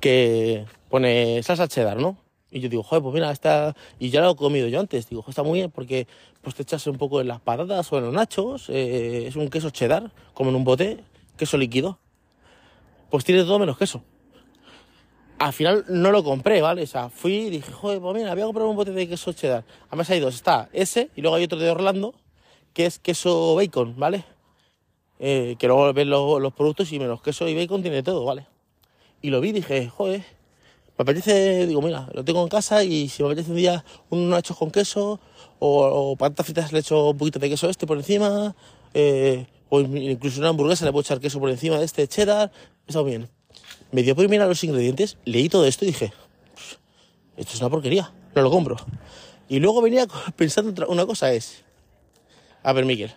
que 0.00 0.64
pone 0.88 1.42
salsa 1.42 1.68
cheddar, 1.68 1.98
¿no? 1.98 2.16
Y 2.50 2.60
yo 2.60 2.68
digo, 2.68 2.82
joder, 2.82 3.02
pues 3.02 3.14
mira, 3.14 3.30
está, 3.30 3.76
y 4.00 4.10
ya 4.10 4.20
lo 4.20 4.32
he 4.32 4.36
comido 4.36 4.66
yo 4.66 4.80
antes, 4.80 5.08
digo, 5.08 5.24
está 5.28 5.44
muy 5.44 5.60
bien 5.60 5.70
porque 5.70 6.08
pues 6.42 6.56
te 6.56 6.62
echas 6.62 6.86
un 6.88 6.98
poco 6.98 7.20
en 7.20 7.28
las 7.28 7.40
patatas 7.40 7.92
o 7.92 7.98
en 7.98 8.04
los 8.06 8.14
nachos, 8.14 8.68
eh, 8.70 9.26
es 9.28 9.36
un 9.36 9.48
queso 9.48 9.70
cheddar, 9.70 10.10
como 10.34 10.50
en 10.50 10.56
un 10.56 10.64
bote, 10.64 11.04
queso 11.36 11.56
líquido. 11.56 11.98
Pues 13.08 13.24
tiene 13.24 13.42
todo 13.42 13.58
menos 13.58 13.78
queso. 13.78 14.02
Al 15.38 15.52
final 15.52 15.84
no 15.88 16.10
lo 16.10 16.22
compré, 16.22 16.60
¿vale? 16.60 16.82
O 16.82 16.86
sea, 16.86 17.08
fui 17.08 17.34
y 17.34 17.50
dije, 17.50 17.72
joder, 17.72 18.00
pues 18.00 18.14
mira, 18.14 18.34
voy 18.34 18.42
a 18.42 18.46
comprar 18.46 18.66
un 18.66 18.76
bote 18.76 18.92
de 18.92 19.08
queso 19.08 19.32
cheddar. 19.32 19.64
Además 19.88 20.10
hay 20.10 20.20
dos, 20.20 20.34
está 20.34 20.68
ese 20.72 21.10
y 21.14 21.22
luego 21.22 21.36
hay 21.36 21.44
otro 21.44 21.58
de 21.58 21.70
Orlando, 21.70 22.14
que 22.74 22.86
es 22.86 22.98
queso 22.98 23.54
bacon, 23.54 23.94
¿vale? 23.96 24.24
Eh, 25.22 25.56
que 25.58 25.66
luego 25.66 25.92
ves 25.92 26.06
los, 26.06 26.52
productos 26.54 26.90
y 26.92 26.98
menos 26.98 27.20
queso 27.20 27.46
y 27.46 27.54
bacon 27.54 27.82
tiene 27.82 28.02
todo, 28.02 28.24
¿vale? 28.24 28.46
Y 29.20 29.28
lo 29.28 29.42
vi 29.42 29.50
y 29.50 29.52
dije, 29.52 29.86
joder, 29.90 30.24
me 30.96 31.02
apetece, 31.02 31.66
digo, 31.66 31.82
mira, 31.82 32.08
lo 32.14 32.24
tengo 32.24 32.42
en 32.42 32.48
casa 32.48 32.82
y 32.84 33.10
si 33.10 33.22
me 33.22 33.28
apetece 33.28 33.50
un 33.50 33.58
día 33.58 33.84
unos 34.08 34.30
nachos 34.30 34.56
con 34.56 34.70
queso 34.70 35.20
o, 35.58 36.16
patatas 36.16 36.46
fritas 36.46 36.72
le 36.72 36.78
echo 36.78 37.10
un 37.10 37.18
poquito 37.18 37.38
de 37.38 37.50
queso 37.50 37.68
este 37.68 37.86
por 37.86 37.98
encima, 37.98 38.56
eh, 38.94 39.46
o 39.68 39.80
incluso 39.80 40.40
una 40.40 40.48
hamburguesa 40.48 40.86
le 40.86 40.90
puedo 40.92 41.02
echar 41.02 41.20
queso 41.20 41.38
por 41.38 41.50
encima 41.50 41.78
de 41.78 41.84
este 41.84 42.08
cheddar, 42.08 42.50
está 42.86 43.02
bien. 43.02 43.28
Me 43.92 44.02
dio 44.02 44.16
por 44.16 44.26
mirar 44.26 44.48
los 44.48 44.64
ingredientes, 44.64 45.18
leí 45.26 45.50
todo 45.50 45.66
esto 45.66 45.84
y 45.84 45.88
dije, 45.88 46.14
esto 47.36 47.52
es 47.52 47.60
una 47.60 47.68
porquería, 47.68 48.10
no 48.34 48.40
lo 48.40 48.50
compro. 48.50 48.76
Y 49.50 49.58
luego 49.58 49.82
venía 49.82 50.06
pensando 50.36 50.86
una 50.88 51.04
cosa 51.04 51.30
es, 51.30 51.62
a 52.62 52.72
ver, 52.72 52.86
Miguel, 52.86 53.12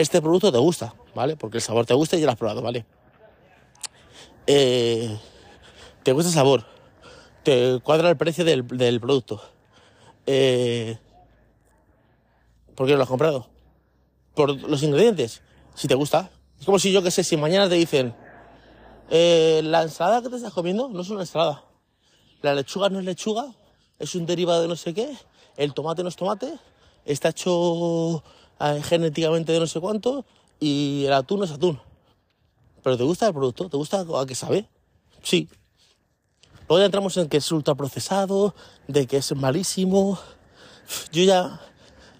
este 0.00 0.22
producto 0.22 0.52
te 0.52 0.58
gusta, 0.58 0.94
¿vale? 1.12 1.36
Porque 1.36 1.56
el 1.56 1.62
sabor 1.62 1.84
te 1.84 1.92
gusta 1.92 2.16
y 2.16 2.20
ya 2.20 2.26
lo 2.26 2.32
has 2.32 2.38
probado, 2.38 2.62
¿vale? 2.62 2.86
Eh, 4.46 5.18
te 6.04 6.12
gusta 6.12 6.28
el 6.28 6.34
sabor, 6.34 6.64
te 7.42 7.80
cuadra 7.82 8.08
el 8.08 8.16
precio 8.16 8.44
del, 8.44 8.64
producto. 9.00 9.42
Eh, 10.24 10.96
¿Por 12.76 12.86
qué 12.86 12.92
no 12.92 12.98
lo 12.98 13.02
has 13.02 13.08
comprado? 13.08 13.48
Por 14.34 14.50
los 14.68 14.84
ingredientes. 14.84 15.42
Si 15.74 15.88
te 15.88 15.96
gusta. 15.96 16.30
Es 16.60 16.64
como 16.64 16.78
si 16.78 16.92
yo 16.92 17.02
que 17.02 17.10
sé, 17.10 17.24
si 17.24 17.36
mañana 17.36 17.68
te 17.68 17.74
dicen, 17.74 18.14
eh, 19.10 19.62
la 19.64 19.82
ensalada 19.82 20.22
que 20.22 20.28
te 20.28 20.36
estás 20.36 20.52
comiendo 20.52 20.88
no 20.88 21.00
es 21.00 21.10
una 21.10 21.22
ensalada. 21.22 21.64
La 22.40 22.54
lechuga 22.54 22.88
no 22.88 23.00
es 23.00 23.04
lechuga, 23.04 23.52
es 23.98 24.14
un 24.14 24.26
derivado 24.26 24.62
de 24.62 24.68
no 24.68 24.76
sé 24.76 24.94
qué. 24.94 25.12
El 25.56 25.74
tomate 25.74 26.04
no 26.04 26.08
es 26.08 26.14
tomate, 26.14 26.56
está 27.04 27.30
hecho 27.30 28.22
genéticamente 28.82 29.52
de 29.52 29.60
no 29.60 29.66
sé 29.66 29.80
cuánto 29.80 30.24
y 30.60 31.04
el 31.06 31.12
atún 31.12 31.44
es 31.44 31.50
atún. 31.50 31.80
Pero 32.82 32.96
¿te 32.96 33.04
gusta 33.04 33.28
el 33.28 33.34
producto? 33.34 33.68
¿Te 33.68 33.76
gusta 33.76 34.00
a 34.00 34.26
qué 34.26 34.34
sabe? 34.34 34.68
Sí. 35.22 35.48
Luego 36.68 36.80
ya 36.80 36.86
entramos 36.86 37.16
en 37.16 37.28
que 37.28 37.38
es 37.38 37.52
ultraprocesado, 37.52 38.54
de 38.86 39.06
que 39.06 39.18
es 39.18 39.34
malísimo. 39.34 40.18
Yo 41.12 41.22
ya, 41.22 41.60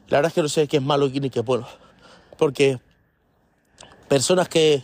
la 0.09 0.19
verdad 0.19 0.27
es 0.27 0.33
que 0.35 0.43
no 0.43 0.49
sé 0.49 0.69
qué 0.69 0.79
es 0.79 0.83
malo 0.83 1.07
y 1.07 1.21
ni 1.21 1.31
qué 1.31 1.41
es 1.41 1.45
bueno. 1.45 1.67
Porque 2.39 2.81
personas 4.09 4.49
que, 4.49 4.83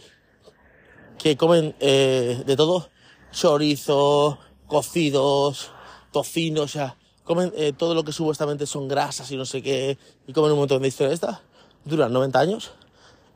que 1.19 1.37
comen 1.37 1.75
eh, 1.81 2.43
de 2.45 2.57
todo, 2.57 2.91
chorizo, 3.33 4.39
cocidos, 4.67 5.71
tocino, 6.13 6.63
o 6.63 6.69
sea, 6.69 6.97
comen 7.25 7.53
eh, 7.57 7.73
todo 7.77 7.95
lo 7.95 8.05
que 8.05 8.13
supuestamente 8.13 8.67
son 8.67 8.87
grasas 8.87 9.31
y 9.31 9.37
no 9.37 9.45
sé 9.45 9.63
qué, 9.63 9.99
y 10.27 10.33
comen 10.33 10.53
un 10.53 10.59
montón 10.59 10.83
de 10.83 10.89
historias 10.89 11.15
esta, 11.15 11.43
duran 11.85 12.13
90 12.13 12.39
años. 12.39 12.73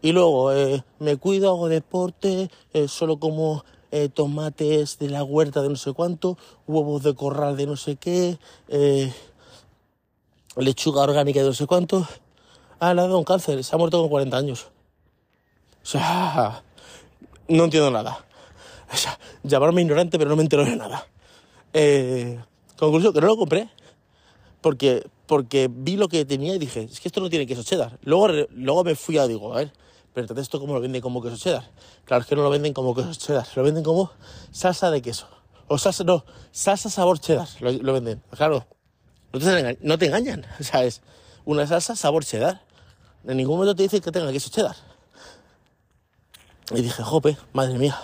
Y 0.01 0.13
luego 0.13 0.53
eh, 0.53 0.85
me 1.01 1.17
cuido, 1.17 1.49
hago 1.49 1.69
deporte, 1.69 2.51
eh, 2.73 2.89
solo 2.89 3.19
como 3.19 3.65
tomates 4.13 4.99
de 4.99 5.09
la 5.09 5.25
huerta 5.25 5.63
de 5.63 5.71
no 5.71 5.77
sé 5.77 5.95
cuánto, 5.95 6.37
huevos 6.67 7.03
de 7.03 7.15
corral 7.15 7.57
de 7.57 7.67
no 7.67 7.75
sé 7.75 7.97
qué, 7.97 8.39
lechuga 10.57 11.01
orgánica 11.01 11.41
de 11.41 11.47
no 11.47 11.55
sé 11.55 11.67
cuánto. 11.67 12.07
Ah, 12.81 12.93
le 12.93 13.01
ha 13.01 13.05
dado 13.05 13.17
un 13.17 13.25
cáncer, 13.25 13.65
se 13.65 13.75
ha 13.75 13.79
muerto 13.79 13.99
con 13.99 14.11
40 14.11 14.37
años. 14.37 14.69
O 15.83 15.87
sea, 15.87 16.63
no 17.49 17.65
entiendo 17.65 17.91
nada. 17.91 18.27
O 18.93 18.97
sea, 18.97 19.19
llamarme 19.43 19.81
ignorante, 19.81 20.19
pero 20.19 20.29
no 20.29 20.37
me 20.37 20.43
entero 20.43 20.67
de 20.67 20.77
nada. 20.77 21.07
Conclusión, 22.79 23.13
que 23.13 23.21
no 23.21 23.27
lo 23.27 23.37
compré 23.37 23.71
porque, 24.61 25.09
porque 25.27 25.69
vi 25.71 25.97
lo 25.97 26.09
que 26.09 26.25
tenía 26.25 26.55
y 26.55 26.59
dije, 26.59 26.83
es 26.83 27.01
que 27.01 27.09
esto 27.09 27.21
no 27.21 27.31
tiene 27.31 27.47
queso 27.47 27.63
cheddar. 27.63 27.99
Luego, 28.03 28.29
luego 28.51 28.85
me 28.85 28.95
fui 28.95 29.19
a, 29.19 29.27
digo, 29.27 29.53
a 29.53 29.59
ver, 29.59 29.73
pero 30.13 30.25
entonces 30.25 30.43
esto 30.43 30.61
cómo 30.61 30.75
lo 30.75 30.81
venden 30.81 31.01
como 31.01 31.23
queso 31.23 31.37
cheddar. 31.37 31.71
Claro, 32.05 32.23
es 32.23 32.29
que 32.29 32.37
no 32.37 32.43
lo 32.43 32.51
venden 32.51 32.73
como 32.73 32.95
queso 32.95 33.13
cheddar, 33.15 33.47
lo 33.55 33.63
venden 33.63 33.85
como 33.85 34.11
salsa 34.51 34.91
de 34.91 35.03
queso. 35.03 35.29
O 35.69 35.79
salsa, 35.79 36.03
no, 36.05 36.25
salsa 36.51 36.91
sabor 36.91 37.19
cheddar, 37.21 37.49
lo, 37.61 37.93
venden. 37.93 38.23
Claro, 38.31 38.67
no 39.33 39.39
te, 39.39 39.79
no 39.81 39.99
te 39.99 40.07
engañan, 40.07 40.47
o 40.61 40.65
sea, 40.65 40.85
es 40.85 41.03
una 41.45 41.67
salsa 41.67 41.95
sabor 41.95 42.25
cheddar. 42.25 42.63
En 43.25 43.37
ningún 43.37 43.57
momento 43.57 43.77
te 43.77 43.83
dicen 43.83 44.01
que 44.01 44.11
tenga 44.11 44.33
queso 44.33 44.51
cheddar. 44.51 44.77
Y 46.71 46.83
dije, 46.83 47.03
jope, 47.03 47.37
madre 47.53 47.79
mía, 47.79 47.99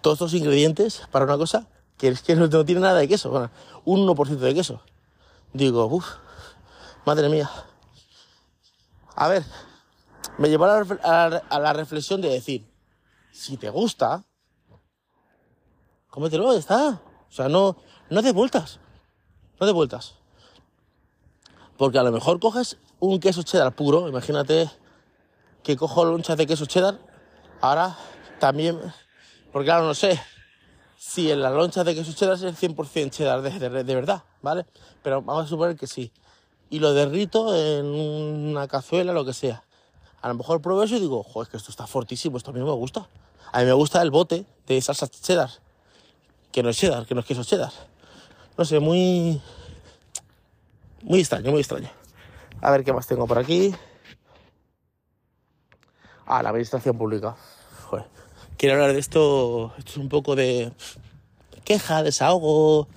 todos 0.00 0.16
estos 0.16 0.34
ingredientes 0.34 1.02
para 1.10 1.24
una 1.24 1.36
cosa 1.36 1.68
que 2.02 2.08
es 2.08 2.20
que 2.20 2.34
no, 2.34 2.48
tiene 2.64 2.80
nada 2.80 2.98
de 2.98 3.06
queso, 3.06 3.30
bueno, 3.30 3.48
un 3.84 4.04
1% 4.04 4.26
de 4.26 4.54
queso 4.54 4.82
digo, 5.52 5.86
uff, 5.86 6.16
madre 7.04 7.28
mía. 7.28 7.48
A 9.14 9.28
ver, 9.28 9.44
me 10.38 10.48
llevó 10.48 10.64
a 10.64 11.42
la, 11.60 11.72
reflexión 11.72 12.20
de 12.20 12.30
decir, 12.30 12.68
si 13.30 13.56
te 13.56 13.70
gusta, 13.70 14.24
cómetelo, 16.08 16.52
ya 16.52 16.58
está. 16.58 16.88
O 17.28 17.32
sea, 17.32 17.48
no, 17.48 17.76
no 18.10 18.22
de 18.22 18.32
vueltas. 18.32 18.80
No 19.60 19.66
de 19.66 19.72
vueltas. 19.72 20.14
Porque 21.76 21.98
a 21.98 22.02
lo 22.02 22.10
mejor 22.10 22.40
coges 22.40 22.78
un 23.00 23.20
queso 23.20 23.44
cheddar 23.44 23.76
puro, 23.76 24.08
imagínate 24.08 24.68
que 25.62 25.76
cojo 25.76 26.04
lonchas 26.04 26.36
de 26.36 26.48
queso 26.48 26.66
cheddar, 26.66 26.98
ahora 27.60 27.96
también, 28.40 28.80
porque 29.52 29.70
ahora 29.70 29.86
no 29.86 29.94
sé, 29.94 30.20
si 31.04 31.32
en 31.32 31.42
las 31.42 31.52
lonchas 31.52 31.84
de 31.84 31.96
queso 31.96 32.12
cheddar 32.12 32.36
es 32.36 32.42
el 32.42 32.56
100% 32.56 33.10
cheddar 33.10 33.42
de, 33.42 33.94
verdad, 33.94 34.22
¿vale? 34.40 34.64
Pero 35.02 35.20
vamos 35.20 35.46
a 35.46 35.48
suponer 35.48 35.76
que 35.76 35.88
sí. 35.88 36.12
Y 36.70 36.78
lo 36.78 36.94
derrito 36.94 37.56
en 37.56 37.86
una 37.86 38.68
cazuela, 38.68 39.12
lo 39.12 39.24
que 39.24 39.32
sea. 39.32 39.64
A 40.20 40.28
lo 40.28 40.34
mejor 40.34 40.62
pruebo 40.62 40.80
eso 40.84 40.94
y 40.94 41.00
digo, 41.00 41.24
joder, 41.24 41.50
que 41.50 41.56
esto 41.56 41.72
está 41.72 41.88
fortísimo, 41.88 42.36
esto 42.36 42.52
a 42.52 42.54
mí 42.54 42.60
me 42.60 42.70
gusta. 42.70 43.08
A 43.50 43.58
mí 43.58 43.64
me 43.64 43.72
gusta 43.72 44.00
el 44.00 44.12
bote 44.12 44.46
de 44.68 44.80
salsa 44.80 45.08
cheddar, 45.08 45.50
que 46.52 46.62
no 46.62 46.70
es 46.70 46.76
cheddar, 46.78 47.04
que 47.04 47.14
no 47.16 47.20
es 47.20 47.26
queso 47.26 47.42
cheddar. 47.42 47.72
No 48.56 48.64
sé, 48.64 48.78
muy... 48.78 49.42
Muy 51.02 51.18
extraño, 51.18 51.50
muy 51.50 51.60
extraño. 51.60 51.90
A 52.60 52.70
ver 52.70 52.84
qué 52.84 52.92
más 52.92 53.08
tengo 53.08 53.26
por 53.26 53.38
aquí. 53.38 53.74
Ah, 56.26 56.44
la 56.44 56.50
administración 56.50 56.96
pública. 56.96 57.36
Joder 57.90 58.21
quiero 58.56 58.74
hablar 58.74 58.92
de 58.92 59.00
esto. 59.00 59.72
Esto 59.78 59.90
es 59.92 59.96
un 59.96 60.08
poco 60.08 60.36
de 60.36 60.72
queja, 61.64 62.02
desahogo, 62.02 62.88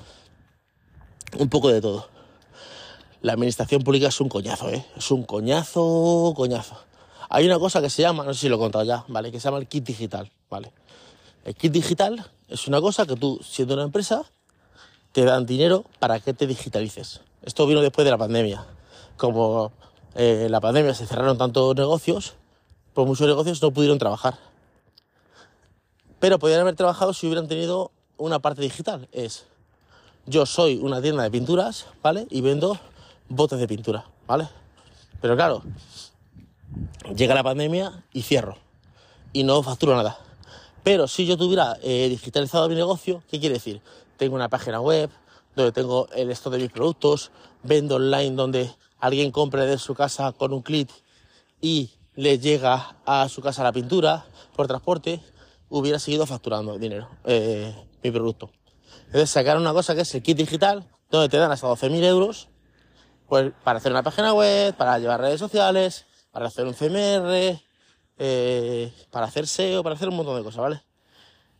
un 1.37 1.49
poco 1.49 1.69
de 1.69 1.81
todo. 1.81 2.07
La 3.21 3.33
administración 3.33 3.81
pública 3.81 4.07
es 4.07 4.21
un 4.21 4.29
coñazo, 4.29 4.69
¿eh? 4.69 4.85
Es 4.95 5.09
un 5.11 5.23
coñazo, 5.23 6.33
coñazo. 6.35 6.77
Hay 7.29 7.45
una 7.45 7.57
cosa 7.57 7.81
que 7.81 7.89
se 7.89 8.03
llama, 8.03 8.23
no 8.23 8.33
sé 8.33 8.41
si 8.41 8.49
lo 8.49 8.57
he 8.57 8.59
contado 8.59 8.85
ya, 8.85 9.03
¿vale? 9.07 9.31
Que 9.31 9.39
se 9.39 9.45
llama 9.45 9.57
el 9.57 9.67
kit 9.67 9.83
digital, 9.83 10.31
¿vale? 10.49 10.71
El 11.43 11.55
kit 11.55 11.71
digital 11.71 12.29
es 12.47 12.67
una 12.67 12.79
cosa 12.81 13.05
que 13.05 13.15
tú, 13.15 13.39
siendo 13.43 13.73
una 13.73 13.83
empresa, 13.83 14.23
te 15.11 15.23
dan 15.25 15.45
dinero 15.45 15.85
para 15.99 16.19
que 16.19 16.33
te 16.33 16.45
digitalices. 16.45 17.21
Esto 17.41 17.65
vino 17.65 17.81
después 17.81 18.05
de 18.05 18.11
la 18.11 18.17
pandemia. 18.17 18.65
Como 19.17 19.71
eh, 20.15 20.47
la 20.49 20.61
pandemia 20.61 20.93
se 20.93 21.07
cerraron 21.07 21.37
tantos 21.37 21.75
negocios, 21.75 22.35
pues 22.93 23.07
muchos 23.07 23.27
negocios 23.27 23.61
no 23.61 23.71
pudieron 23.71 23.97
trabajar 23.97 24.37
pero 26.19 26.39
podrían 26.39 26.61
haber 26.61 26.75
trabajado 26.75 27.13
si 27.13 27.27
hubieran 27.27 27.47
tenido 27.47 27.91
una 28.17 28.39
parte 28.39 28.61
digital. 28.61 29.07
Es, 29.11 29.45
yo 30.25 30.45
soy 30.45 30.77
una 30.77 31.01
tienda 31.01 31.23
de 31.23 31.31
pinturas, 31.31 31.85
¿vale? 32.01 32.27
Y 32.29 32.41
vendo 32.41 32.79
botes 33.29 33.59
de 33.59 33.67
pintura, 33.67 34.05
¿vale? 34.27 34.47
Pero 35.21 35.35
claro, 35.35 35.63
llega 37.15 37.35
la 37.35 37.43
pandemia 37.43 38.03
y 38.13 38.21
cierro. 38.21 38.57
Y 39.33 39.43
no 39.43 39.61
facturo 39.63 39.95
nada. 39.95 40.17
Pero 40.83 41.07
si 41.07 41.25
yo 41.25 41.37
tuviera 41.37 41.77
eh, 41.81 42.07
digitalizado 42.09 42.69
mi 42.69 42.75
negocio, 42.75 43.23
¿qué 43.29 43.39
quiere 43.39 43.55
decir? 43.55 43.81
Tengo 44.17 44.35
una 44.35 44.49
página 44.49 44.79
web 44.79 45.09
donde 45.55 45.71
tengo 45.71 46.07
el 46.15 46.29
stock 46.31 46.53
de 46.53 46.59
mis 46.59 46.71
productos, 46.71 47.31
vendo 47.63 47.95
online 47.95 48.35
donde 48.35 48.71
alguien 48.99 49.31
compre 49.31 49.65
de 49.65 49.77
su 49.77 49.95
casa 49.95 50.31
con 50.31 50.53
un 50.53 50.61
clic 50.61 50.89
y 51.61 51.89
le 52.15 52.39
llega 52.39 52.97
a 53.05 53.27
su 53.29 53.41
casa 53.41 53.63
la 53.63 53.71
pintura 53.71 54.25
por 54.55 54.67
transporte, 54.67 55.21
hubiera 55.69 55.99
seguido 55.99 56.25
facturando 56.25 56.77
dinero, 56.77 57.09
eh, 57.25 57.73
mi 58.03 58.11
producto. 58.11 58.51
Entonces 59.07 59.29
sacaron 59.29 59.61
una 59.61 59.73
cosa 59.73 59.95
que 59.95 60.01
es 60.01 60.15
el 60.15 60.23
kit 60.23 60.37
digital, 60.37 60.89
donde 61.09 61.29
te 61.29 61.37
dan 61.37 61.51
hasta 61.51 61.67
12.000 61.67 62.03
euros 62.03 62.49
pues, 63.27 63.51
para 63.63 63.77
hacer 63.77 63.91
una 63.91 64.03
página 64.03 64.33
web, 64.33 64.75
para 64.75 64.99
llevar 64.99 65.21
redes 65.21 65.39
sociales, 65.39 66.05
para 66.31 66.47
hacer 66.47 66.65
un 66.65 66.73
CMR, 66.73 67.61
eh, 68.17 68.93
para 69.11 69.25
hacer 69.25 69.47
SEO, 69.47 69.83
para 69.83 69.95
hacer 69.95 70.09
un 70.09 70.15
montón 70.15 70.37
de 70.37 70.43
cosas, 70.43 70.61
¿vale? 70.61 70.83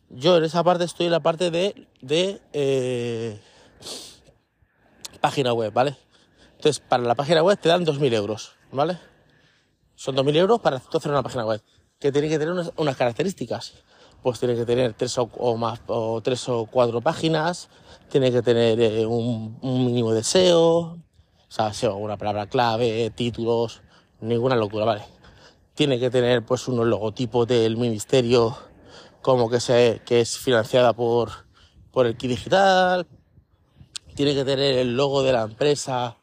Yo 0.08 0.36
en 0.36 0.44
esa 0.44 0.62
parte 0.62 0.84
estoy 0.84 1.06
en 1.06 1.12
la 1.12 1.20
parte 1.20 1.50
de, 1.50 1.88
de 2.00 2.40
eh, 2.52 3.40
página 5.20 5.52
web, 5.52 5.72
¿vale? 5.72 5.96
Entonces, 6.56 6.80
para 6.80 7.02
la 7.02 7.14
página 7.14 7.42
web 7.42 7.58
te 7.58 7.68
dan 7.68 7.84
2.000 7.84 8.14
euros, 8.14 8.52
¿vale? 8.70 8.98
Son 9.94 10.14
2.000 10.14 10.36
euros 10.36 10.60
para 10.60 10.76
hacer 10.76 11.10
una 11.10 11.22
página 11.22 11.44
web, 11.44 11.62
que 11.98 12.12
tiene 12.12 12.28
que 12.28 12.38
tener 12.38 12.54
unas, 12.76 12.96
características. 12.96 13.74
Pues 14.26 14.40
tiene 14.40 14.56
que 14.56 14.66
tener 14.66 14.92
tres 14.94 15.16
o, 15.18 15.56
más, 15.56 15.80
o 15.86 16.20
tres 16.20 16.48
o 16.48 16.66
cuatro 16.66 17.00
páginas, 17.00 17.68
tiene 18.10 18.32
que 18.32 18.42
tener 18.42 18.80
eh, 18.80 19.06
un, 19.06 19.56
mínimo 19.62 20.12
de 20.12 20.24
SEO, 20.24 20.68
o 20.68 20.98
sea, 21.48 21.70
una 21.92 22.16
palabra 22.16 22.48
clave, 22.48 23.08
títulos, 23.10 23.82
ninguna 24.20 24.56
locura, 24.56 24.84
¿vale? 24.84 25.04
Tiene 25.74 26.00
que 26.00 26.10
tener 26.10 26.44
pues 26.44 26.66
unos 26.66 26.88
logotipos 26.88 27.46
del 27.46 27.76
ministerio 27.76 28.58
como 29.22 29.48
que, 29.48 29.60
se, 29.60 30.02
que 30.04 30.22
es 30.22 30.36
financiada 30.36 30.92
por, 30.92 31.30
por 31.92 32.06
el 32.06 32.16
kit 32.16 32.30
digital, 32.30 33.06
tiene 34.16 34.34
que 34.34 34.44
tener 34.44 34.76
el 34.76 34.96
logo 34.96 35.22
de 35.22 35.34
la 35.34 35.42
empresa 35.42 36.16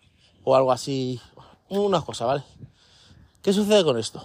o 0.44 0.58
algo 0.58 0.74
así, 0.74 1.22
unas 1.70 2.04
cosas, 2.04 2.28
¿vale? 2.28 2.44
¿Qué 3.42 3.54
sucede 3.54 3.82
con 3.86 3.98
esto? 3.98 4.22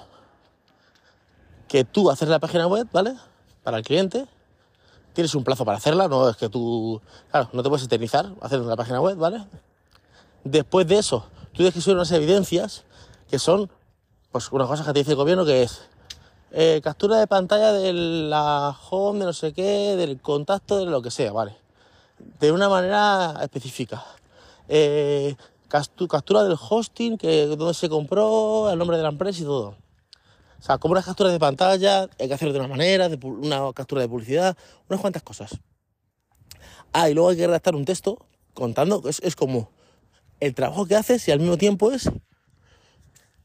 Que 1.69 1.85
tú 1.85 2.11
haces 2.11 2.29
la 2.29 2.41
página 2.41 2.67
web, 2.67 2.89
¿vale? 2.91 3.15
Para 3.63 3.79
el 3.79 3.85
cliente, 3.85 4.27
tienes 5.13 5.35
un 5.35 5.45
plazo 5.45 5.65
para 5.65 5.79
hacerla, 5.79 6.09
no 6.09 6.29
es 6.29 6.37
que 6.37 6.49
tú, 6.49 7.01
claro, 7.31 7.51
no 7.53 7.63
te 7.63 7.69
puedes 7.69 7.85
eternizar 7.85 8.33
haciendo 8.41 8.69
la 8.69 8.77
página 8.77 9.01
web, 9.01 9.17
¿vale? 9.17 9.45
Después 10.45 10.87
de 10.87 10.99
eso, 10.99 11.27
tú 11.53 11.59
tienes 11.59 11.75
que 11.75 11.81
subir 11.81 11.97
unas 11.97 12.13
evidencias 12.13 12.85
que 13.31 13.39
son, 13.39 13.71
pues, 14.31 14.51
unas 14.53 14.69
cosas 14.69 14.87
que 14.87 14.93
te 14.93 15.01
dice 15.01 15.11
el 15.13 15.17
gobierno 15.17 15.45
que 15.45 15.63
es 15.65 15.83
eh, 16.53 16.81
captura 16.83 17.19
de 17.19 17.27
pantalla 17.27 17.73
de 17.73 17.93
la 17.93 18.77
home, 18.91 19.21
de 19.21 19.25
no 19.27 19.33
sé 19.33 19.53
qué, 19.53 19.97
del 19.97 20.21
contacto, 20.21 20.79
de 20.79 20.87
lo 20.87 21.03
que 21.03 21.11
sea, 21.11 21.33
¿vale? 21.33 21.57
de 22.41 22.53
una 22.53 22.69
manera 22.69 23.37
específica. 23.43 24.05
Eh, 24.69 25.35
captura 25.69 26.45
del 26.45 26.57
hosting, 26.59 27.19
que 27.19 27.47
donde 27.47 27.75
se 27.75 27.89
compró, 27.89 28.71
el 28.71 28.79
nombre 28.79 28.97
de 28.97 29.03
la 29.03 29.11
empresa 29.11 29.43
y 29.43 29.45
todo. 29.45 29.75
O 30.59 30.63
sea, 30.63 30.79
como 30.79 30.93
una 30.93 31.03
captura 31.03 31.31
de 31.31 31.39
pantalla, 31.39 32.09
hay 32.19 32.29
que 32.29 32.35
hacerlo 32.35 32.53
de 32.53 32.61
una 32.61 32.69
manera, 32.69 33.09
una 33.23 33.73
captura 33.73 34.03
de 34.03 34.09
publicidad, 34.09 34.57
unas 34.89 35.01
cuantas 35.01 35.23
cosas. 35.23 35.59
Ah, 36.93 37.09
y 37.09 37.15
luego 37.15 37.31
hay 37.31 37.37
que 37.37 37.47
redactar 37.47 37.77
un 37.77 37.85
texto 37.85 38.27
contando, 38.55 39.03
es, 39.09 39.21
es 39.21 39.37
como 39.37 39.71
el 40.41 40.55
trabajo 40.55 40.87
que 40.87 40.97
haces 40.97 41.27
y 41.29 41.31
al 41.31 41.39
mismo 41.39 41.57
tiempo 41.57 41.93
es 41.93 42.11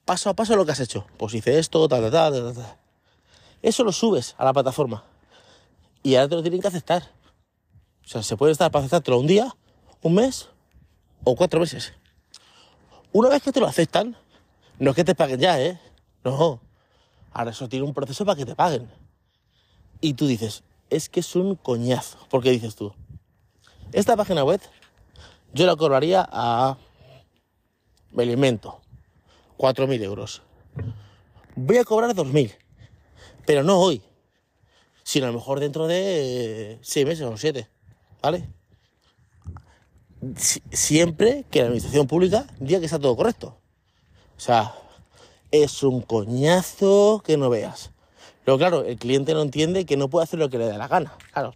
paso 0.06 0.30
a 0.30 0.36
paso 0.36 0.56
lo 0.56 0.66
que 0.66 0.72
has 0.72 0.80
hecho. 0.80 1.06
Pues 1.18 1.34
hice 1.34 1.60
esto, 1.60 1.88
ta, 1.88 2.02
ta, 2.02 2.10
ta, 2.10 2.32
ta, 2.32 2.54
ta. 2.54 2.80
Eso 3.62 3.84
lo 3.84 3.92
subes 3.92 4.36
a 4.38 4.46
la 4.46 4.54
plataforma 4.54 5.04
y 6.04 6.16
ahora 6.16 6.30
te 6.30 6.36
lo 6.36 6.42
tienen 6.42 6.62
que 6.62 6.68
aceptar. 6.68 7.04
O 8.04 8.08
sea, 8.08 8.22
se 8.22 8.36
puede 8.36 8.52
estar 8.52 8.70
para 8.72 8.82
aceptártelo 8.82 9.20
un 9.20 9.28
día, 9.28 9.56
un 10.02 10.16
mes 10.16 10.50
o 11.24 11.36
cuatro 11.36 11.60
meses. 11.60 11.94
Una 13.14 13.30
vez 13.30 13.42
que 13.42 13.52
te 13.52 13.60
lo 13.60 13.68
aceptan, 13.68 14.18
no 14.80 14.90
es 14.90 14.96
que 14.96 15.04
te 15.04 15.16
paguen 15.16 15.40
ya, 15.40 15.62
¿eh? 15.62 15.80
No. 16.24 16.60
Ahora 17.34 17.52
eso 17.52 17.68
tiene 17.68 17.86
un 17.86 17.94
proceso 17.94 18.26
para 18.26 18.38
que 18.38 18.46
te 18.46 18.56
paguen. 18.56 18.90
Y 20.02 20.14
tú 20.14 20.28
dices, 20.28 20.64
es 20.90 21.10
que 21.10 21.20
es 21.22 21.36
un 21.36 21.56
coñazo. 21.56 22.18
¿Por 22.30 22.44
qué 22.44 22.52
dices 22.52 22.76
tú? 22.76 22.94
Esta 23.92 24.16
página 24.16 24.44
web 24.44 24.62
yo 25.54 25.66
la 25.66 25.76
cobraría 25.76 26.28
a... 26.32 26.78
Me 28.12 28.24
alimento. 28.24 28.82
4.000 29.58 30.04
euros. 30.04 30.42
Voy 31.56 31.78
a 31.78 31.84
cobrar 31.84 32.14
2.000. 32.14 32.56
Pero 33.46 33.64
no 33.64 33.80
hoy. 33.80 34.02
Sino 35.04 35.26
a 35.26 35.30
lo 35.30 35.36
mejor 35.36 35.60
dentro 35.60 35.88
de 35.88 36.80
6 36.82 37.06
meses 37.06 37.26
o 37.26 37.38
7. 37.38 37.68
¿vale? 38.22 38.48
siempre 40.72 41.46
que 41.52 41.60
la 41.60 41.66
administración 41.66 42.08
pública 42.08 42.48
diga 42.60 42.80
que 42.80 42.86
está 42.86 42.98
todo 42.98 43.16
correcto. 43.16 43.58
O 44.38 44.40
sea, 44.40 44.74
es 45.54 45.84
un 45.84 46.02
coñazo 46.02 47.22
que 47.24 47.38
no 47.38 47.48
veas. 47.48 47.92
Pero 48.44 48.58
claro, 48.58 48.84
el 48.84 48.98
cliente 48.98 49.36
no 49.36 49.42
entiende 49.44 49.86
que 49.86 49.96
no 49.96 50.10
puede 50.10 50.24
hacer 50.24 50.40
lo 50.40 50.50
que 50.50 50.58
le 50.58 50.66
da 50.66 50.80
la 50.80 50.88
gana. 50.88 51.16
Claro. 51.32 51.54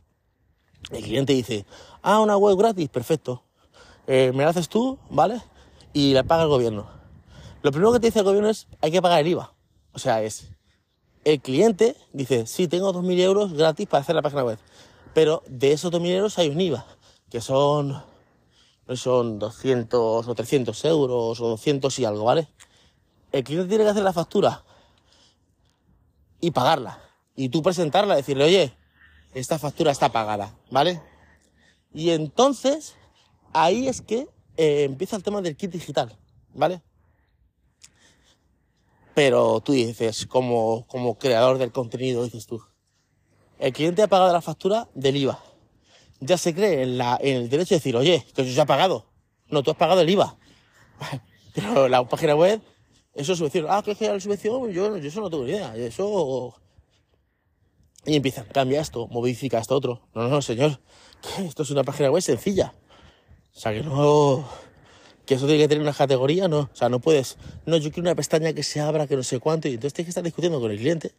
El 0.91 1.03
cliente 1.03 1.33
dice, 1.33 1.65
ah, 2.03 2.19
una 2.19 2.37
web 2.37 2.55
gratis, 2.57 2.89
perfecto. 2.89 3.41
Eh, 4.05 4.31
me 4.35 4.43
la 4.43 4.51
haces 4.51 4.69
tú, 4.69 4.99
¿vale? 5.09 5.41
Y 5.93 6.13
la 6.13 6.23
paga 6.23 6.43
el 6.43 6.49
gobierno. 6.49 6.87
Lo 7.63 7.71
primero 7.71 7.91
que 7.91 7.99
te 7.99 8.07
dice 8.07 8.19
el 8.19 8.25
gobierno 8.25 8.49
es, 8.49 8.67
hay 8.81 8.91
que 8.91 9.01
pagar 9.01 9.21
el 9.21 9.27
IVA. 9.29 9.51
O 9.93 9.99
sea, 9.99 10.21
es, 10.21 10.51
el 11.23 11.41
cliente 11.41 11.95
dice, 12.13 12.45
sí, 12.45 12.67
tengo 12.67 12.93
2.000 12.93 13.19
euros 13.19 13.53
gratis 13.53 13.87
para 13.87 14.01
hacer 14.01 14.15
la 14.15 14.21
página 14.21 14.43
web. 14.43 14.59
Pero 15.15 15.41
de 15.47 15.71
esos 15.71 15.91
2.000 15.91 16.07
euros 16.09 16.37
hay 16.37 16.49
un 16.49 16.61
IVA, 16.61 16.85
que 17.31 17.41
son, 17.41 17.99
son 18.93 19.39
200 19.39 20.27
o 20.27 20.35
300 20.35 20.85
euros 20.85 21.41
o 21.41 21.47
200 21.47 21.97
y 21.97 22.05
algo, 22.05 22.25
¿vale? 22.25 22.47
El 23.31 23.43
cliente 23.43 23.69
tiene 23.69 23.83
que 23.83 23.89
hacer 23.89 24.03
la 24.03 24.13
factura 24.13 24.63
y 26.39 26.51
pagarla. 26.51 27.01
Y 27.35 27.49
tú 27.49 27.61
presentarla, 27.61 28.15
decirle, 28.15 28.45
oye, 28.45 28.77
esta 29.33 29.59
factura 29.59 29.91
está 29.91 30.11
pagada, 30.11 30.55
¿vale? 30.71 31.01
Y 31.93 32.11
entonces, 32.11 32.95
ahí 33.53 33.87
es 33.87 34.01
que 34.01 34.27
eh, 34.57 34.83
empieza 34.83 35.15
el 35.15 35.23
tema 35.23 35.41
del 35.41 35.55
kit 35.55 35.71
digital, 35.71 36.17
¿vale? 36.53 36.81
Pero 39.13 39.61
tú 39.61 39.73
dices, 39.73 40.25
como, 40.25 40.85
como 40.87 41.17
creador 41.17 41.57
del 41.57 41.71
contenido, 41.71 42.23
dices 42.23 42.45
tú, 42.45 42.61
el 43.59 43.73
cliente 43.73 44.03
ha 44.03 44.07
pagado 44.07 44.31
la 44.31 44.41
factura 44.41 44.87
del 44.93 45.17
IVA. 45.17 45.39
Ya 46.19 46.37
se 46.37 46.53
cree 46.53 46.83
en, 46.83 46.97
la, 46.97 47.17
en 47.21 47.37
el 47.37 47.49
derecho 47.49 47.75
de 47.75 47.79
decir, 47.79 47.95
oye, 47.95 48.25
que 48.35 48.41
he 48.41 48.65
pagado. 48.65 49.05
No, 49.49 49.63
tú 49.63 49.71
has 49.71 49.77
pagado 49.77 50.01
el 50.01 50.09
IVA. 50.09 50.37
Pero 51.55 51.87
la 51.87 52.07
página 52.07 52.35
web, 52.35 52.61
eso 53.17 53.33
es 53.33 53.39
subvención. 53.39 53.65
Ah, 53.69 53.81
que 53.83 53.91
es 53.91 53.97
que 53.97 54.07
la 54.07 54.19
subvención, 54.19 54.71
yo, 54.71 54.97
yo 54.97 55.07
eso 55.07 55.21
no 55.21 55.29
tengo 55.29 55.43
ni 55.43 55.51
idea. 55.51 55.75
Eso. 55.75 56.55
Y 58.05 58.15
empiezan, 58.15 58.45
cambia 58.45 58.79
esto, 58.79 59.07
modifica 59.07 59.59
esto 59.59 59.75
otro. 59.75 60.07
No, 60.13 60.23
no, 60.23 60.29
no, 60.29 60.41
señor. 60.41 60.79
Esto 61.39 61.63
es 61.63 61.71
una 61.71 61.83
página 61.83 62.11
web 62.11 62.21
sencilla. 62.21 62.73
O 63.55 63.59
sea, 63.59 63.73
que 63.73 63.81
no. 63.81 64.47
Que 65.25 65.33
eso 65.33 65.45
tiene 65.45 65.63
que 65.63 65.67
tener 65.67 65.81
una 65.81 65.93
categoría, 65.93 66.47
no. 66.47 66.59
O 66.59 66.75
sea, 66.75 66.87
no 66.87 66.99
puedes. 66.99 67.37
No, 67.65 67.75
yo 67.77 67.91
quiero 67.91 68.07
una 68.07 68.15
pestaña 68.15 68.53
que 68.53 68.63
se 68.63 68.79
abra, 68.79 69.07
que 69.07 69.17
no 69.17 69.23
sé 69.23 69.39
cuánto. 69.39 69.67
Y 69.67 69.73
entonces 69.73 69.93
tienes 69.93 70.07
que 70.07 70.11
estar 70.11 70.23
discutiendo 70.23 70.61
con 70.61 70.71
el 70.71 70.77
cliente, 70.77 71.11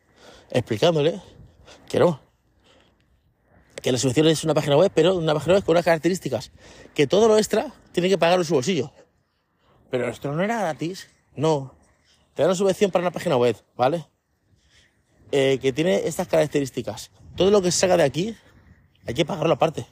explicándole 0.51 1.21
que 1.89 1.99
no 1.99 2.21
que 3.81 3.93
la 3.93 3.99
subvención 3.99 4.27
es 4.29 4.45
una 4.45 4.55
página 4.55 4.77
web, 4.77 4.91
pero 4.95 5.17
una 5.17 5.35
página 5.35 5.55
web 5.55 5.65
con 5.65 5.75
unas 5.75 5.85
características, 5.85 6.51
que 6.95 7.07
todo 7.07 7.29
lo 7.29 7.39
extra 7.39 7.73
tiene 7.93 8.09
que 8.09 8.19
pagar 8.19 8.39
en 8.39 8.45
su 8.45 8.55
bolsillo. 8.55 8.93
Pero 9.91 10.09
esto 10.09 10.33
no 10.33 10.43
era 10.43 10.61
gratis, 10.61 11.09
no. 11.37 11.78
Te 12.39 12.43
dan 12.43 12.51
una 12.51 12.55
subvención 12.57 12.93
para 12.93 13.03
una 13.03 13.11
página 13.11 13.37
web, 13.37 13.57
¿vale? 13.77 14.07
Eh, 15.33 15.59
que 15.61 15.73
tiene 15.73 16.07
estas 16.07 16.29
características. 16.29 17.11
Todo 17.35 17.51
lo 17.51 17.61
que 17.61 17.73
se 17.73 17.81
saca 17.81 17.97
de 17.97 18.05
aquí, 18.05 18.37
hay 19.05 19.15
que 19.15 19.25
pagarlo 19.25 19.55
aparte. 19.55 19.87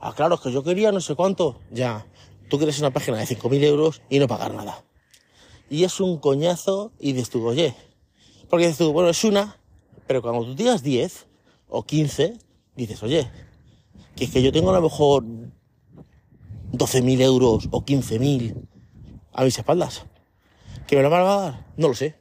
Ah, 0.00 0.12
claro, 0.12 0.34
es 0.34 0.40
que 0.40 0.50
yo 0.50 0.64
quería 0.64 0.90
no 0.90 1.00
sé 1.00 1.14
cuánto. 1.14 1.60
Ya, 1.70 2.04
tú 2.48 2.56
quieres 2.56 2.80
una 2.80 2.90
página 2.90 3.18
de 3.18 3.24
5.000 3.24 3.62
euros 3.62 4.02
y 4.10 4.18
no 4.18 4.26
pagar 4.26 4.52
nada. 4.52 4.82
Y 5.70 5.84
es 5.84 6.00
un 6.00 6.18
coñazo 6.18 6.90
y 6.98 7.12
dices 7.12 7.30
tú, 7.30 7.46
oye, 7.46 7.72
porque 8.48 8.66
dices 8.66 8.78
tú, 8.78 8.92
bueno, 8.92 9.10
es 9.10 9.22
una, 9.22 9.56
pero 10.08 10.22
cuando 10.22 10.44
tú 10.46 10.56
digas 10.56 10.82
10 10.82 11.28
o 11.68 11.84
15, 11.84 12.36
dices, 12.74 13.00
oye, 13.04 13.30
que 14.16 14.24
es 14.24 14.32
que 14.32 14.42
yo 14.42 14.50
tengo 14.50 14.70
a 14.70 14.74
lo 14.74 14.82
mejor 14.82 15.22
12.000 16.72 17.20
euros 17.20 17.68
o 17.70 17.84
15.000 17.84 18.56
a 19.34 19.44
mis 19.44 19.56
espaldas. 19.56 20.04
¿Que 20.90 20.96
me 20.96 21.02
lo 21.04 21.10
van 21.10 21.22
a 21.22 21.24
pagar? 21.24 21.66
No 21.76 21.86
lo 21.86 21.94
sé. 21.94 22.16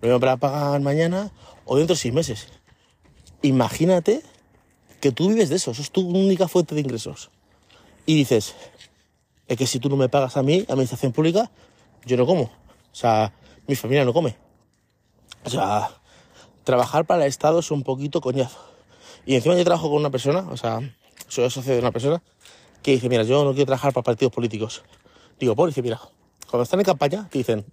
Me 0.00 0.08
lo 0.08 0.18
van 0.18 0.30
a 0.30 0.36
pagar 0.38 0.80
mañana 0.80 1.30
o 1.66 1.76
dentro 1.76 1.94
de 1.94 2.00
seis 2.00 2.14
meses. 2.14 2.48
Imagínate 3.42 4.22
que 5.02 5.12
tú 5.12 5.28
vives 5.28 5.50
de 5.50 5.56
eso, 5.56 5.72
eso 5.72 5.82
es 5.82 5.90
tu 5.90 6.08
única 6.08 6.48
fuente 6.48 6.74
de 6.74 6.80
ingresos. 6.80 7.30
y 8.06 8.14
dices, 8.14 8.54
es 9.48 9.58
que 9.58 9.66
si 9.66 9.80
tú 9.80 9.90
no 9.90 9.96
me 9.96 10.08
pagas 10.08 10.38
a 10.38 10.42
mí, 10.42 10.64
administración 10.66 11.12
pública, 11.12 11.50
yo 12.06 12.16
no 12.16 12.24
como. 12.24 12.44
O 12.44 12.94
sea, 12.94 13.34
mi 13.66 13.74
familia 13.74 14.06
no 14.06 14.14
come. 14.14 14.34
O 15.44 15.50
sea, 15.50 15.90
trabajar 16.64 17.04
para 17.04 17.24
el 17.24 17.28
Estado 17.28 17.58
es 17.58 17.70
un 17.70 17.82
poquito 17.82 18.22
coñazo. 18.22 18.60
Y 19.26 19.34
encima 19.34 19.56
yo 19.56 19.64
trabajo 19.64 19.90
con 19.90 19.98
una 19.98 20.10
persona, 20.10 20.48
o 20.50 20.56
sea, 20.56 20.80
soy 21.28 21.50
socio 21.50 21.74
de 21.74 21.80
una 21.80 21.92
persona, 21.92 22.22
que 22.82 22.92
dice, 22.92 23.10
mira, 23.10 23.24
yo 23.24 23.44
no 23.44 23.50
quiero 23.50 23.66
trabajar 23.66 23.92
para 23.92 24.04
partidos 24.04 24.32
políticos. 24.32 24.84
Digo, 25.38 25.54
por 25.54 25.68
dice, 25.68 25.82
mira, 25.82 26.00
cuando 26.48 26.62
están 26.62 26.80
en 26.80 26.86
campaña, 26.86 27.28
te 27.28 27.36
dicen, 27.36 27.66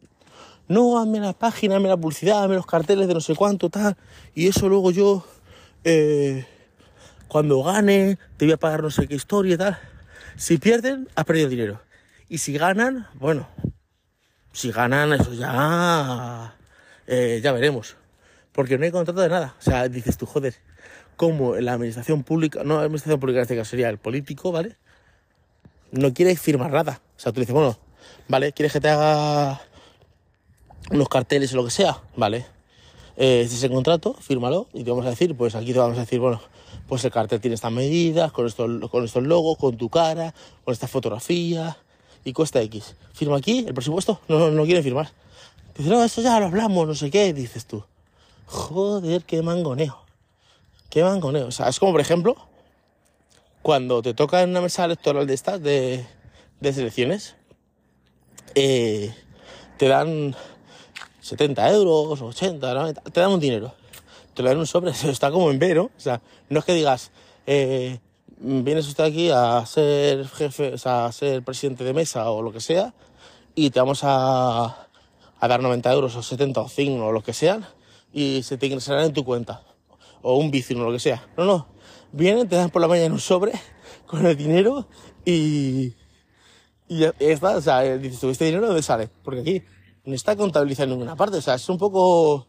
no, 0.68 1.00
hazme 1.00 1.20
la 1.20 1.34
página, 1.34 1.78
hazme 1.78 1.90
la 1.90 1.98
publicidad, 1.98 2.44
hazme 2.44 2.56
los 2.56 2.66
carteles 2.66 3.08
de 3.08 3.14
no 3.14 3.22
sé 3.22 3.36
cuánto, 3.36 3.70
tal, 3.70 3.96
y 4.36 4.48
eso 4.48 4.68
luego 4.68 4.92
yo, 4.92 5.26
eh, 5.84 6.46
cuando 7.28 7.64
gane, 7.64 8.18
te 8.38 8.46
voy 8.46 8.54
a 8.54 8.58
pagar 8.58 8.84
no 8.84 8.90
sé 8.90 9.08
qué 9.08 9.16
historia 9.16 9.56
y 9.56 9.58
tal. 9.58 9.78
Si 10.36 10.58
pierden, 10.58 11.08
has 11.16 11.26
perdido 11.26 11.50
dinero. 11.50 11.82
Y 12.30 12.40
si 12.40 12.54
ganan, 12.58 13.08
bueno, 13.16 13.48
si 14.52 14.72
ganan, 14.72 15.14
eso 15.14 15.34
ya, 15.34 16.56
eh, 17.08 17.40
ya 17.42 17.52
veremos. 17.54 17.96
Porque 18.52 18.78
no 18.78 18.86
hay 18.86 18.92
contrato 18.92 19.22
de 19.22 19.30
nada. 19.30 19.56
O 19.60 19.62
sea, 19.62 19.88
dices 19.88 20.18
tú, 20.18 20.26
joder, 20.26 20.56
como 21.16 21.56
la 21.56 21.74
administración 21.74 22.24
pública, 22.24 22.64
no 22.64 22.76
la 22.76 22.84
administración 22.84 23.20
pública 23.20 23.40
en 23.40 23.44
este 23.44 23.56
caso 23.56 23.70
sería 23.72 23.90
el 23.90 23.98
político, 23.98 24.52
¿vale? 24.52 24.78
No 25.92 26.14
quiere 26.14 26.36
firmar 26.36 26.72
nada. 26.72 27.02
O 27.16 27.20
sea, 27.20 27.32
tú 27.32 27.40
dices, 27.40 27.54
bueno, 27.54 27.78
¿vale? 28.28 28.52
¿Quieres 28.52 28.74
que 28.74 28.82
te 28.82 28.90
haga 28.90 29.62
unos 30.92 31.10
carteles 31.10 31.54
o 31.54 31.58
lo 31.58 31.66
que 31.66 31.72
sea? 31.72 32.02
Vale. 32.16 32.46
Eh, 33.18 33.42
este 33.42 33.56
es 33.56 33.64
el 33.64 33.72
contrato, 33.72 34.14
fírmalo 34.20 34.68
y 34.74 34.84
te 34.84 34.92
vamos 34.92 35.06
a 35.06 35.10
decir, 35.10 35.36
pues 35.36 35.56
aquí 35.56 35.74
te 35.74 35.80
vamos 35.80 35.98
a 35.98 36.02
decir, 36.02 36.20
bueno, 36.20 36.40
pues 36.88 37.04
el 37.04 37.12
cartel 37.12 37.42
tiene 37.42 37.56
estas 37.56 37.72
medidas, 37.72 38.32
con 38.32 38.46
estos, 38.46 38.90
con 38.90 39.04
estos 39.04 39.24
logos, 39.24 39.58
con 39.58 39.76
tu 39.76 39.90
cara, 39.90 40.34
con 40.64 40.72
esta 40.72 40.88
fotografía 40.88 41.78
y 42.24 42.34
cuesta 42.34 42.62
X. 42.62 42.96
Firma 43.14 43.38
aquí, 43.38 43.66
el 43.68 43.74
presupuesto, 43.74 44.22
no, 44.28 44.38
no, 44.40 44.52
no 44.52 44.66
quieren 44.66 44.84
firmar. 44.84 45.12
Dice, 45.76 45.90
no, 45.90 46.04
eso 46.04 46.22
ya 46.22 46.40
lo 46.40 46.46
hablamos, 46.46 46.88
no 46.88 46.96
sé 46.96 47.10
qué, 47.10 47.34
dices 47.34 47.66
tú. 47.66 47.84
Joder, 48.46 49.24
qué 49.24 49.42
mangoneo. 49.42 50.00
Qué 50.90 51.04
mangoneo. 51.04 51.48
O 51.48 51.52
sea, 51.52 51.68
es 51.70 51.80
como, 51.80 51.92
por 51.92 52.02
ejemplo, 52.02 52.36
cuando 53.62 54.02
te 54.02 54.14
toca 54.14 54.42
en 54.42 54.52
una 54.52 54.62
mesa 54.62 54.86
electoral 54.86 55.28
de 55.28 55.34
estas, 55.34 55.62
de, 55.62 56.06
de 56.60 56.74
selecciones, 56.74 57.36
eh, 58.56 59.14
te 59.78 59.88
dan 59.88 60.36
70 61.28 61.74
euros, 61.74 62.22
80, 62.22 62.74
90, 62.74 63.02
te 63.02 63.20
dan 63.20 63.32
un 63.32 63.40
dinero. 63.40 63.74
Te 64.34 64.44
lo 64.44 64.50
dan 64.50 64.60
un 64.60 64.66
sobre, 64.66 64.92
está 65.10 65.30
como 65.30 65.52
en 65.52 65.60
vero. 65.60 65.92
O 65.98 66.00
sea, 66.00 66.22
no 66.50 66.60
es 66.60 66.66
que 66.66 66.74
digas, 66.74 67.12
eh, 67.46 68.00
vienes 68.40 68.88
usted 68.88 69.04
aquí 69.04 69.30
a 69.30 69.66
ser 69.66 70.26
jefe, 70.30 70.74
o 70.74 70.78
sea, 70.78 71.06
a 71.06 71.12
ser 71.12 71.44
presidente 71.44 71.84
de 71.84 71.94
mesa 71.94 72.32
o 72.32 72.42
lo 72.42 72.54
que 72.54 72.62
sea, 72.62 72.94
y 73.56 73.72
te 73.72 73.80
vamos 73.80 74.02
a, 74.04 74.88
a 75.40 75.48
dar 75.48 75.62
90 75.62 75.92
euros 75.92 76.16
o 76.16 76.24
70 76.24 76.62
o 76.62 76.70
100 76.70 77.02
o 77.02 77.12
lo 77.12 77.22
que 77.22 77.34
sean, 77.34 77.66
y 78.14 78.44
se 78.44 78.58
te 78.58 78.68
ingresarán 78.68 79.06
en 79.06 79.14
tu 79.14 79.26
cuenta. 79.26 79.64
O 80.22 80.38
un 80.38 80.50
bici 80.50 80.74
o 80.76 80.84
lo 80.84 80.94
que 80.94 81.00
sea. 81.00 81.28
No, 81.36 81.44
no. 81.44 81.68
Vienen, 82.14 82.48
te 82.48 82.56
dan 82.56 82.70
por 82.70 82.82
la 82.82 82.88
mañana 82.88 83.14
un 83.14 83.20
sobre 83.20 83.52
con 84.06 84.26
el 84.26 84.38
dinero 84.38 84.88
y, 85.26 85.94
y 86.88 87.00
ya 87.00 87.14
está. 87.20 87.58
O 87.58 87.62
sea, 87.62 87.82
dices, 87.82 88.20
¿tú 88.22 88.30
este 88.30 88.46
dinero 88.46 88.62
de 88.62 88.68
dónde 88.68 88.84
sale? 88.84 89.10
Porque 89.24 89.42
aquí 89.42 89.64
no 90.08 90.16
está 90.16 90.36
contabilizado 90.36 90.86
en 90.86 90.92
ninguna 90.92 91.16
parte. 91.16 91.38
O 91.38 91.42
sea, 91.42 91.56
es 91.56 91.70
un 91.70 91.78
poco. 91.78 92.48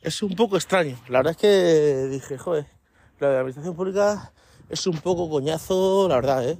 Es 0.00 0.22
un 0.22 0.34
poco 0.34 0.56
extraño. 0.56 0.96
La 1.08 1.18
verdad 1.18 1.32
es 1.32 1.36
que 1.36 2.08
dije, 2.08 2.38
joder, 2.38 2.66
la 3.18 3.28
de 3.28 3.34
la 3.34 3.40
administración 3.40 3.74
pública 3.74 4.32
es 4.68 4.86
un 4.86 4.96
poco 4.98 5.28
coñazo, 5.28 6.08
la 6.08 6.14
verdad, 6.14 6.48
¿eh? 6.48 6.58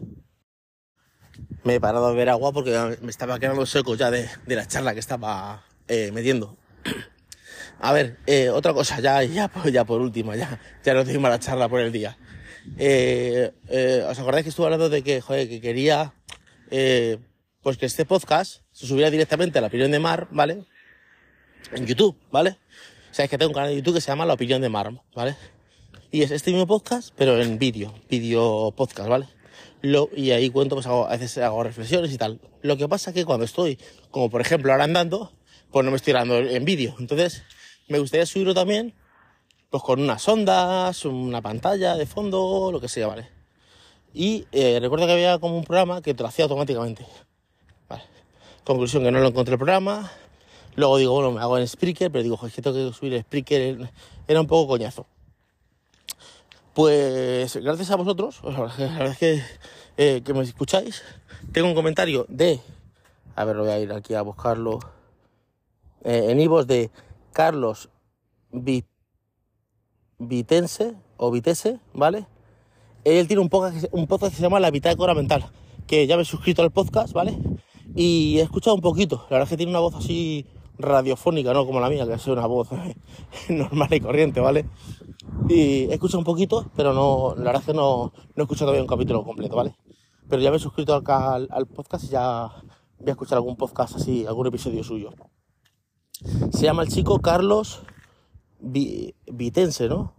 Me 1.63 1.77
he 1.77 1.81
parado 1.81 2.07
a 2.07 2.11
beber 2.11 2.29
agua 2.29 2.53
porque 2.53 2.99
me 3.01 3.11
estaba 3.11 3.39
quedando 3.39 3.65
seco 3.65 3.95
ya 3.95 4.11
de, 4.11 4.29
de 4.47 4.57
la 4.57 4.67
charla 4.67 4.93
que 4.93 5.01
estaba 5.01 5.65
eh, 5.89 6.11
metiendo. 6.13 6.59
A 7.83 7.93
ver, 7.93 8.19
eh, 8.27 8.51
otra 8.51 8.75
cosa, 8.75 9.01
ya, 9.01 9.23
ya, 9.23 9.51
ya 9.73 9.85
por 9.85 10.03
último, 10.03 10.35
ya, 10.35 10.61
ya 10.85 10.93
no 10.93 11.03
tengo 11.03 11.27
la 11.29 11.39
charla 11.39 11.67
por 11.69 11.81
el 11.81 11.93
día. 11.93 12.19
Eh, 12.77 13.53
eh, 13.69 14.05
¿Os 14.07 14.19
acordáis 14.19 14.45
que 14.45 14.51
estuve 14.51 14.67
hablando 14.67 14.91
de 14.91 15.03
que, 15.03 15.23
joder, 15.23 15.49
que 15.49 15.63
quería, 15.63 16.13
eh, 16.71 17.19
pues 17.63 17.79
que 17.79 17.87
este 17.87 18.05
podcast 18.05 18.63
se 18.81 18.87
subiera 18.87 19.11
directamente 19.11 19.59
a 19.59 19.61
la 19.61 19.67
opinión 19.67 19.91
de 19.91 19.99
Mar, 19.99 20.27
¿vale? 20.31 20.65
En 21.75 21.87
YouTube, 21.87 22.17
¿vale? 22.33 22.57
O 23.11 23.15
sea, 23.15 23.27
es 23.27 23.31
que 23.31 23.37
tengo 23.37 23.51
un 23.51 23.55
canal 23.55 23.69
de 23.69 23.77
YouTube 23.77 23.93
que 23.93 24.01
se 24.01 24.07
llama 24.07 24.25
La 24.25 24.33
Opinión 24.33 24.63
de 24.63 24.71
Mar, 24.71 24.91
¿vale? 25.15 25.37
Y 26.11 26.23
es 26.23 26.31
este 26.31 26.51
mismo 26.51 26.67
podcast, 26.67 27.13
pero 27.15 27.39
en 27.39 27.59
vídeo, 27.59 27.93
vídeo 28.09 28.73
podcast, 28.75 29.07
¿vale? 29.07 29.29
Lo, 29.83 30.09
y 30.17 30.31
ahí 30.31 30.49
cuento, 30.49 30.77
pues 30.77 30.87
hago, 30.87 31.07
a 31.07 31.11
veces 31.11 31.37
hago 31.37 31.63
reflexiones 31.63 32.11
y 32.11 32.17
tal. 32.17 32.41
Lo 32.63 32.79
que 32.79 32.89
pasa 32.89 33.11
es 33.11 33.15
que 33.15 33.27
cuando 33.27 33.45
estoy, 33.45 33.79
como 34.11 34.31
por 34.31 34.41
ejemplo 34.41 34.73
ahora 34.73 34.85
andando, 34.85 35.31
pues 35.71 35.85
no 35.85 35.91
me 35.91 35.99
estoy 35.99 36.15
dando 36.15 36.39
en 36.39 36.65
vídeo. 36.65 36.95
Entonces, 36.99 37.43
me 37.87 37.99
gustaría 37.99 38.25
subirlo 38.25 38.55
también, 38.55 38.95
pues 39.69 39.83
con 39.83 40.01
unas 40.01 40.27
ondas, 40.27 41.05
una 41.05 41.43
pantalla 41.43 41.97
de 41.97 42.07
fondo, 42.07 42.71
lo 42.73 42.81
que 42.81 42.89
sea, 42.89 43.09
¿vale? 43.09 43.29
Y 44.15 44.47
eh, 44.53 44.79
recuerdo 44.81 45.05
que 45.05 45.13
había 45.13 45.39
como 45.39 45.59
un 45.59 45.65
programa 45.65 46.01
que 46.01 46.15
te 46.15 46.23
lo 46.23 46.31
hacía 46.31 46.47
automáticamente. 46.47 47.05
Vale. 47.91 48.05
Conclusión, 48.71 49.03
que 49.03 49.11
no 49.11 49.19
lo 49.19 49.27
encontré 49.27 49.55
el 49.55 49.59
programa. 49.59 50.13
Luego 50.77 50.97
digo, 50.99 51.13
bueno, 51.15 51.33
me 51.33 51.41
hago 51.41 51.59
en 51.59 51.67
Spreaker, 51.67 52.09
pero 52.13 52.23
digo, 52.23 52.39
es 52.47 52.55
que 52.55 52.63
tengo 52.63 52.77
que 52.77 52.97
subir 52.97 53.15
el 53.15 53.23
Spreaker. 53.23 53.91
Era 54.29 54.41
un 54.41 54.47
poco 54.47 54.69
coñazo. 54.69 55.07
Pues 56.73 57.57
gracias 57.57 57.91
a 57.91 57.97
vosotros, 57.97 58.39
la 58.45 58.53
verdad 58.77 59.17
que, 59.19 59.43
eh, 59.97 60.23
que 60.25 60.33
me 60.35 60.43
escucháis, 60.45 61.03
tengo 61.53 61.67
un 61.67 61.75
comentario 61.75 62.27
de, 62.29 62.61
a 63.35 63.45
ver, 63.45 63.57
voy 63.57 63.71
a 63.71 63.81
ir 63.81 63.93
aquí 63.93 64.15
a 64.15 64.23
buscarlo, 64.23 64.79
eh, 66.05 66.27
en 66.29 66.41
Ivos 66.41 66.69
de 66.69 66.93
Carlos 67.33 67.89
Vi- 68.53 68.85
Vitense 70.21 70.95
o 71.17 71.33
Vitese, 71.33 71.81
¿vale? 71.93 72.25
Él 73.03 73.27
tiene 73.27 73.43
un 73.43 73.49
podcast, 73.49 73.87
un 73.91 74.07
podcast 74.07 74.31
que 74.33 74.37
se 74.37 74.43
llama 74.45 74.61
La 74.61 74.71
Bitácora 74.71 75.13
Mental, 75.13 75.45
que 75.89 76.07
ya 76.07 76.15
me 76.15 76.23
he 76.23 76.25
suscrito 76.25 76.63
al 76.63 76.71
podcast, 76.71 77.13
¿vale? 77.13 77.37
Y 77.95 78.39
he 78.39 78.43
escuchado 78.43 78.77
un 78.77 78.83
poquito, 78.83 79.17
la 79.31 79.37
verdad 79.39 79.43
es 79.45 79.49
que 79.51 79.57
tiene 79.57 79.71
una 79.71 79.81
voz 79.81 79.95
así 79.95 80.47
radiofónica, 80.79 81.53
no 81.53 81.67
como 81.67 81.81
la 81.81 81.91
mía, 81.91 82.07
que 82.07 82.15
es 82.15 82.27
una 82.27 82.47
voz 82.47 82.69
normal 83.49 83.93
y 83.93 84.01
corriente, 84.01 84.41
¿vale? 84.41 84.67
Y 85.49 85.85
he 85.91 85.95
escuchado 85.95 86.19
un 86.19 86.25
poquito, 86.25 86.71
pero 86.77 86.93
no, 86.95 87.35
la 87.37 87.45
verdad 87.45 87.61
es 87.63 87.67
que 87.67 87.75
no, 87.75 88.13
he 88.37 88.41
escuchado 88.43 88.67
todavía 88.67 88.83
un 88.83 88.89
capítulo 88.89 89.25
completo, 89.25 89.57
¿vale? 89.57 89.75
Pero 90.29 90.41
ya 90.41 90.51
me 90.51 90.57
he 90.57 90.61
suscrito 90.61 90.95
al, 90.95 91.67
podcast 91.67 92.05
y 92.05 92.09
ya 92.09 92.51
voy 92.99 93.09
a 93.09 93.11
escuchar 93.11 93.37
algún 93.37 93.57
podcast 93.57 93.97
así, 93.97 94.25
algún 94.27 94.47
episodio 94.47 94.85
suyo. 94.85 95.11
Se 96.53 96.63
llama 96.63 96.83
el 96.83 96.89
chico 96.89 97.19
Carlos 97.19 97.83
Vi- 98.61 99.15
Vitense, 99.27 99.89
¿no? 99.89 100.15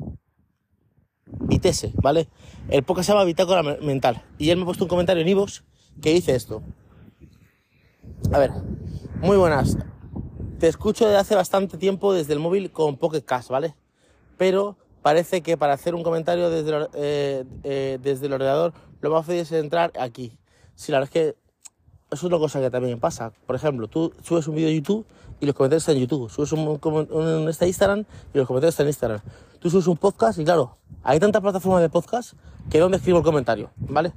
Vitese, 1.26 1.94
¿vale? 2.02 2.28
El 2.70 2.84
podcast 2.84 3.08
se 3.08 3.14
llama 3.14 3.24
Bitácora 3.24 3.64
Me- 3.64 3.78
Mental. 3.78 4.26
Y 4.38 4.50
él 4.50 4.58
me 4.58 4.64
ha 4.64 4.66
puesto 4.66 4.84
un 4.84 4.90
comentario 4.90 5.22
en 5.22 5.30
iVoox 5.30 5.62
que 6.02 6.14
dice 6.14 6.36
esto. 6.36 6.62
A 8.34 8.40
ver, 8.40 8.52
muy 9.22 9.38
buenas. 9.38 9.78
Te 10.60 10.68
escucho 10.68 11.06
desde 11.06 11.18
hace 11.18 11.36
bastante 11.36 11.78
tiempo 11.78 12.14
desde 12.14 12.34
el 12.34 12.40
móvil 12.40 12.72
con 12.72 12.98
Pocket 12.98 13.22
Cast, 13.22 13.50
¿vale? 13.50 13.76
Pero 14.38 14.78
parece 15.02 15.42
que 15.42 15.58
para 15.58 15.74
hacer 15.74 15.96
un 15.96 16.04
comentario 16.04 16.50
desde 16.50 16.70
el, 16.70 16.88
eh, 16.94 17.46
eh, 17.64 18.00
desde 18.02 18.28
el 18.28 18.34
ordenador 18.34 18.74
lo 19.02 19.10
más 19.10 19.26
fácil 19.26 19.42
es 19.42 19.52
entrar 19.52 19.92
aquí. 20.00 20.38
Sí, 20.76 20.92
la 20.92 21.00
verdad 21.00 21.12
es 21.14 21.14
que 21.14 21.42
eso 22.12 22.16
es 22.16 22.24
una 22.24 22.38
cosa 22.38 22.62
que 22.62 22.70
también 22.70 23.00
pasa. 23.00 23.32
Por 23.46 23.56
ejemplo, 23.56 23.88
tú 23.88 24.14
subes 24.24 24.48
un 24.48 24.56
vídeo 24.56 24.70
de 24.70 24.76
YouTube 24.76 25.06
y 25.40 25.46
los 25.46 25.56
comentarios 25.56 25.84
están 25.84 25.96
en 25.96 26.02
YouTube. 26.02 26.30
Subes 26.30 26.52
un, 26.52 26.80
un, 27.12 27.50
este 27.50 27.68
Instagram 27.68 28.06
y 28.34 28.38
los 28.38 28.48
comentarios 28.48 28.74
están 28.74 28.86
en 28.86 28.90
Instagram. 28.90 29.22
Tú 29.60 29.70
subes 29.70 29.88
un 29.88 29.98
podcast 29.98 30.40
y 30.40 30.46
claro, 30.46 30.78
hay 31.04 31.20
tantas 31.20 31.42
plataformas 31.42 31.82
de 31.82 31.90
podcast 31.90 32.34
que 32.70 32.80
donde 32.80 32.98
escribo 32.98 33.18
el 33.18 33.24
comentario, 33.24 33.72
¿vale? 33.78 34.14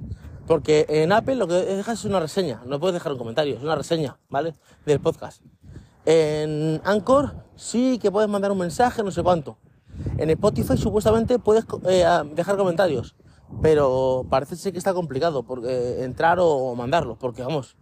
Porque 0.47 0.85
en 0.89 1.11
Apple 1.11 1.35
lo 1.35 1.47
que 1.47 1.53
dejas 1.53 1.99
es 1.99 2.05
una 2.05 2.19
reseña, 2.19 2.61
no 2.65 2.79
puedes 2.79 2.93
dejar 2.93 3.11
un 3.11 3.17
comentario, 3.17 3.55
es 3.55 3.63
una 3.63 3.75
reseña, 3.75 4.17
¿vale? 4.29 4.53
Del 4.85 4.99
podcast. 4.99 5.41
En 6.05 6.81
Anchor 6.83 7.35
sí 7.55 7.97
que 7.99 8.11
puedes 8.11 8.29
mandar 8.29 8.51
un 8.51 8.59
mensaje, 8.59 9.01
no 9.01 9.09
sé 9.09 9.23
cuánto. 9.23 9.57
En 10.17 10.29
Spotify 10.29 10.77
supuestamente 10.77 11.39
puedes 11.39 11.65
eh, 11.87 12.05
dejar 12.35 12.57
comentarios, 12.57 13.15
pero 13.61 14.25
parece 14.29 14.55
ser 14.55 14.71
que 14.71 14.77
está 14.77 14.93
complicado 14.93 15.43
porque 15.43 16.03
entrar 16.03 16.37
o 16.39 16.75
mandarlos, 16.75 17.17
porque 17.17 17.41
vamos, 17.41 17.75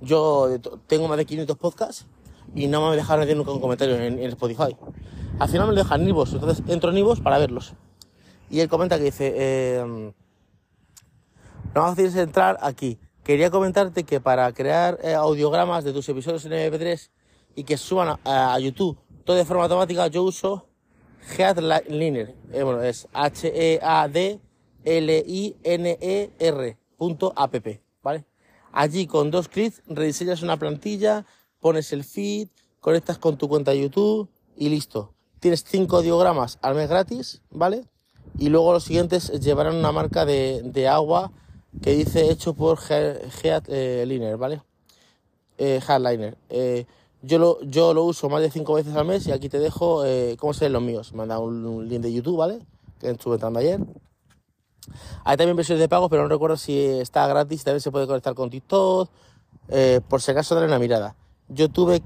yo 0.00 0.48
tengo 0.86 1.06
más 1.06 1.16
de 1.16 1.26
500 1.26 1.56
podcasts 1.56 2.06
y 2.54 2.66
no 2.66 2.90
me 2.90 2.96
dejaron 2.96 3.22
hacer 3.22 3.36
nunca 3.36 3.52
un 3.52 3.60
comentario 3.60 3.96
en, 3.96 4.18
Spotify. 4.20 4.76
Al 5.38 5.48
final 5.48 5.68
me 5.68 5.74
lo 5.74 5.82
dejan 5.82 6.02
en 6.02 6.08
iVoox, 6.08 6.34
entonces 6.34 6.64
entro 6.68 6.90
en 6.90 6.98
iVoox 6.98 7.20
para 7.20 7.38
verlos. 7.38 7.74
Y 8.50 8.60
él 8.60 8.68
comenta 8.68 8.98
que 8.98 9.04
dice, 9.04 9.32
eh, 9.36 10.12
no 11.74 11.82
más 11.82 11.90
fácil 11.90 12.06
es 12.06 12.16
entrar 12.16 12.58
aquí. 12.60 12.98
Quería 13.22 13.50
comentarte 13.50 14.04
que 14.04 14.20
para 14.20 14.52
crear 14.52 14.98
eh, 15.02 15.14
audiogramas 15.14 15.84
de 15.84 15.92
tus 15.92 16.08
episodios 16.08 16.44
en 16.44 16.52
MP3 16.52 17.10
y 17.56 17.64
que 17.64 17.76
suban 17.76 18.18
a, 18.24 18.54
a 18.54 18.58
YouTube 18.58 18.98
todo 19.24 19.36
de 19.36 19.44
forma 19.44 19.62
automática, 19.64 20.06
yo 20.08 20.22
uso 20.22 20.66
Headliner. 21.38 22.34
Eh, 22.52 22.62
bueno, 22.62 22.82
es 22.82 23.08
H-E-A-D-L-I-N-E-R. 23.12 24.44
spreaker.app, 26.98 27.66
¿vale? 28.02 28.24
Allí 28.72 29.06
con 29.06 29.30
dos 29.30 29.48
clics 29.48 29.82
rediseñas 29.86 30.42
una 30.42 30.56
plantilla, 30.56 31.24
pones 31.60 31.92
el 31.92 32.04
feed, 32.04 32.48
conectas 32.80 33.18
con 33.18 33.36
tu 33.36 33.48
cuenta 33.48 33.70
de 33.70 33.82
YouTube 33.82 34.28
y 34.56 34.68
listo. 34.68 35.14
Tienes 35.40 35.64
cinco 35.64 36.02
diogramas 36.02 36.58
al 36.62 36.74
mes 36.74 36.88
gratis, 36.88 37.42
¿vale? 37.50 37.84
Y 38.38 38.48
luego 38.48 38.72
los 38.72 38.84
siguientes 38.84 39.30
llevarán 39.40 39.76
una 39.76 39.92
marca 39.92 40.24
de, 40.24 40.62
de 40.64 40.88
agua 40.88 41.30
que 41.82 41.94
dice 41.94 42.30
hecho 42.30 42.54
por 42.54 42.78
Head 42.88 43.64
eh, 43.68 44.36
¿vale? 44.38 44.62
Eh, 45.58 45.80
Headliner. 45.86 46.36
Eh, 46.48 46.86
yo, 47.22 47.38
lo, 47.38 47.62
yo 47.62 47.94
lo 47.94 48.04
uso 48.04 48.28
más 48.28 48.42
de 48.42 48.50
cinco 48.50 48.74
veces 48.74 48.94
al 48.94 49.06
mes 49.06 49.26
y 49.26 49.32
aquí 49.32 49.48
te 49.48 49.58
dejo 49.58 50.04
eh, 50.04 50.36
cómo 50.38 50.52
se 50.52 50.66
ven 50.66 50.72
los 50.72 50.82
míos. 50.82 51.12
Me 51.14 51.22
han 51.22 51.28
dado 51.28 51.42
un, 51.42 51.88
link 51.88 52.02
de 52.02 52.12
YouTube, 52.12 52.36
¿vale? 52.36 52.60
Que 53.00 53.10
estuve 53.10 53.34
entrando 53.34 53.58
ayer. 53.58 53.80
Hay 55.24 55.36
también 55.36 55.56
versiones 55.56 55.80
de 55.80 55.88
pago, 55.88 56.08
pero 56.10 56.22
no 56.22 56.28
recuerdo 56.28 56.56
si 56.56 56.78
está 56.78 57.26
gratis, 57.26 57.64
también 57.64 57.80
se 57.80 57.90
puede 57.90 58.06
conectar 58.06 58.34
con 58.34 58.50
TikTok. 58.50 59.08
Eh, 59.68 60.00
por 60.08 60.20
si 60.20 60.30
acaso, 60.30 60.54
dale 60.54 60.66
una 60.66 60.78
mirada. 60.78 61.16
Yo 61.48 61.70
tuve 61.70 62.02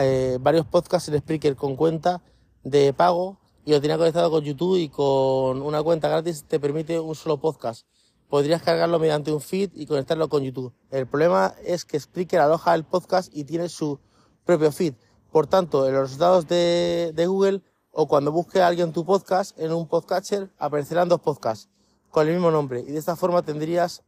eh, 0.00 0.38
varios 0.40 0.66
podcasts 0.66 1.08
en 1.08 1.18
Spreaker 1.18 1.56
con 1.56 1.76
cuenta 1.76 2.22
de 2.62 2.92
pago 2.92 3.38
y 3.64 3.72
lo 3.72 3.80
tenía 3.80 3.98
conectado 3.98 4.30
con 4.30 4.42
YouTube 4.42 4.78
y 4.78 4.88
con 4.88 5.62
una 5.62 5.82
cuenta 5.82 6.08
gratis 6.08 6.44
te 6.44 6.60
permite 6.60 6.98
un 7.00 7.14
solo 7.14 7.38
podcast. 7.38 7.86
Podrías 8.34 8.62
cargarlo 8.62 8.98
mediante 8.98 9.32
un 9.32 9.40
feed 9.40 9.70
y 9.74 9.86
conectarlo 9.86 10.28
con 10.28 10.42
YouTube. 10.42 10.74
El 10.90 11.06
problema 11.06 11.54
es 11.64 11.84
que 11.84 12.00
Spreaker 12.00 12.40
aloja 12.40 12.74
el 12.74 12.82
podcast 12.82 13.30
y 13.32 13.44
tiene 13.44 13.68
su 13.68 14.00
propio 14.44 14.72
feed. 14.72 14.94
Por 15.30 15.46
tanto, 15.46 15.86
en 15.86 15.94
los 15.94 16.02
resultados 16.02 16.48
de, 16.48 17.14
Google 17.28 17.62
o 17.92 18.08
cuando 18.08 18.32
busque 18.32 18.60
a 18.60 18.66
alguien 18.66 18.92
tu 18.92 19.04
podcast 19.04 19.56
en 19.56 19.72
un 19.72 19.86
podcatcher 19.86 20.50
aparecerán 20.58 21.08
dos 21.08 21.20
podcasts 21.20 21.68
con 22.10 22.26
el 22.26 22.34
mismo 22.34 22.50
nombre 22.50 22.80
y 22.80 22.90
de 22.90 22.98
esta 22.98 23.14
forma 23.14 23.42
tendrías 23.42 24.02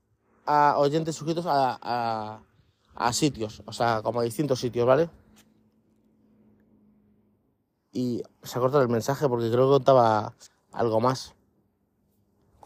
a 0.45 0.75
oyentes 0.77 1.15
suscritos 1.15 1.47
a, 1.47 1.79
a, 1.81 2.43
a 2.97 3.13
sitios, 3.13 3.63
o 3.65 3.73
sea, 3.73 4.03
como 4.03 4.19
a 4.19 4.25
distintos 4.25 4.59
sitios, 4.59 4.89
¿vale? 4.89 5.09
Y 7.93 8.25
se 8.43 8.59
ha 8.59 8.61
cortado 8.61 8.83
el 8.83 8.89
mensaje 8.89 9.29
porque 9.29 9.53
creo 9.53 9.69
que 9.69 9.75
contaba 9.75 10.35
algo 10.73 10.99
más. 11.01 11.36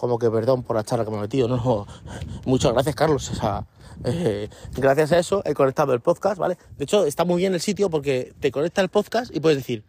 Como 0.01 0.19
que 0.19 0.31
perdón 0.31 0.63
por 0.63 0.77
la 0.77 0.83
charla 0.83 1.05
que 1.05 1.11
me 1.11 1.19
he 1.19 1.21
metido, 1.21 1.47
no, 1.47 1.87
muchas 2.47 2.73
gracias 2.73 2.95
Carlos, 2.95 3.31
o 3.33 3.35
sea, 3.35 3.67
eh, 4.03 4.49
gracias 4.73 5.13
a 5.13 5.19
eso 5.19 5.43
he 5.45 5.53
conectado 5.53 5.93
el 5.93 6.01
podcast, 6.01 6.39
¿vale? 6.39 6.57
De 6.79 6.85
hecho, 6.85 7.05
está 7.05 7.27
muy 7.27 7.37
bien 7.37 7.53
el 7.53 7.61
sitio 7.61 7.91
porque 7.91 8.33
te 8.41 8.51
conecta 8.51 8.81
el 8.81 8.89
podcast 8.89 9.31
y 9.37 9.41
puedes 9.41 9.59
decir 9.59 9.85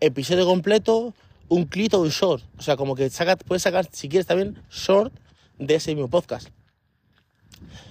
episodio 0.00 0.46
completo, 0.46 1.14
un 1.48 1.66
clip 1.66 1.94
o 1.94 2.00
un 2.00 2.08
short. 2.08 2.42
O 2.58 2.62
sea, 2.62 2.76
como 2.76 2.96
que 2.96 3.08
saca, 3.08 3.36
puedes 3.36 3.62
sacar, 3.62 3.86
si 3.92 4.08
quieres 4.08 4.26
también, 4.26 4.60
short 4.68 5.12
de 5.60 5.76
ese 5.76 5.94
mismo 5.94 6.10
podcast. 6.10 6.48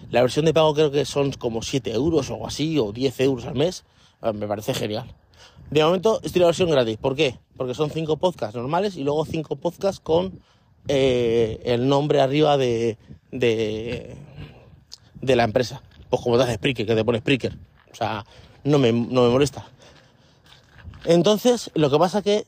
La 0.09 0.21
versión 0.21 0.43
de 0.43 0.53
pago 0.53 0.73
creo 0.73 0.91
que 0.91 1.05
son 1.05 1.31
como 1.31 1.61
7 1.61 1.93
euros 1.93 2.29
o 2.29 2.33
algo 2.33 2.47
así, 2.47 2.77
o 2.79 2.91
10 2.91 3.17
euros 3.21 3.45
al 3.45 3.55
mes. 3.55 3.85
Ah, 4.19 4.33
me 4.33 4.45
parece 4.45 4.73
genial. 4.73 5.15
De 5.69 5.81
momento 5.85 6.19
estoy 6.21 6.39
en 6.39 6.41
la 6.41 6.47
versión 6.47 6.69
gratis. 6.69 6.97
¿Por 6.97 7.15
qué? 7.15 7.39
Porque 7.55 7.73
son 7.73 7.89
5 7.89 8.17
podcasts 8.17 8.57
normales 8.57 8.97
y 8.97 9.05
luego 9.05 9.23
5 9.23 9.55
podcasts 9.55 10.01
con 10.01 10.41
eh, 10.87 11.61
el 11.65 11.87
nombre 11.87 12.21
arriba 12.21 12.57
de, 12.57 12.97
de, 13.31 14.15
la 15.21 15.43
empresa. 15.43 15.81
Pues 16.09 16.21
como 16.21 16.37
te 16.37 16.43
hace 16.43 16.55
Spreaker, 16.55 16.85
que 16.85 16.95
te 16.95 17.05
pone 17.05 17.19
Spreaker. 17.19 17.57
O 17.91 17.95
sea, 17.95 18.25
no 18.63 18.79
me, 18.79 18.91
no 18.91 19.23
me 19.23 19.29
molesta. 19.29 19.65
Entonces, 21.05 21.71
lo 21.73 21.89
que 21.89 21.97
pasa 21.97 22.21
que 22.21 22.45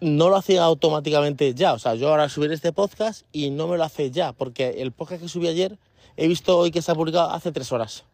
no 0.00 0.28
lo 0.28 0.36
hacía 0.36 0.64
automáticamente 0.64 1.54
ya. 1.54 1.72
O 1.72 1.78
sea, 1.78 1.94
yo 1.94 2.10
ahora 2.10 2.28
subiré 2.28 2.54
este 2.54 2.72
podcast 2.72 3.26
y 3.32 3.50
no 3.50 3.68
me 3.68 3.76
lo 3.76 3.84
hace 3.84 4.10
ya, 4.10 4.32
porque 4.32 4.82
el 4.82 4.92
podcast 4.92 5.22
que 5.22 5.28
subí 5.28 5.48
ayer 5.48 5.78
he 6.16 6.28
visto 6.28 6.58
hoy 6.58 6.70
que 6.70 6.82
se 6.82 6.92
ha 6.92 6.94
publicado 6.94 7.30
hace 7.30 7.52
tres 7.52 7.72
horas. 7.72 8.04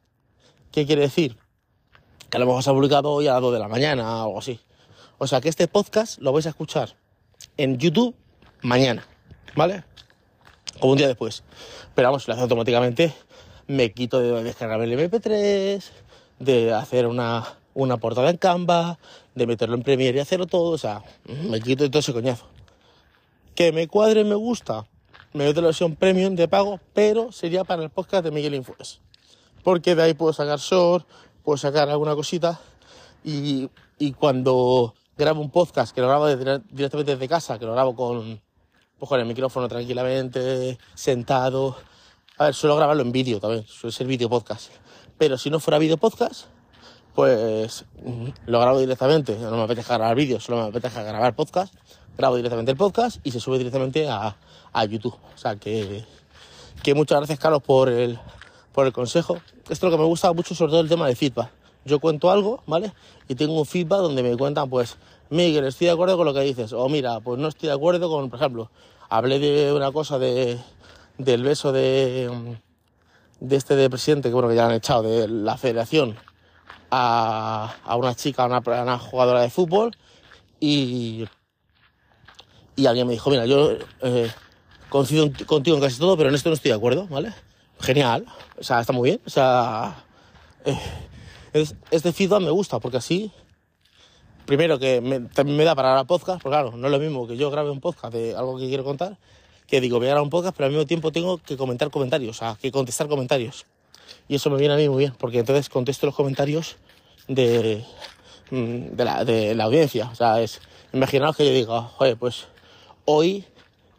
¿Qué 0.72 0.86
quiere 0.86 1.02
decir? 1.02 1.36
Que 2.28 2.36
a 2.36 2.40
lo 2.40 2.46
mejor 2.46 2.62
se 2.62 2.70
ha 2.70 2.72
publicado 2.72 3.10
hoy 3.10 3.26
a 3.26 3.32
las 3.34 3.42
2 3.42 3.52
de 3.52 3.58
la 3.58 3.68
mañana 3.68 4.18
o 4.18 4.22
algo 4.26 4.38
así. 4.38 4.60
O 5.18 5.26
sea 5.26 5.40
que 5.40 5.48
este 5.48 5.68
podcast 5.68 6.18
lo 6.20 6.32
vais 6.32 6.46
a 6.46 6.50
escuchar 6.50 6.96
en 7.56 7.78
YouTube 7.78 8.14
mañana, 8.62 9.06
¿vale? 9.54 9.84
Como 10.78 10.92
un 10.92 10.98
día 10.98 11.08
después. 11.08 11.42
Pero 11.94 12.08
vamos, 12.08 12.26
lo 12.26 12.34
hace 12.34 12.42
automáticamente, 12.42 13.14
me 13.66 13.92
quito 13.92 14.20
de 14.20 14.42
descargar 14.42 14.80
el 14.80 14.98
MP3, 14.98 15.82
de 16.38 16.72
hacer 16.72 17.06
una, 17.06 17.44
una 17.74 17.98
portada 17.98 18.30
en 18.30 18.36
Canva, 18.36 18.98
de 19.34 19.46
meterlo 19.46 19.76
en 19.76 19.82
Premiere 19.82 20.18
y 20.18 20.20
hacerlo 20.20 20.46
todo, 20.46 20.72
o 20.72 20.78
sea, 20.78 21.02
me 21.48 21.60
quito 21.60 21.84
de 21.84 21.90
todo 21.90 22.00
ese 22.00 22.12
coñazo. 22.12 22.46
Que 23.54 23.72
me 23.72 23.88
cuadre, 23.88 24.24
me 24.24 24.34
gusta, 24.34 24.86
me 25.32 25.44
meto 25.44 25.60
la 25.60 25.68
versión 25.68 25.96
premium 25.96 26.34
de 26.34 26.48
pago, 26.48 26.80
pero 26.94 27.32
sería 27.32 27.64
para 27.64 27.82
el 27.82 27.90
podcast 27.90 28.24
de 28.24 28.30
Miguel 28.30 28.54
Infues. 28.54 29.00
Porque 29.62 29.94
de 29.94 30.02
ahí 30.02 30.14
puedo 30.14 30.32
sacar 30.32 30.58
short, 30.58 31.06
puedo 31.44 31.58
sacar 31.58 31.88
alguna 31.88 32.14
cosita 32.14 32.58
y, 33.22 33.68
y 33.98 34.12
cuando 34.12 34.94
grabo 35.16 35.42
un 35.42 35.50
podcast 35.50 35.94
que 35.94 36.00
lo 36.00 36.08
grabo 36.08 36.26
directamente 36.28 37.12
desde 37.12 37.28
casa, 37.28 37.58
que 37.58 37.66
lo 37.66 37.72
grabo 37.72 37.94
con, 37.94 38.40
pues 39.00 39.08
con 39.08 39.18
el 39.18 39.24
micrófono 39.24 39.66
tranquilamente, 39.66 40.78
sentado. 40.94 41.74
A 42.36 42.44
ver, 42.44 42.54
suelo 42.54 42.76
grabarlo 42.76 43.02
en 43.02 43.12
vídeo 43.12 43.40
también, 43.40 43.66
suele 43.66 43.92
ser 43.92 44.06
vídeo 44.06 44.28
podcast. 44.28 44.70
Pero 45.16 45.38
si 45.38 45.48
no 45.48 45.58
fuera 45.58 45.78
vídeo 45.78 45.96
podcast, 45.96 46.44
pues 47.14 47.86
lo 48.44 48.60
grabo 48.60 48.78
directamente. 48.78 49.38
No 49.38 49.56
me 49.56 49.62
apetece 49.62 49.88
grabar 49.94 50.14
vídeos, 50.14 50.44
solo 50.44 50.62
me 50.62 50.68
apetece 50.68 51.02
grabar 51.02 51.34
podcast. 51.34 51.74
Grabo 52.18 52.36
directamente 52.36 52.72
el 52.72 52.76
podcast 52.76 53.20
y 53.24 53.30
se 53.30 53.40
sube 53.40 53.56
directamente 53.56 54.06
a, 54.06 54.36
a 54.72 54.84
YouTube. 54.84 55.14
O 55.34 55.38
sea 55.38 55.56
que, 55.56 56.04
que 56.82 56.92
muchas 56.92 57.20
gracias, 57.20 57.38
Carlos, 57.38 57.62
por 57.62 57.88
el, 57.88 58.18
por 58.72 58.86
el 58.86 58.92
consejo. 58.92 59.40
Esto 59.70 59.72
es 59.72 59.82
lo 59.82 59.90
que 59.92 59.96
me 59.96 60.04
gusta 60.04 60.30
mucho, 60.34 60.54
sobre 60.54 60.72
todo 60.72 60.82
el 60.82 60.90
tema 60.90 61.06
de 61.06 61.16
feedback. 61.16 61.50
Yo 61.86 62.00
cuento 62.00 62.30
algo, 62.30 62.62
¿vale? 62.66 62.92
Y 63.28 63.34
tengo 63.34 63.58
un 63.58 63.64
feedback 63.64 64.00
donde 64.00 64.22
me 64.22 64.36
cuentan, 64.36 64.68
pues, 64.68 64.98
Miguel, 65.30 65.64
estoy 65.64 65.86
de 65.86 65.92
acuerdo 65.92 66.16
con 66.16 66.26
lo 66.26 66.34
que 66.34 66.40
dices. 66.40 66.72
O 66.72 66.88
mira, 66.88 67.20
pues 67.20 67.38
no 67.38 67.48
estoy 67.48 67.68
de 67.68 67.74
acuerdo 67.74 68.10
con, 68.10 68.28
por 68.30 68.38
ejemplo, 68.40 68.70
hablé 69.08 69.38
de 69.38 69.72
una 69.72 69.92
cosa 69.92 70.18
de, 70.18 70.58
del 71.18 71.44
beso 71.44 71.70
de, 71.70 72.58
de 73.38 73.56
este 73.56 73.76
de 73.76 73.88
presidente, 73.88 74.28
que 74.28 74.34
bueno, 74.34 74.48
que 74.48 74.56
ya 74.56 74.66
han 74.66 74.72
echado, 74.72 75.02
de 75.02 75.28
la 75.28 75.56
federación, 75.56 76.16
a, 76.90 77.76
a 77.84 77.96
una 77.96 78.14
chica, 78.16 78.44
a 78.44 78.46
una, 78.46 78.98
jugadora 78.98 79.42
de 79.42 79.50
fútbol, 79.50 79.96
y, 80.58 81.26
y 82.74 82.86
alguien 82.86 83.06
me 83.06 83.12
dijo, 83.12 83.30
mira, 83.30 83.46
yo 83.46 83.72
eh, 84.02 84.30
coincido 84.88 85.30
contigo 85.46 85.76
en 85.76 85.82
casi 85.82 85.98
todo, 85.98 86.16
pero 86.16 86.28
en 86.28 86.34
esto 86.34 86.48
no 86.48 86.54
estoy 86.54 86.70
de 86.70 86.76
acuerdo, 86.76 87.06
¿vale? 87.08 87.32
Genial, 87.78 88.26
o 88.58 88.64
sea, 88.64 88.80
está 88.80 88.92
muy 88.92 89.10
bien, 89.10 89.20
o 89.24 89.30
sea, 89.30 90.04
eh, 90.64 90.76
es, 91.52 91.76
este 91.92 92.12
feedback 92.12 92.42
me 92.42 92.50
gusta, 92.50 92.80
porque 92.80 92.96
así, 92.96 93.32
primero 94.50 94.80
que 94.80 95.00
me, 95.00 95.20
también 95.20 95.56
me 95.56 95.62
da 95.62 95.76
para 95.76 95.90
grabar 95.90 96.08
podcast, 96.08 96.42
porque 96.42 96.56
claro, 96.56 96.76
no 96.76 96.88
es 96.88 96.90
lo 96.90 96.98
mismo 96.98 97.24
que 97.28 97.36
yo 97.36 97.52
grabe 97.52 97.70
un 97.70 97.78
podcast 97.78 98.12
de 98.12 98.34
algo 98.34 98.58
que 98.58 98.66
quiero 98.66 98.82
contar, 98.82 99.16
que 99.68 99.80
digo, 99.80 99.98
voy 99.98 100.08
a 100.08 100.10
grabar 100.10 100.24
un 100.24 100.30
podcast, 100.30 100.56
pero 100.56 100.66
al 100.66 100.72
mismo 100.72 100.86
tiempo 100.86 101.12
tengo 101.12 101.38
que 101.38 101.56
comentar 101.56 101.88
comentarios, 101.92 102.36
o 102.36 102.38
sea, 102.40 102.56
que 102.60 102.72
contestar 102.72 103.06
comentarios. 103.06 103.64
Y 104.26 104.34
eso 104.34 104.50
me 104.50 104.58
viene 104.58 104.74
a 104.74 104.76
mí 104.76 104.88
muy 104.88 105.04
bien, 105.04 105.14
porque 105.16 105.38
entonces 105.38 105.68
contesto 105.68 106.04
los 106.04 106.16
comentarios 106.16 106.78
de, 107.28 107.84
de, 108.50 109.04
la, 109.04 109.24
de 109.24 109.54
la 109.54 109.64
audiencia. 109.64 110.08
O 110.10 110.16
sea, 110.16 110.40
es, 110.42 110.60
imaginaos 110.92 111.36
que 111.36 111.46
yo 111.46 111.52
diga, 111.52 111.92
oye, 111.98 112.16
pues 112.16 112.48
hoy 113.04 113.44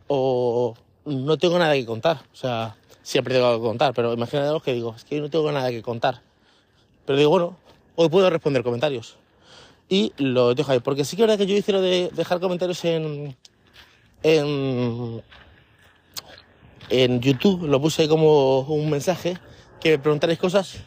o 0.07 0.75
no 1.05 1.37
tengo 1.37 1.59
nada 1.59 1.75
que 1.75 1.85
contar. 1.85 2.17
O 2.33 2.35
sea, 2.35 2.75
siempre 3.03 3.35
tengo 3.35 3.55
que 3.55 3.61
contar, 3.61 3.93
pero 3.93 4.11
imaginaos 4.11 4.61
que 4.61 4.73
digo, 4.73 4.95
es 4.97 5.05
que 5.05 5.15
hoy 5.15 5.21
no 5.21 5.29
tengo 5.29 5.49
nada 5.49 5.69
que 5.69 5.81
contar. 5.81 6.19
Pero 7.05 7.17
digo, 7.17 7.29
bueno, 7.29 7.55
hoy 7.95 8.09
puedo 8.09 8.29
responder 8.29 8.63
comentarios. 8.63 9.15
Y 9.91 10.13
lo 10.15 10.55
dejo 10.55 10.71
ahí, 10.71 10.79
porque 10.79 11.03
sí 11.03 11.17
que 11.17 11.23
es 11.23 11.27
verdad 11.27 11.37
que 11.37 11.51
yo 11.51 11.57
hice 11.57 11.73
lo 11.73 11.81
de 11.81 12.09
dejar 12.13 12.39
comentarios 12.39 12.85
en, 12.85 13.35
en, 14.23 15.21
en 16.89 17.19
YouTube, 17.19 17.67
lo 17.67 17.81
puse 17.81 18.07
como 18.07 18.61
un 18.61 18.89
mensaje, 18.89 19.37
que 19.81 19.89
me 19.89 19.99
preguntaréis 19.99 20.39
cosas, 20.39 20.77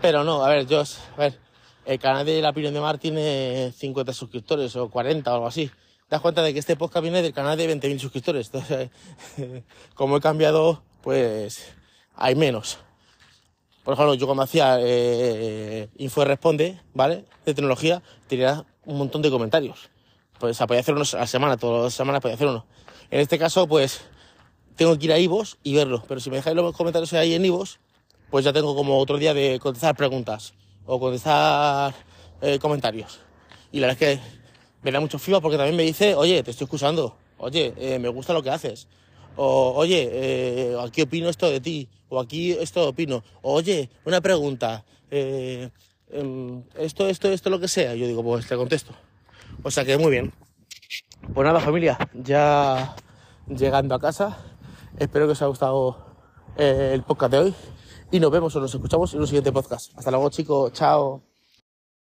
pero 0.00 0.24
no, 0.24 0.42
a 0.42 0.48
ver, 0.48 0.66
yo, 0.66 0.80
a 0.80 1.18
ver, 1.18 1.38
el 1.84 1.98
canal 1.98 2.24
de 2.24 2.40
La 2.40 2.48
Opinión 2.48 2.72
de 2.72 2.80
Mar 2.80 2.96
tiene 2.96 3.74
50 3.76 4.14
suscriptores 4.14 4.74
o 4.76 4.88
40 4.88 5.30
o 5.30 5.34
algo 5.34 5.46
así. 5.48 5.66
Te 5.66 6.14
das 6.14 6.22
cuenta 6.22 6.42
de 6.42 6.54
que 6.54 6.60
este 6.60 6.76
podcast 6.76 7.02
viene 7.02 7.20
del 7.20 7.34
canal 7.34 7.58
de 7.58 7.78
20.000 7.78 7.98
suscriptores. 7.98 8.46
Entonces, 8.54 8.90
como 9.94 10.16
he 10.16 10.20
cambiado, 10.22 10.82
pues 11.02 11.74
hay 12.14 12.34
menos. 12.34 12.78
Por 13.86 13.94
ejemplo, 13.94 14.14
yo 14.14 14.26
cuando 14.26 14.42
hacía 14.42 14.78
eh, 14.80 15.88
Info 15.98 16.24
Responde, 16.24 16.80
¿vale? 16.92 17.24
De 17.44 17.54
tecnología, 17.54 18.02
tenía 18.26 18.64
un 18.84 18.98
montón 18.98 19.22
de 19.22 19.30
comentarios. 19.30 19.90
Pues 20.40 20.58
podía 20.58 20.80
hacer 20.80 20.96
unos 20.96 21.14
a 21.14 21.18
la 21.20 21.26
semana, 21.28 21.56
todas 21.56 21.84
las 21.84 21.94
semanas 21.94 22.20
podía 22.20 22.34
hacer 22.34 22.48
uno. 22.48 22.66
En 23.12 23.20
este 23.20 23.38
caso, 23.38 23.68
pues 23.68 24.00
tengo 24.74 24.98
que 24.98 25.04
ir 25.04 25.12
a 25.12 25.20
Ivos 25.20 25.58
y 25.62 25.76
verlo. 25.76 26.02
Pero 26.08 26.18
si 26.18 26.30
me 26.30 26.36
dejáis 26.36 26.56
los 26.56 26.76
comentarios 26.76 27.12
ahí 27.12 27.34
en 27.34 27.44
Ivos, 27.44 27.78
pues 28.28 28.44
ya 28.44 28.52
tengo 28.52 28.74
como 28.74 28.98
otro 28.98 29.18
día 29.18 29.32
de 29.34 29.60
contestar 29.60 29.94
preguntas 29.96 30.54
o 30.84 30.98
contestar 30.98 31.94
eh, 32.40 32.58
comentarios. 32.58 33.20
Y 33.70 33.78
la 33.78 33.86
verdad 33.86 34.02
es 34.02 34.18
que 34.18 34.24
me 34.82 34.90
da 34.90 34.98
mucho 34.98 35.20
feedback 35.20 35.42
porque 35.42 35.58
también 35.58 35.76
me 35.76 35.84
dice, 35.84 36.16
oye, 36.16 36.42
te 36.42 36.50
estoy 36.50 36.64
escuchando, 36.64 37.16
oye, 37.38 37.72
eh, 37.76 38.00
me 38.00 38.08
gusta 38.08 38.32
lo 38.32 38.42
que 38.42 38.50
haces, 38.50 38.88
O, 39.36 39.72
oye, 39.76 40.08
eh, 40.12 40.76
aquí 40.80 41.02
opino 41.02 41.28
esto 41.28 41.50
de 41.50 41.60
ti. 41.60 41.88
O 42.08 42.20
aquí 42.20 42.52
esto 42.52 42.88
opino. 42.88 43.22
Oye, 43.42 43.90
una 44.04 44.20
pregunta. 44.20 44.84
Eh, 45.10 45.70
em, 46.10 46.62
esto, 46.76 47.08
esto, 47.08 47.30
esto, 47.30 47.50
lo 47.50 47.60
que 47.60 47.68
sea. 47.68 47.94
Yo 47.94 48.06
digo, 48.06 48.22
pues 48.22 48.46
te 48.46 48.56
contesto. 48.56 48.92
O 49.62 49.70
sea 49.70 49.84
que 49.84 49.98
muy 49.98 50.10
bien. 50.10 50.32
Pues 51.34 51.44
nada, 51.44 51.60
familia, 51.60 51.98
ya 52.14 52.94
llegando 53.48 53.94
a 53.94 54.00
casa. 54.00 54.38
Espero 54.98 55.26
que 55.26 55.32
os 55.32 55.42
haya 55.42 55.48
gustado 55.48 56.06
eh, 56.56 56.92
el 56.94 57.02
podcast 57.02 57.32
de 57.32 57.38
hoy. 57.38 57.54
Y 58.10 58.20
nos 58.20 58.30
vemos 58.30 58.54
o 58.54 58.60
nos 58.60 58.72
escuchamos 58.72 59.12
en 59.14 59.20
un 59.20 59.26
siguiente 59.26 59.52
podcast. 59.52 59.92
Hasta 59.96 60.10
luego, 60.10 60.30
chicos. 60.30 60.72
Chao. 60.72 61.25